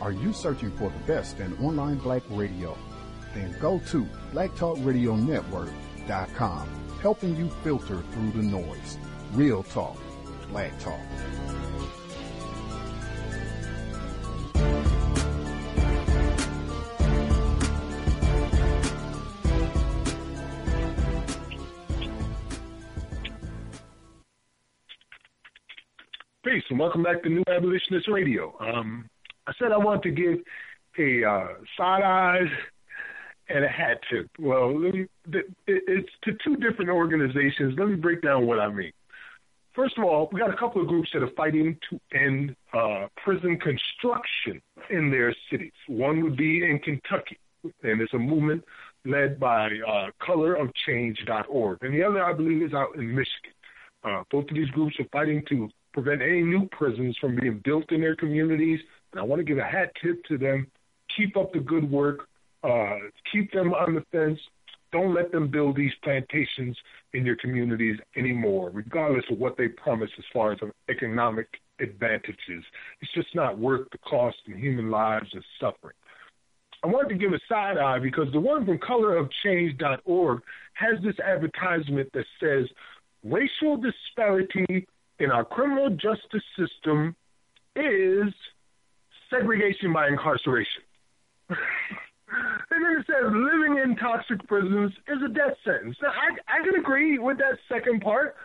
[0.03, 2.77] Are you searching for the best in online black radio?
[3.35, 4.09] Then go to
[6.07, 6.69] blacktalkradionetwork.com,
[7.03, 8.99] helping you filter through the noise.
[9.33, 9.97] Real talk,
[10.49, 11.01] black talk.
[26.43, 28.57] Peace and welcome back to New Abolitionist Radio.
[28.59, 29.09] Um,
[29.47, 30.39] I said I want to give
[30.99, 32.49] a uh, side eyes
[33.53, 34.29] and a hat tip.
[34.39, 35.07] Well, me,
[35.67, 37.75] it's to two different organizations.
[37.79, 38.93] Let me break down what I mean.
[39.75, 43.07] First of all, we got a couple of groups that are fighting to end uh,
[43.23, 44.61] prison construction
[44.91, 45.73] in their cities.
[45.87, 47.39] One would be in Kentucky,
[47.83, 48.65] and it's a movement
[49.05, 51.79] led by uh, colorofchange.org.
[51.83, 53.53] And the other, I believe, is out in Michigan.
[54.03, 57.91] Uh, both of these groups are fighting to prevent any new prisons from being built
[57.93, 58.81] in their communities.
[59.13, 60.67] And I want to give a hat tip to them.
[61.17, 62.29] Keep up the good work.
[62.63, 62.97] Uh,
[63.33, 64.39] keep them on the fence.
[64.93, 66.77] Don't let them build these plantations
[67.15, 70.59] in your communities anymore, regardless of what they promise as far as
[70.89, 71.49] economic
[71.81, 72.65] advantages.
[73.01, 75.95] It's just not worth the cost in human lives and suffering.
[76.83, 80.41] I wanted to give a side eye because the one from colorofchange.org
[80.75, 82.67] has this advertisement that says
[83.23, 84.87] racial disparity
[85.19, 87.15] in our criminal justice system
[87.77, 88.33] is
[89.29, 90.83] segregation by incarceration.
[92.71, 95.97] and then it says living in toxic prisons is a death sentence.
[96.03, 98.37] Now, I, I can agree with that second part,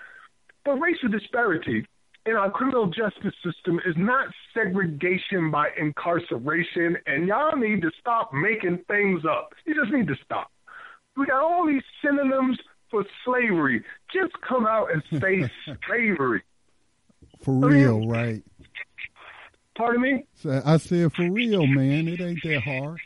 [0.63, 1.85] but racial disparity
[2.25, 8.33] in our criminal justice system is not segregation by incarceration, and y'all need to stop
[8.33, 9.53] making things up.
[9.65, 10.51] You just need to stop.
[11.15, 12.59] We got all these synonyms
[12.89, 13.83] for slavery.
[14.11, 15.49] Just come out and say
[15.87, 16.41] slavery.
[17.41, 18.43] For real, right?
[19.77, 20.25] Pardon me?
[20.65, 22.07] I said for real, man.
[22.07, 22.99] It ain't that hard.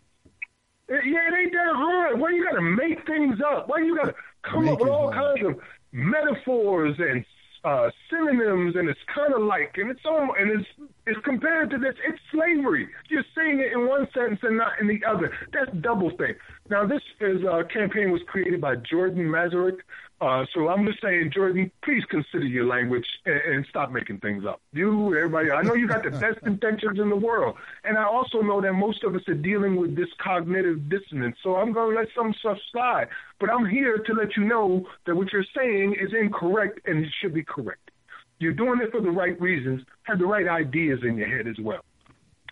[0.90, 2.20] Yeah, it ain't that hard.
[2.20, 3.68] Why you gotta make things up?
[3.70, 5.40] Why you gotta come Make up with all hard.
[5.40, 5.62] kinds of
[5.92, 7.24] metaphors and
[7.66, 10.68] uh, synonyms, and it's kind of like, and it's all, and it's
[11.06, 11.94] it's compared to this.
[12.08, 12.88] It's slavery.
[13.10, 15.32] You're saying it in one sentence and not in the other.
[15.52, 16.36] That's double thing.
[16.70, 19.78] Now, this is uh, campaign was created by Jordan Mazurek.
[20.22, 24.46] Uh, so I'm just saying, Jordan, please consider your language and, and stop making things
[24.46, 24.62] up.
[24.74, 27.56] You, everybody, I know you got the best intentions in the world,
[27.86, 31.38] and I also know that most of us are dealing with this cognitive dissonance.
[31.42, 33.08] So I'm going to let some stuff slide,
[33.40, 37.12] but I'm here to let you know that what you're saying is incorrect and it
[37.22, 37.92] should be correct.
[38.40, 39.84] You're doing it for the right reasons.
[40.04, 41.84] Have the right ideas in your head as well.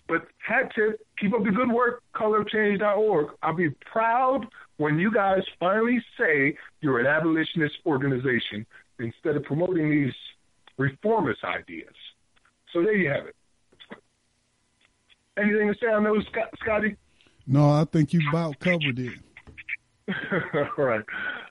[0.06, 3.28] But hat tip, keep up the good work, colorchange.org.
[3.42, 4.46] I'll be proud
[4.78, 8.64] when you guys finally say you're an abolitionist organization
[8.98, 10.14] instead of promoting these
[10.78, 11.94] reformist ideas.
[12.72, 13.34] So there you have it.
[15.36, 16.96] Anything to say on those, Scott, Scotty?
[17.46, 19.18] No, I think you about covered it.
[20.78, 21.04] All right.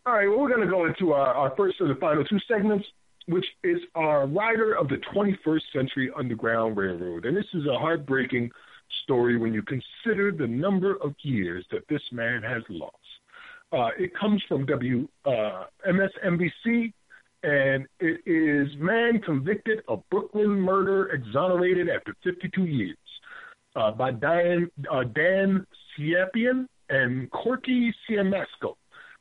[0.05, 0.27] All right.
[0.27, 2.85] Well, we're going to go into our, our first of the final two segments,
[3.27, 7.25] which is our rider of the 21st Century Underground Railroad.
[7.25, 8.51] And this is a heartbreaking
[9.03, 12.95] story when you consider the number of years that this man has lost.
[13.71, 16.93] Uh, it comes from W uh, MSNBC,
[17.43, 22.97] and it is man convicted of Brooklyn murder exonerated after 52 years
[23.75, 25.65] uh, by Dan, uh, Dan
[25.97, 28.75] Slepian and Corky Siemaszko.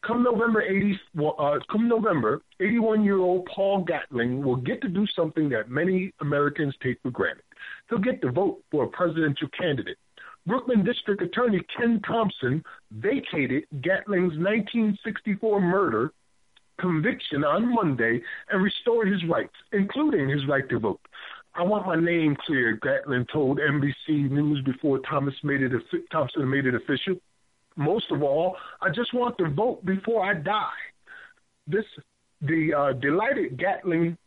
[0.06, 5.48] Come November 80, well, uh, come November, 81-year-old Paul Gatling will get to do something
[5.48, 7.42] that many Americans take for granted.
[7.88, 9.98] He'll get to vote for a presidential candidate.
[10.46, 16.12] Brooklyn District Attorney Ken Thompson vacated Gatling's 1964 murder
[16.78, 21.00] conviction on Monday and restored his rights, including his right to vote.
[21.54, 25.72] I want my name cleared, Gatlin told NBC News before Thomas made it
[26.12, 27.14] Thompson made it official.
[27.76, 30.68] Most of all, I just want to vote before I die.
[31.66, 31.84] This
[32.42, 34.18] the uh, delighted Gatling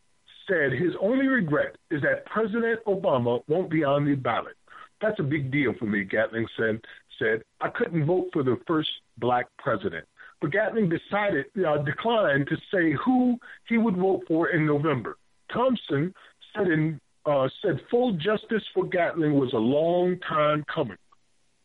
[0.50, 4.56] said his only regret is that President Obama won't be on the ballot.
[5.02, 6.82] That's a big deal for me, Gatling said.
[7.18, 10.06] Said I couldn't vote for the first black president,
[10.40, 15.18] but Gatling decided uh, declined to say who he would vote for in November.
[15.52, 16.14] Thompson
[16.56, 20.98] said in uh, said full justice for Gatling was a long time coming.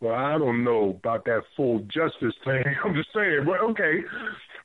[0.00, 2.64] Well, I don't know about that full justice thing.
[2.84, 4.00] I'm just saying, but okay.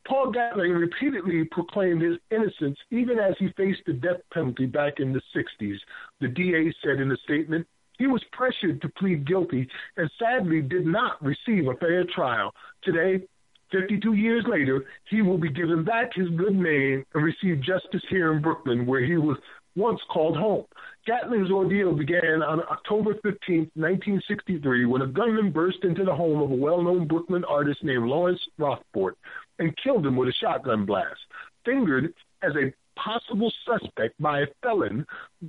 [0.09, 5.13] Paul Gatling repeatedly proclaimed his innocence even as he faced the death penalty back in
[5.13, 5.77] the 60s.
[6.19, 7.67] The DA said in a statement,
[7.99, 9.67] he was pressured to plead guilty
[9.97, 12.51] and sadly did not receive a fair trial.
[12.83, 13.23] Today,
[13.71, 18.33] 52 years later, he will be given back his good name and receive justice here
[18.33, 19.37] in Brooklyn, where he was
[19.75, 20.65] once called home.
[21.05, 26.49] Gatling's ordeal began on October 15, 1963, when a gunman burst into the home of
[26.49, 29.13] a well known Brooklyn artist named Lawrence Rothbart
[29.59, 31.19] and killed him with a shotgun blast.
[31.65, 35.05] Fingered as a possible suspect by a felon,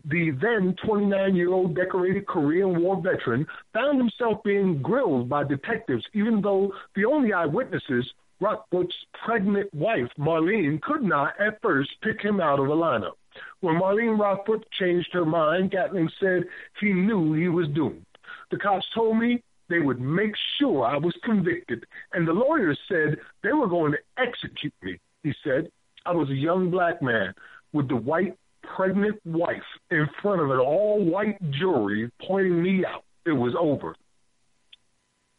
[0.07, 6.05] the then 29 year old decorated Korean War veteran found himself being grilled by detectives,
[6.15, 12.41] even though the only eyewitnesses, Rothbart's pregnant wife, Marlene, could not at first pick him
[12.41, 13.17] out of a lineup.
[13.61, 16.45] When Marlene Rothbart changed her mind, Gatling said
[16.81, 18.07] he knew he was doomed.
[18.51, 23.17] The cops told me they would make sure I was convicted, and the lawyers said
[23.43, 24.99] they were going to execute me.
[25.23, 25.71] He said,
[26.05, 27.33] I was a young black man
[27.73, 28.37] with the white
[28.77, 29.57] pregnant wife
[29.91, 33.05] in front of an all white jury pointing me out.
[33.25, 33.95] It was over.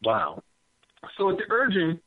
[0.03, 0.41] Wow.
[1.17, 1.99] So, at the urging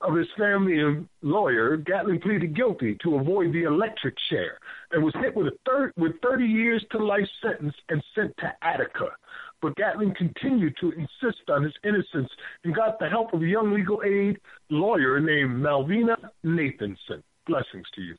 [0.00, 4.58] of his family and lawyer, Gatlin pleaded guilty to avoid the electric chair
[4.92, 8.52] and was hit with a third with 30 years to life sentence and sent to
[8.62, 9.10] Attica.
[9.60, 12.30] But Gatling continued to insist on his innocence
[12.64, 14.38] and got the help of a young legal aid
[14.70, 17.22] lawyer named Malvina Nathanson.
[17.46, 18.14] Blessings to you.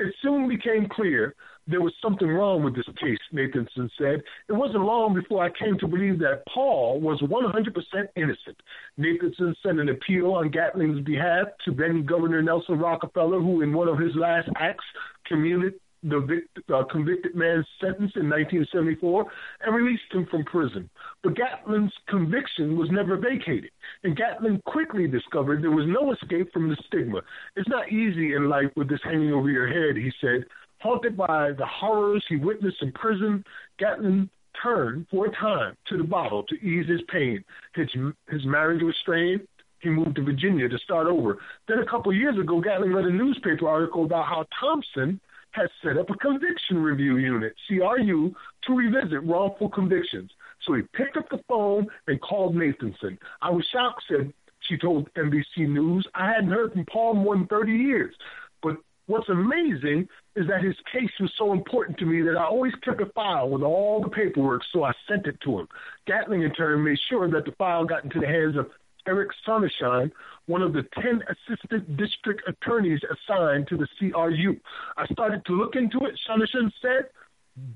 [0.00, 1.34] It soon became clear
[1.66, 4.22] there was something wrong with this case, Nathanson said.
[4.48, 8.56] It wasn't long before I came to believe that Paul was 100% innocent.
[8.98, 13.88] Nathanson sent an appeal on Gatling's behalf to then Governor Nelson Rockefeller, who, in one
[13.88, 14.84] of his last acts,
[15.26, 16.40] commuted the
[16.72, 19.26] uh, convicted man's sentence in 1974
[19.62, 20.88] and released him from prison.
[21.22, 23.70] But Gatlin's conviction was never vacated,
[24.04, 27.20] and Gatlin quickly discovered there was no escape from the stigma.
[27.56, 30.44] It's not easy in life with this hanging over your head, he said.
[30.80, 33.44] Haunted by the horrors he witnessed in prison,
[33.78, 34.30] Gatlin
[34.62, 37.44] turned for a time to the bottle to ease his pain.
[37.74, 37.88] His,
[38.28, 39.40] his marriage was strained.
[39.80, 41.38] He moved to Virginia to start over.
[41.68, 45.20] Then a couple years ago, Gatlin read a newspaper article about how Thompson
[45.58, 50.30] has set up a conviction review unit, CRU, to revisit wrongful convictions.
[50.66, 53.18] So he picked up the phone and called Nathanson.
[53.42, 56.06] I was shocked, said she told NBC News.
[56.14, 58.14] I hadn't heard from Paul in more than 30 years.
[58.62, 58.76] But
[59.06, 63.00] what's amazing is that his case was so important to me that I always kept
[63.00, 65.68] a file with all the paperwork, so I sent it to him.
[66.06, 68.70] Gatling, in turn, made sure that the file got into the hands of
[69.08, 70.12] Eric Sonnenschein,
[70.46, 74.56] one of the 10 assistant district attorneys assigned to the CRU.
[74.98, 77.08] I started to look into it, Sonnenschein said.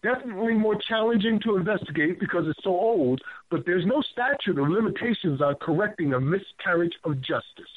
[0.02, 5.40] Definitely more challenging to investigate because it's so old, but there's no statute of limitations
[5.40, 7.72] on correcting a miscarriage of justice.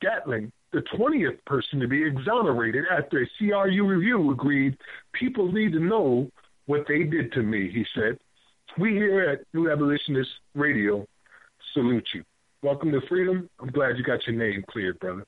[0.00, 4.78] Gatling, the 20th person to be exonerated after a CRU review, agreed
[5.12, 6.30] people need to know
[6.66, 8.18] what they did to me, he said.
[8.78, 11.06] We here at New Abolitionist Radio
[11.74, 12.24] salute you.
[12.62, 13.48] Welcome to freedom.
[13.58, 15.26] I'm glad you got your name cleared, brother.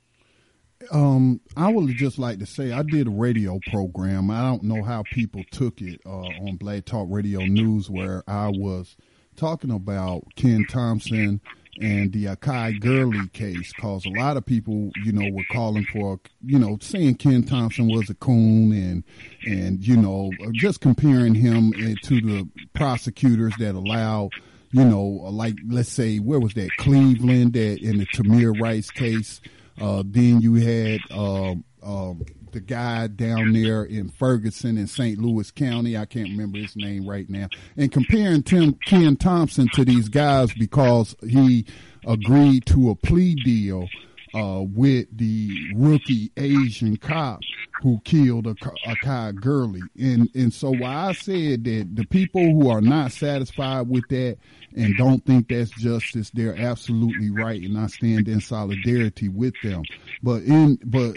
[0.91, 4.31] Um, I would just like to say I did a radio program.
[4.31, 8.49] I don't know how people took it uh, on Black Talk Radio News, where I
[8.49, 8.97] was
[9.35, 11.41] talking about Ken Thompson
[11.81, 16.21] and the Akai Gurley case, cause a lot of people, you know, were calling for,
[16.45, 19.05] you know, saying Ken Thompson was a coon and
[19.47, 24.33] and you know, just comparing him eh, to the prosecutors that allowed
[24.73, 29.41] you know, like let's say where was that Cleveland that in the Tamir Rice case.
[29.81, 35.19] Uh, then you had um, um, the guy down there in Ferguson in St.
[35.19, 35.97] Louis County.
[35.97, 37.49] I can't remember his name right now.
[37.77, 41.67] And comparing Tim Ken Thompson to these guys because he
[42.07, 43.89] agreed to a plea deal
[44.35, 47.41] uh, with the rookie Asian cop
[47.83, 49.83] who killed Akai Gurley.
[49.99, 54.39] And and so why I said that the people who are not satisfied with that
[54.75, 59.83] and don't think that's justice, they're absolutely right, and I stand in solidarity with them.
[60.23, 61.17] But in but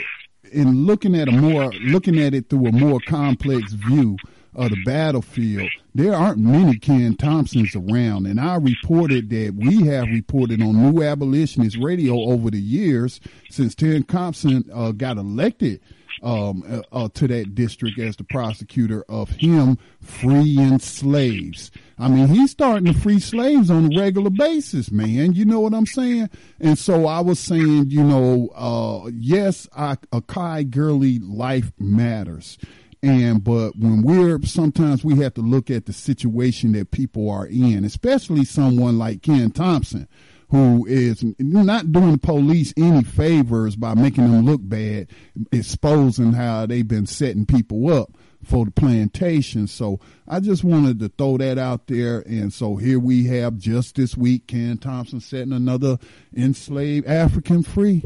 [0.52, 4.18] in looking at a more looking at it through a more complex view
[4.56, 8.26] of the battlefield, there aren't many Ken Thompsons around.
[8.26, 13.20] And I reported that we have reported on New Abolitionist Radio over the years
[13.50, 15.82] since Ken Thompson uh, got elected
[16.24, 21.72] um, uh, uh, to that district as the prosecutor of him freeing slaves.
[21.98, 25.34] I mean, he's starting to free slaves on a regular basis, man.
[25.34, 26.30] You know what I'm saying?
[26.60, 32.58] And so I was saying, you know, uh, yes, I, Akai Gurley life matters.
[33.04, 37.48] And but when we're sometimes we have to look at the situation that people are
[37.48, 40.08] in, especially someone like Ken Thompson,
[40.50, 45.08] who is not doing the police any favors by making them look bad,
[45.52, 48.12] exposing how they've been setting people up
[48.44, 49.68] for the plantation.
[49.68, 52.20] So I just wanted to throw that out there.
[52.22, 55.98] And so here we have just this week Ken Thompson setting another
[56.36, 58.04] enslaved African free.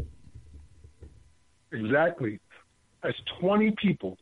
[1.72, 2.40] Exactly.
[3.04, 4.18] That's 20 people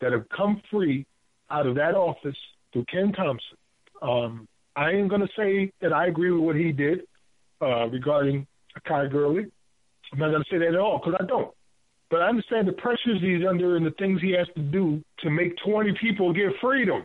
[0.00, 1.06] that have come free
[1.50, 2.36] out of that office
[2.72, 3.56] through Ken Thompson.
[4.02, 7.00] Um, I ain't going to say that I agree with what he did
[7.60, 8.46] uh, regarding
[8.86, 9.46] Kai Gurley.
[10.12, 11.52] I'm not going to say that at all because I don't.
[12.10, 15.30] But I understand the pressures he's under and the things he has to do to
[15.30, 17.02] make 20 people get freedom.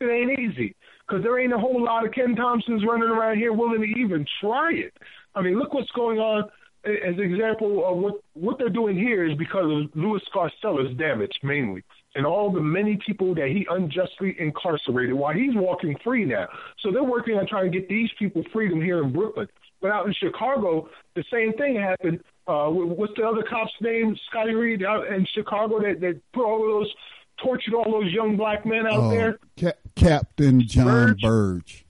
[0.00, 0.74] It ain't easy
[1.06, 4.26] because there ain't a whole lot of Ken Thompsons running around here willing to even
[4.40, 4.92] try it.
[5.34, 6.44] I mean, look what's going on.
[6.84, 11.30] As an example of what what they're doing here is because of Louis Scarcella's damage
[11.44, 11.84] mainly,
[12.14, 16.46] and all the many people that he unjustly incarcerated while he's walking free now.
[16.80, 19.48] So they're working on trying to get these people freedom here in Brooklyn.
[19.80, 22.20] But out in Chicago, the same thing happened.
[22.46, 24.16] Uh, what's the other cop's name?
[24.28, 26.92] Scotty Reed out in Chicago that that put all those
[27.42, 29.38] tortured all those young black men out Uh, there.
[29.58, 31.84] Ca- Captain John Burge.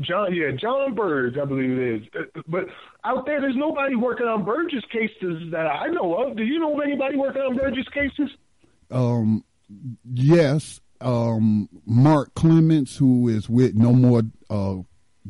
[0.00, 2.08] John, yeah, John Burge, I believe it is.
[2.18, 2.68] Uh, But
[3.04, 6.36] out there, there's nobody working on Burge's cases that I know of.
[6.36, 8.30] Do you know of anybody working on Burge's cases?
[8.90, 9.44] Um,
[10.12, 14.76] yes, um, Mark Clements, who is with No More uh,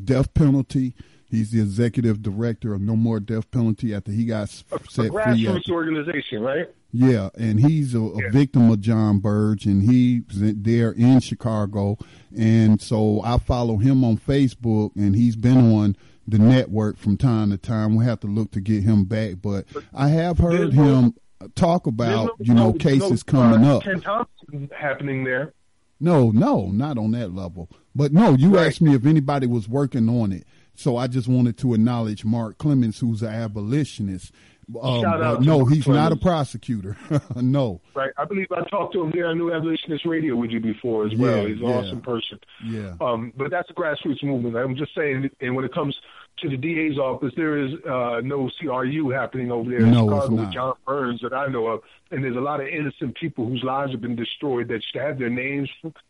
[0.03, 0.95] Death Penalty.
[1.29, 5.09] He's the executive director of No More Death Penalty after he got A set free.
[5.11, 6.69] grassroots after- organization, right?
[6.93, 11.97] Yeah, and he's a, a victim of John Burge, and he's there in Chicago,
[12.37, 15.95] and so I follow him on Facebook, and he's been on
[16.27, 17.95] the network from time to time.
[17.95, 21.15] We have to look to get him back, but I have heard him
[21.55, 23.83] talk about you know no- cases no, coming uh, up.
[23.83, 25.53] Ken Thompson happening there.
[26.01, 27.69] No, no, not on that level.
[27.95, 30.45] But no, you asked me if anybody was working on it.
[30.75, 34.33] So I just wanted to acknowledge Mark Clements, who's an abolitionist.
[34.81, 36.97] Um, Shout out but no, he's not a prosecutor.
[37.37, 37.81] no.
[37.95, 38.13] Right.
[38.17, 41.13] I believe I talked to him here on New Abolitionist Radio with you before as
[41.19, 41.43] well.
[41.43, 41.75] Yeah, He's an yeah.
[41.75, 42.39] awesome person.
[42.65, 42.95] Yeah.
[43.01, 44.57] Um, but that's a grassroots movement.
[44.57, 45.97] I'm just saying, and when it comes
[46.43, 50.25] to the DA's office, there is uh, no CRU happening over there in No, it's
[50.25, 51.81] Chicago with John Burns that I know of.
[52.11, 55.19] And there's a lot of innocent people whose lives have been destroyed that should have
[55.19, 55.69] their names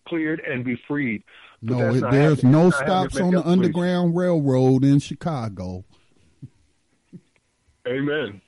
[0.09, 1.23] cleared and be freed.
[1.63, 2.53] But No, it, there's happening.
[2.53, 3.53] no It's not happening stops on the place.
[3.53, 5.85] Underground Railroad in Chicago.
[7.87, 8.41] Amen.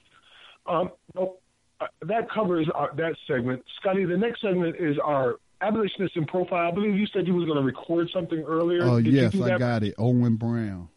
[0.67, 1.39] Um, well,
[1.81, 3.65] uh, that covers our, that segment.
[3.81, 6.69] Scotty, the next segment is our abolitionist in profile.
[6.69, 8.83] I believe you said you was going to record something earlier.
[8.83, 9.95] Oh, Did you yes, I got it.
[9.99, 10.89] Owen Brown.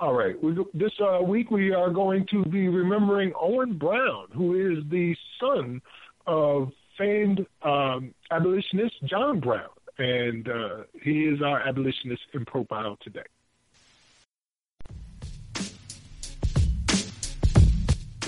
[0.00, 0.40] All right.
[0.42, 5.14] We, this uh, week we are going to be remembering Owen Brown, who is the
[5.40, 5.80] son
[6.26, 9.68] of famed um, abolitionist John Brown.
[9.98, 13.20] And uh, he is our abolitionist in profile today.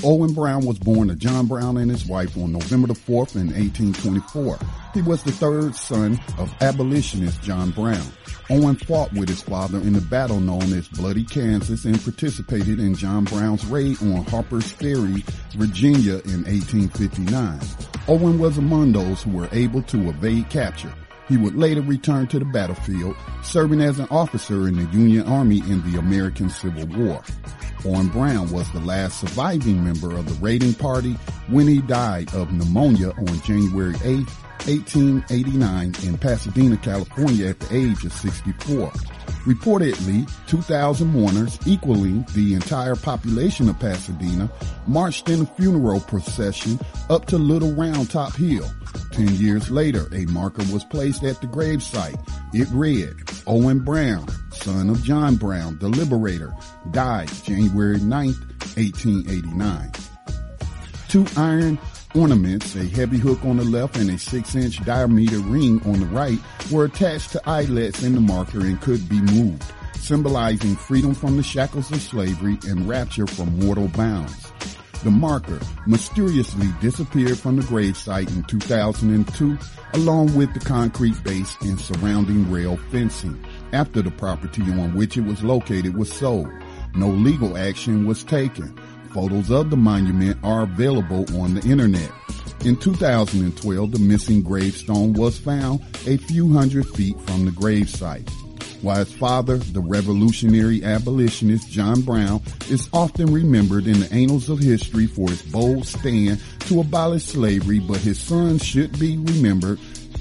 [0.05, 3.47] Owen Brown was born to John Brown and his wife on November the 4th in
[3.47, 4.59] 1824.
[4.93, 8.07] He was the third son of abolitionist John Brown.
[8.51, 12.95] Owen fought with his father in the battle known as Bloody Kansas and participated in
[12.95, 15.25] John Brown's raid on Harper's Ferry,
[15.57, 17.59] Virginia in 1859.
[18.09, 20.93] Owen was among those who were able to evade capture.
[21.29, 25.59] He would later return to the battlefield, serving as an officer in the Union Army
[25.59, 27.23] in the American Civil War.
[27.85, 31.13] Owen Brown was the last surviving member of the raiding party
[31.49, 34.27] when he died of pneumonia on January 8,
[34.67, 38.91] 1889 in Pasadena, California at the age of 64.
[39.45, 44.51] Reportedly, 2,000 mourners, equaling the entire population of Pasadena,
[44.89, 46.81] marched in a funeral procession
[47.11, 48.69] up to Little Round Top Hill.
[49.13, 52.21] Ten years later, a marker was placed at the gravesite.
[52.53, 53.15] It read,
[53.47, 54.27] Owen Brown,
[54.67, 56.53] son of John Brown, the Liberator,
[56.91, 58.27] died January 9,
[58.75, 59.93] 1889.
[61.07, 61.79] Two iron
[62.17, 66.07] ornaments, a heavy hook on the left and a six inch diameter ring on the
[66.07, 66.41] right,
[66.73, 69.63] were attached to eyelets in the marker and could be moved,
[70.01, 74.51] symbolizing freedom from the shackles of slavery and rapture from mortal bounds.
[75.05, 79.57] The marker mysteriously disappeared from the gravesite in 2002,
[79.93, 83.41] along with the concrete base and surrounding rail fencing,
[83.77, 86.49] after the property on which it was located was sold.
[86.95, 88.75] No legal action was taken.
[89.11, 92.11] Photos of the monument are available on the internet.
[92.65, 98.31] In 2012, the missing gravestone was found a few hundred feet from the gravesite.
[98.81, 102.41] While his father, the revolutionary abolitionist John Brown,
[102.71, 107.81] is often remembered in the annals of history for his bold stand to abolish slavery,
[107.81, 109.79] but his sons should be remembered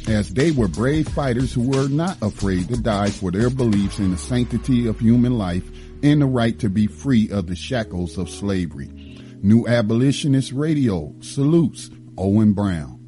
[0.07, 4.11] as they were brave fighters who were not afraid to die for their beliefs in
[4.11, 5.63] the sanctity of human life
[6.03, 8.89] and the right to be free of the shackles of slavery.
[9.41, 12.99] New Abolitionist Radio salutes Owen Brown.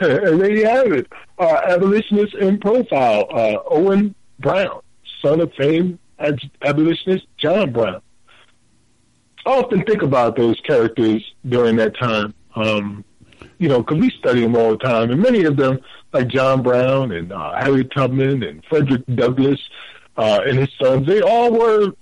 [0.00, 1.06] and there you have it.
[1.38, 4.80] Uh, abolitionist in profile, uh, Owen Brown,
[5.22, 8.00] son of famed ab- abolitionist John Brown.
[9.46, 12.34] I often think about those characters during that time.
[12.54, 13.04] Um,
[13.60, 15.78] you know, because we study them all the time, and many of them,
[16.14, 19.60] like John Brown and uh, Harriet Tubman and Frederick Douglass
[20.16, 21.92] uh, and his sons, they all were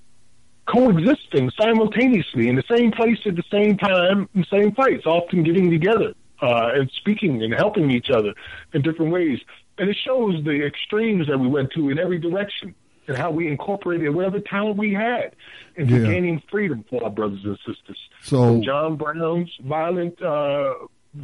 [0.66, 5.42] coexisting simultaneously in the same place at the same time, in the same place, often
[5.42, 8.32] getting together uh, and speaking and helping each other
[8.72, 9.40] in different ways.
[9.78, 12.74] And it shows the extremes that we went to in every direction
[13.06, 15.34] and how we incorporated whatever talent we had
[15.76, 16.06] into Yeah.
[16.12, 17.98] gaining freedom for our brothers and sisters.
[18.22, 20.74] So- From John Brown's violent uh,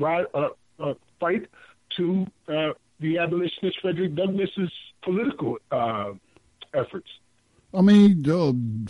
[0.01, 0.49] uh,
[0.79, 1.47] uh, fight
[1.97, 6.13] to uh, the abolitionist Frederick Douglass's political uh,
[6.75, 7.09] efforts.
[7.73, 8.25] I mean,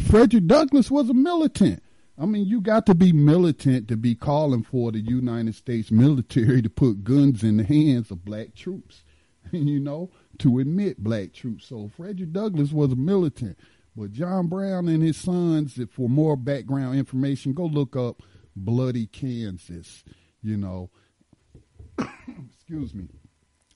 [0.08, 1.82] Frederick Douglass was a militant.
[2.18, 6.62] I mean, you got to be militant to be calling for the United States military
[6.62, 9.02] to put guns in the hands of black troops,
[9.52, 11.66] you know, to admit black troops.
[11.66, 13.58] So Frederick Douglass was a militant.
[13.96, 18.22] But John Brown and his sons, for more background information, go look up
[18.56, 20.04] Bloody Kansas,
[20.44, 20.90] you know.
[21.98, 23.08] Excuse me.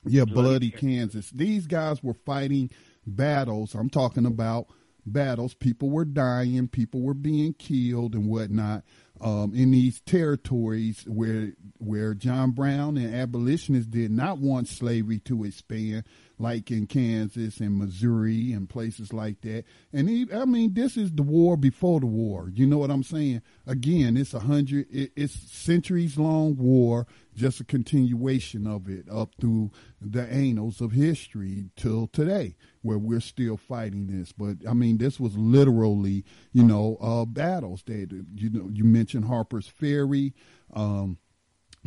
[0.07, 1.31] Yeah, bloody Kansas.
[1.31, 2.71] These guys were fighting
[3.07, 3.75] battles.
[3.75, 4.67] I'm talking about
[5.05, 5.55] battles.
[5.55, 6.69] People were dying.
[6.69, 8.85] People were being killed and whatnot
[9.21, 15.45] um, in these territories where where John Brown and abolitionists did not want slavery to
[15.45, 16.05] expand,
[16.39, 19.65] like in Kansas and Missouri and places like that.
[19.93, 22.51] And he, I mean, this is the war before the war.
[22.55, 23.43] You know what I'm saying?
[23.67, 24.87] Again, it's a hundred.
[24.91, 29.71] It, it's centuries long war just a continuation of it up through
[30.01, 34.33] the annals of history till today, where we're still fighting this.
[34.33, 39.27] But I mean, this was literally, you know, uh, battles that you know you mentioned
[39.27, 40.35] Harper's Ferry.
[40.75, 41.19] Um,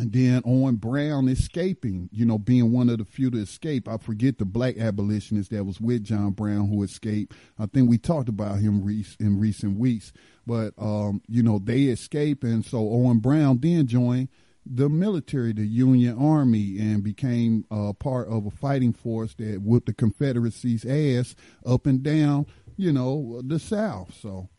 [0.01, 3.87] and then Owen Brown escaping, you know, being one of the few to escape.
[3.87, 7.35] I forget the black abolitionist that was with John Brown who escaped.
[7.59, 8.81] I think we talked about him
[9.19, 10.11] in recent weeks.
[10.47, 12.43] But, um, you know, they escaped.
[12.43, 14.29] And so Owen Brown then joined
[14.65, 19.85] the military, the Union Army, and became uh, part of a fighting force that whooped
[19.85, 24.15] the Confederacy's ass up and down, you know, the South.
[24.19, 24.49] So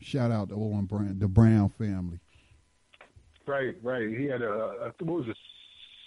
[0.00, 2.20] shout out to Owen Brown, the Brown family.
[3.48, 4.08] Right, right.
[4.08, 5.36] He had a, a what was it,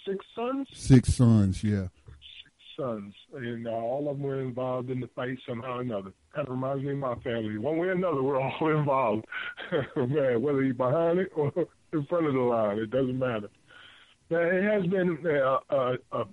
[0.06, 0.68] six sons?
[0.72, 1.88] Six sons, yeah.
[2.06, 6.12] Six Sons, and uh, all of them were involved in the fight somehow or another.
[6.34, 7.58] Kind of reminds me of my family.
[7.58, 9.24] One way or another, we're all involved.
[9.96, 11.52] Man, whether you're behind it or
[11.92, 13.48] in front of the line, it doesn't matter.
[14.30, 16.24] Now, it has been uh, a, a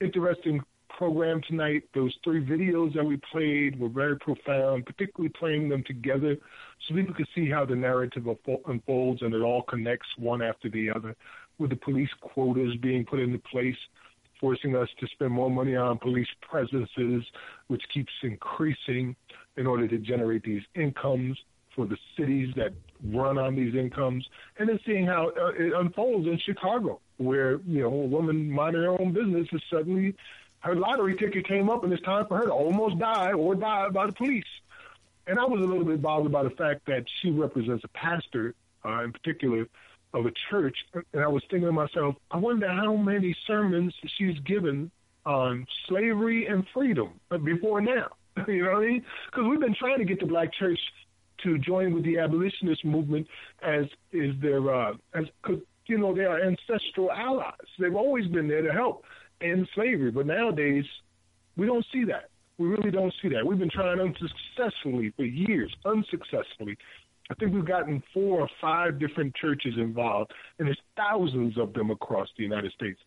[0.00, 0.60] interesting
[0.98, 1.84] program tonight.
[1.94, 6.36] Those three videos that we played were very profound, particularly playing them together
[6.86, 8.24] so people could see how the narrative
[8.66, 11.14] unfolds and it all connects one after the other,
[11.58, 13.76] with the police quotas being put into place,
[14.40, 17.22] forcing us to spend more money on police presences,
[17.68, 19.14] which keeps increasing
[19.56, 21.38] in order to generate these incomes
[21.76, 22.72] for the cities that
[23.14, 24.26] run on these incomes,
[24.58, 28.82] and then seeing how uh, it unfolds in Chicago, where you know a woman minding
[28.82, 30.12] her own business is suddenly
[30.60, 33.88] her lottery ticket came up, and it's time for her to almost die or die
[33.90, 34.44] by the police.
[35.26, 38.54] And I was a little bit bothered by the fact that she represents a pastor,
[38.84, 39.68] uh, in particular,
[40.14, 40.76] of a church.
[41.12, 44.90] And I was thinking to myself, I wonder how many sermons she's given
[45.26, 48.08] on slavery and freedom before now.
[48.48, 49.04] you know what I mean?
[49.26, 50.80] Because we've been trying to get the black church
[51.42, 53.28] to join with the abolitionist movement
[53.62, 55.26] as is their uh, as
[55.86, 57.54] you know they are ancestral allies.
[57.78, 59.04] They've always been there to help
[59.40, 60.84] end slavery, but nowadays
[61.56, 62.30] we don't see that.
[62.58, 63.46] We really don't see that.
[63.46, 66.76] We've been trying unsuccessfully for years, unsuccessfully.
[67.30, 71.90] I think we've gotten four or five different churches involved, and there's thousands of them
[71.90, 72.98] across the United States.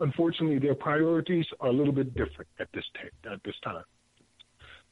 [0.00, 3.84] Unfortunately, their priorities are a little bit different at this ta- at this time.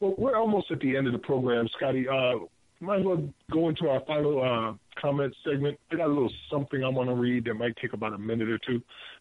[0.01, 2.09] Well, we're almost at the end of the program, Scotty.
[2.09, 2.47] Uh,
[2.80, 5.78] might as well go into our final uh, comment segment.
[5.90, 8.48] I got a little something I want to read that might take about a minute
[8.48, 8.76] or two.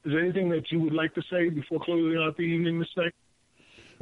[0.05, 2.89] Is there anything that you would like to say before closing out the evening this
[2.95, 3.13] night?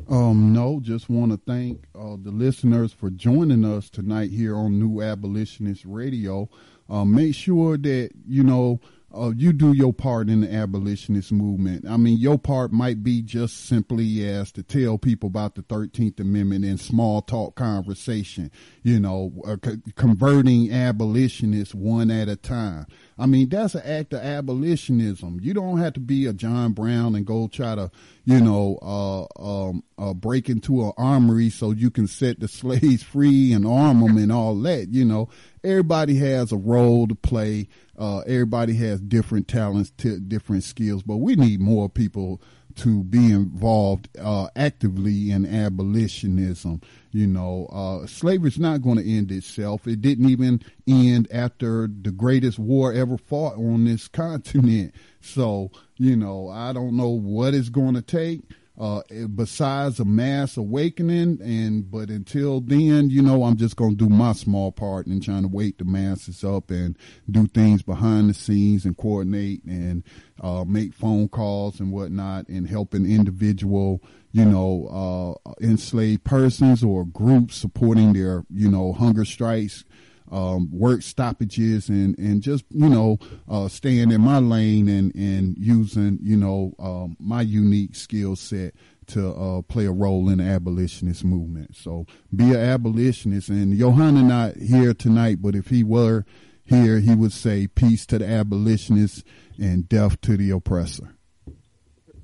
[0.10, 4.78] Um, no, just want to thank uh, the listeners for joining us tonight here on
[4.78, 6.50] New Abolitionist Radio.
[6.90, 8.80] Uh, make sure that, you know,
[9.16, 11.86] uh, you do your part in the abolitionist movement.
[11.88, 16.20] I mean, your part might be just simply as to tell people about the 13th
[16.20, 18.52] Amendment in small talk conversation,
[18.84, 22.88] you know, uh, co- converting abolitionists one at a time.
[23.18, 25.40] I mean, that's an act of abolitionism.
[25.42, 27.90] You don't have to be a John Brown and go try to,
[28.26, 33.04] you know, uh, um, uh, break into an armory so you can set the slaves
[33.04, 34.90] free and arm them and all that.
[34.90, 35.30] You know,
[35.66, 37.68] everybody has a role to play.
[37.98, 42.42] Uh, everybody has different talents, t- different skills, but we need more people
[42.76, 46.82] to be involved uh, actively in abolitionism.
[47.12, 49.88] You know, uh, slavery's not going to end itself.
[49.88, 54.94] It didn't even end after the greatest war ever fought on this continent.
[55.22, 58.42] So, you know, I don't know what it's going to take
[58.78, 59.02] uh,
[59.34, 61.40] besides a mass awakening.
[61.42, 65.44] And but until then, you know, I'm just to do my small part in trying
[65.44, 66.98] to wake the masses up and
[67.30, 70.04] do things behind the scenes and coordinate and
[70.42, 76.84] uh, make phone calls and whatnot and help an individual, you know, uh, enslaved persons
[76.84, 79.86] or groups supporting their, you know, hunger strikes
[80.32, 83.18] um, work stoppages and, and just, you know,
[83.50, 88.74] uh, staying in my lane and, and using, you know, um, my unique skill set
[89.08, 91.76] to uh, play a role in the abolitionist movement.
[91.76, 93.50] So be an abolitionist.
[93.50, 96.26] And Johanna not here tonight, but if he were
[96.64, 99.24] here, he would say peace to the abolitionists
[99.60, 101.16] and death to the oppressor.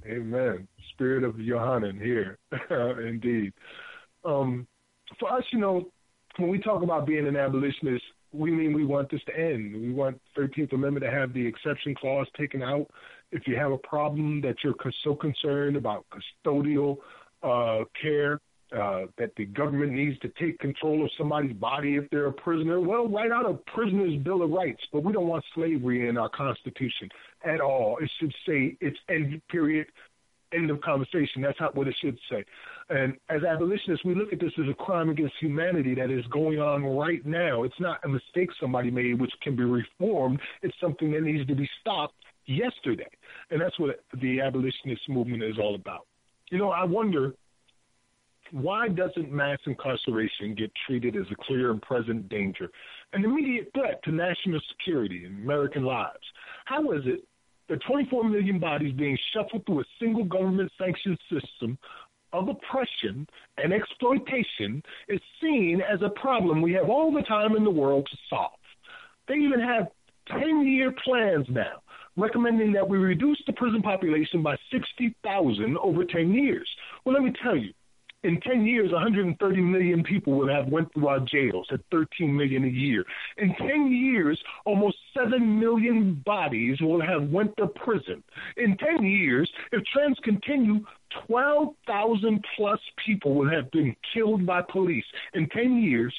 [0.06, 0.68] Amen.
[0.92, 2.38] Spirit of Johanna here,
[3.08, 3.54] indeed.
[4.26, 4.68] Um,
[5.20, 5.92] for us, you know,
[6.38, 8.04] when we talk about being an abolitionist,
[8.34, 9.74] we mean we want this to end.
[9.74, 12.88] We want 13th Amendment to have the exception clause taken out.
[13.32, 16.06] If you have a problem that you're so concerned about
[16.46, 16.98] custodial
[17.44, 18.40] uh, care,
[18.72, 22.80] uh, that the government needs to take control of somebody's body if they're a prisoner,
[22.80, 24.82] well, write out a prisoner's bill of rights.
[24.94, 27.10] But we don't want slavery in our Constitution
[27.44, 27.98] at all.
[28.02, 29.88] It should say it's end period,
[30.54, 31.42] end of conversation.
[31.42, 32.46] That's not what it should say.
[32.92, 36.60] And as abolitionists, we look at this as a crime against humanity that is going
[36.60, 37.64] on right now.
[37.64, 40.42] It's not a mistake somebody made, which can be reformed.
[40.62, 42.16] It's something that needs to be stopped
[42.48, 43.08] yesterday.
[43.50, 46.06] And that's what the abolitionist movement is all about.
[46.50, 47.34] You know, I wonder
[48.52, 52.70] why doesn't mass incarceration get treated as a clear and present danger,
[53.14, 56.26] an immediate threat to national security and American lives?
[56.66, 57.24] How is it
[57.70, 61.78] that 24 million bodies being shuffled through a single government sanctioned system
[62.34, 63.28] of oppression
[63.58, 68.08] and exploitation is seen as a problem we have all the time in the world
[68.10, 68.52] to solve.
[69.28, 69.88] They even have
[70.28, 71.82] 10 year plans now
[72.18, 76.68] recommending that we reduce the prison population by 60,000 over 10 years.
[77.06, 77.74] Well, let me tell you,
[78.24, 82.64] in 10 years, 130 million people will have went through our jails at 13 million
[82.64, 83.04] a year.
[83.38, 88.24] In 10 years, almost 7 million bodies will have went to prison.
[88.58, 90.86] In 10 years, if trends continue,
[91.28, 95.06] 12,000 plus people will have been killed by police.
[95.34, 96.14] In 10 years,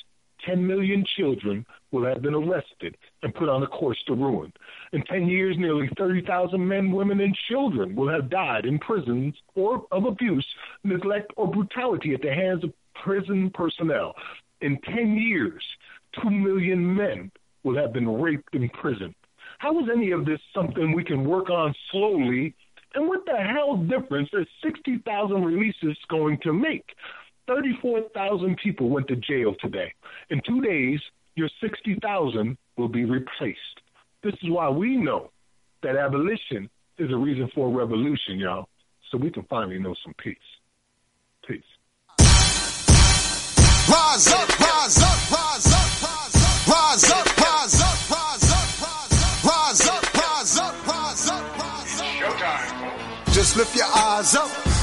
[0.44, 4.52] 10 million children will have been arrested and put on a course to ruin.
[4.92, 9.86] In 10 years, nearly 30,000 men, women, and children will have died in prisons or
[9.90, 10.46] of abuse,
[10.84, 12.72] neglect, or brutality at the hands of
[13.02, 14.14] prison personnel.
[14.60, 15.62] In 10 years,
[16.22, 17.30] 2 million men
[17.62, 19.14] will have been raped in prison.
[19.58, 22.54] How is any of this something we can work on slowly?
[22.94, 26.84] And what the hell difference is 60,000 releases going to make?
[27.46, 29.92] 34,000 people went to jail today.
[30.30, 31.00] In two days,
[31.34, 33.58] your 60,000 will be replaced.
[34.22, 35.30] This is why we know
[35.82, 36.68] that abolition
[36.98, 38.68] is a reason for a revolution, y'all,
[39.10, 40.36] so we can finally know some peace.
[41.46, 41.62] Peace.
[43.88, 48.82] Rise up, rise up, rise up, rise up, rise up, rise up, rise up,
[49.44, 52.02] rise up, rise up, rise up, rise up.
[52.18, 53.34] Showtime.
[53.34, 54.71] Just lift your eyes up.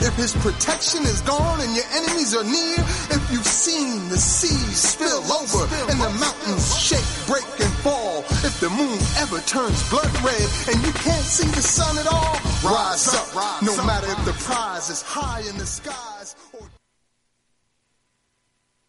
[0.00, 2.78] If his protection is gone and your enemies are near.
[3.10, 8.20] If you've seen the seas spill over and the mountains shake, break, and fall.
[8.44, 12.36] If the moon ever turns blood red and you can't see the sun at all,
[12.64, 13.62] rise up.
[13.62, 16.36] No matter if the prize is high in the skies